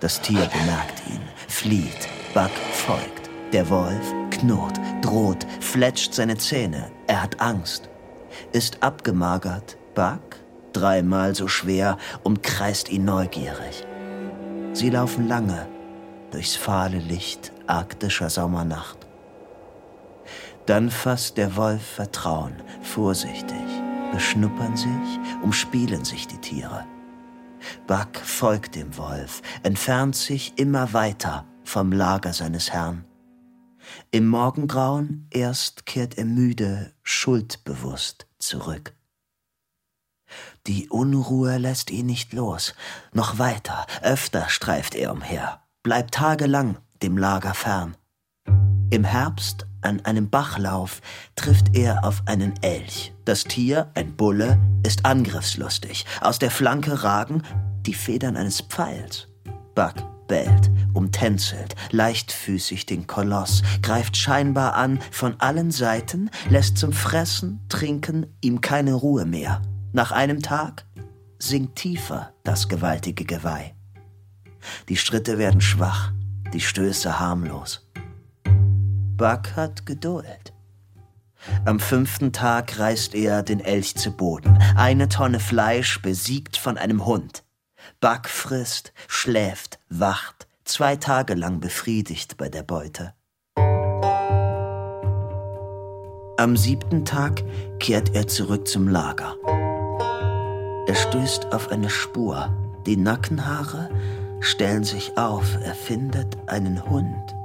Das 0.00 0.20
Tier 0.20 0.46
bemerkt 0.46 1.02
ihn, 1.08 1.20
flieht, 1.48 2.08
Buck 2.34 2.50
folgt. 2.72 3.30
Der 3.52 3.68
Wolf 3.68 4.14
knurrt, 4.30 4.80
droht, 5.02 5.46
fletscht 5.60 6.14
seine 6.14 6.38
Zähne. 6.38 6.90
Er 7.06 7.22
hat 7.22 7.40
Angst. 7.40 7.88
Ist 8.52 8.82
abgemagert. 8.82 9.76
Buck, 9.94 10.36
dreimal 10.72 11.34
so 11.34 11.48
schwer, 11.48 11.98
umkreist 12.22 12.88
ihn 12.90 13.04
neugierig. 13.04 13.86
Sie 14.72 14.88
laufen 14.88 15.28
lange 15.28 15.68
durchs 16.32 16.56
fahle 16.56 16.98
Licht 16.98 17.52
arktischer 17.66 18.30
Sommernacht. 18.30 18.98
Dann 20.66 20.90
fasst 20.90 21.36
der 21.36 21.56
Wolf 21.56 21.82
Vertrauen, 21.82 22.54
vorsichtig, 22.82 23.56
beschnuppern 24.12 24.76
sich, 24.76 25.18
umspielen 25.42 26.04
sich 26.04 26.26
die 26.26 26.38
Tiere. 26.38 26.84
Buck 27.92 28.16
folgt 28.16 28.74
dem 28.74 28.96
Wolf, 28.96 29.42
entfernt 29.64 30.16
sich 30.16 30.58
immer 30.58 30.94
weiter 30.94 31.44
vom 31.62 31.92
Lager 31.92 32.32
seines 32.32 32.72
Herrn. 32.72 33.04
Im 34.10 34.28
Morgengrauen 34.28 35.26
erst 35.28 35.84
kehrt 35.84 36.16
er 36.16 36.24
müde, 36.24 36.94
schuldbewusst 37.02 38.26
zurück. 38.38 38.94
Die 40.66 40.88
Unruhe 40.88 41.58
lässt 41.58 41.90
ihn 41.90 42.06
nicht 42.06 42.32
los. 42.32 42.74
Noch 43.12 43.38
weiter, 43.38 43.86
öfter 44.00 44.48
streift 44.48 44.94
er 44.94 45.12
umher, 45.12 45.60
bleibt 45.82 46.14
tagelang 46.14 46.78
dem 47.02 47.18
Lager 47.18 47.52
fern. 47.52 47.98
Im 48.88 49.04
Herbst, 49.04 49.66
an 49.82 50.02
einem 50.06 50.30
Bachlauf, 50.30 51.02
trifft 51.36 51.76
er 51.76 52.06
auf 52.06 52.22
einen 52.24 52.54
Elch. 52.62 53.12
Das 53.26 53.44
Tier, 53.44 53.90
ein 53.92 54.16
Bulle, 54.16 54.58
ist 54.82 55.04
angriffslustig. 55.04 56.06
Aus 56.22 56.38
der 56.38 56.50
Flanke 56.50 57.02
ragen 57.02 57.42
die 57.86 57.94
Federn 57.94 58.36
eines 58.36 58.60
Pfeils. 58.60 59.28
Buck 59.74 59.94
bellt, 60.28 60.70
umtänzelt, 60.94 61.74
leichtfüßig 61.90 62.86
den 62.86 63.06
Koloss, 63.06 63.62
greift 63.82 64.16
scheinbar 64.16 64.74
an 64.74 65.00
von 65.10 65.38
allen 65.40 65.70
Seiten, 65.70 66.30
lässt 66.48 66.78
zum 66.78 66.92
Fressen, 66.92 67.60
Trinken 67.68 68.26
ihm 68.40 68.60
keine 68.60 68.94
Ruhe 68.94 69.26
mehr. 69.26 69.60
Nach 69.92 70.10
einem 70.10 70.40
Tag 70.40 70.86
sinkt 71.38 71.76
tiefer 71.76 72.32
das 72.44 72.68
gewaltige 72.68 73.24
Geweih. 73.24 73.74
Die 74.88 74.96
Schritte 74.96 75.38
werden 75.38 75.60
schwach, 75.60 76.12
die 76.52 76.60
Stöße 76.60 77.18
harmlos. 77.18 77.86
Buck 79.16 79.54
hat 79.56 79.84
Geduld. 79.86 80.52
Am 81.64 81.80
fünften 81.80 82.32
Tag 82.32 82.78
reißt 82.78 83.14
er 83.14 83.42
den 83.42 83.60
Elch 83.60 83.96
zu 83.96 84.12
Boden. 84.12 84.58
Eine 84.76 85.08
Tonne 85.08 85.40
Fleisch 85.40 86.00
besiegt 86.00 86.56
von 86.56 86.78
einem 86.78 87.04
Hund. 87.04 87.42
Buck 88.02 88.28
frisst, 88.28 88.92
schläft, 89.06 89.78
wacht, 89.88 90.48
zwei 90.64 90.96
Tage 90.96 91.34
lang 91.34 91.60
befriedigt 91.60 92.36
bei 92.36 92.48
der 92.48 92.64
Beute. 92.64 93.14
Am 96.36 96.56
siebten 96.56 97.04
Tag 97.04 97.44
kehrt 97.78 98.12
er 98.16 98.26
zurück 98.26 98.66
zum 98.66 98.88
Lager. 98.88 99.36
Er 100.88 100.94
stößt 100.96 101.54
auf 101.54 101.68
eine 101.68 101.88
Spur. 101.88 102.52
Die 102.86 102.96
Nackenhaare 102.96 103.88
stellen 104.40 104.82
sich 104.82 105.16
auf. 105.16 105.56
Er 105.62 105.76
findet 105.76 106.36
einen 106.48 106.84
Hund. 106.84 107.36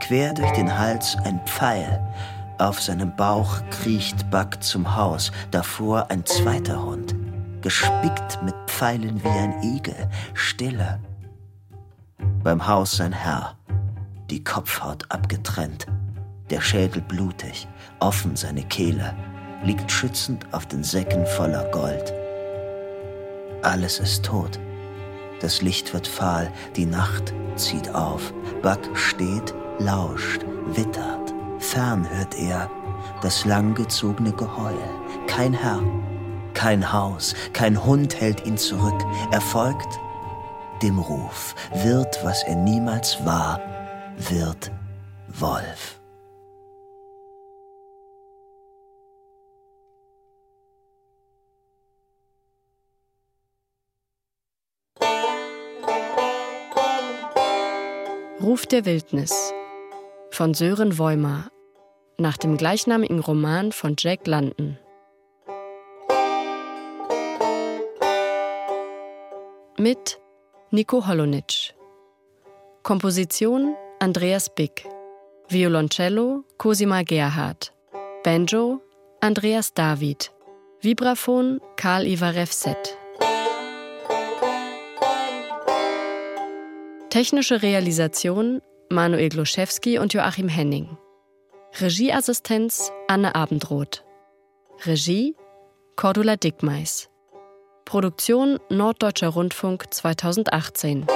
Quer 0.00 0.34
durch 0.34 0.50
den 0.54 0.76
Hals 0.76 1.16
ein 1.22 1.40
Pfeil. 1.46 2.04
Auf 2.58 2.82
seinem 2.82 3.14
Bauch 3.14 3.60
kriecht 3.70 4.28
Buck 4.28 4.60
zum 4.60 4.96
Haus. 4.96 5.30
Davor 5.52 6.10
ein 6.10 6.26
zweiter 6.26 6.82
Hund. 6.82 7.14
Gespickt 7.62 8.42
mit 8.42 8.54
Pfeilen 8.68 9.22
wie 9.22 9.28
ein 9.28 9.62
Igel. 9.62 10.08
Stille. 10.32 10.98
Beim 12.42 12.66
Haus 12.66 12.96
sein 12.96 13.12
Herr. 13.12 13.56
Die 14.30 14.42
Kopfhaut 14.42 15.04
abgetrennt. 15.10 15.86
Der 16.48 16.62
Schädel 16.62 17.02
blutig. 17.02 17.68
Offen 17.98 18.34
seine 18.34 18.62
Kehle. 18.62 19.14
Liegt 19.62 19.92
schützend 19.92 20.46
auf 20.52 20.66
den 20.66 20.82
Säcken 20.82 21.26
voller 21.26 21.64
Gold. 21.70 22.14
Alles 23.62 23.98
ist 23.98 24.24
tot. 24.24 24.58
Das 25.40 25.60
Licht 25.60 25.92
wird 25.92 26.06
fahl, 26.06 26.50
die 26.76 26.86
Nacht 26.86 27.34
zieht 27.56 27.94
auf. 27.94 28.32
Buck 28.62 28.80
steht, 28.94 29.54
lauscht, 29.78 30.46
wittert. 30.66 31.34
Fern 31.58 32.08
hört 32.08 32.34
er 32.38 32.70
das 33.20 33.44
langgezogene 33.44 34.32
Geheul. 34.32 34.78
Kein 35.26 35.52
Herr, 35.52 35.82
kein 36.60 36.92
Haus, 36.92 37.34
kein 37.54 37.82
Hund 37.86 38.20
hält 38.20 38.44
ihn 38.44 38.58
zurück. 38.58 39.02
Er 39.30 39.40
folgt 39.40 39.98
dem 40.82 40.98
Ruf, 40.98 41.54
wird, 41.82 42.22
was 42.22 42.42
er 42.42 42.54
niemals 42.54 43.24
war, 43.24 43.58
wird 44.28 44.70
Wolf. 45.28 45.98
Ruf 58.42 58.66
der 58.66 58.84
Wildnis 58.84 59.32
von 60.30 60.52
Sören 60.52 60.98
Woimer 60.98 61.50
nach 62.18 62.36
dem 62.36 62.58
gleichnamigen 62.58 63.20
Roman 63.20 63.72
von 63.72 63.94
Jack 63.98 64.26
London. 64.26 64.76
Mit 69.80 70.20
Nico 70.70 71.06
Holonitsch. 71.06 71.72
Komposition 72.82 73.74
Andreas 73.98 74.50
Bick. 74.54 74.86
Violoncello 75.48 76.44
Cosima 76.58 77.02
Gerhardt. 77.02 77.72
Banjo 78.22 78.82
Andreas 79.22 79.72
David. 79.72 80.28
Vibraphon 80.82 81.62
Karl 81.76 82.06
Ivar 82.06 82.34
Refset. 82.34 82.98
Technische 87.08 87.62
Realisation 87.62 88.60
Manuel 88.90 89.30
Gloszewski 89.30 89.98
und 89.98 90.12
Joachim 90.12 90.48
Henning. 90.48 90.98
Regieassistenz 91.80 92.92
Anne 93.08 93.34
Abendroth. 93.34 94.04
Regie 94.84 95.34
Cordula 95.96 96.36
Dickmeis. 96.36 97.09
Produktion 97.90 98.60
Norddeutscher 98.68 99.26
Rundfunk 99.26 99.92
2018. 99.92 101.08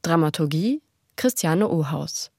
Dramaturgie 0.00 0.80
Christiane 1.16 1.68
Ohaus. 1.68 2.30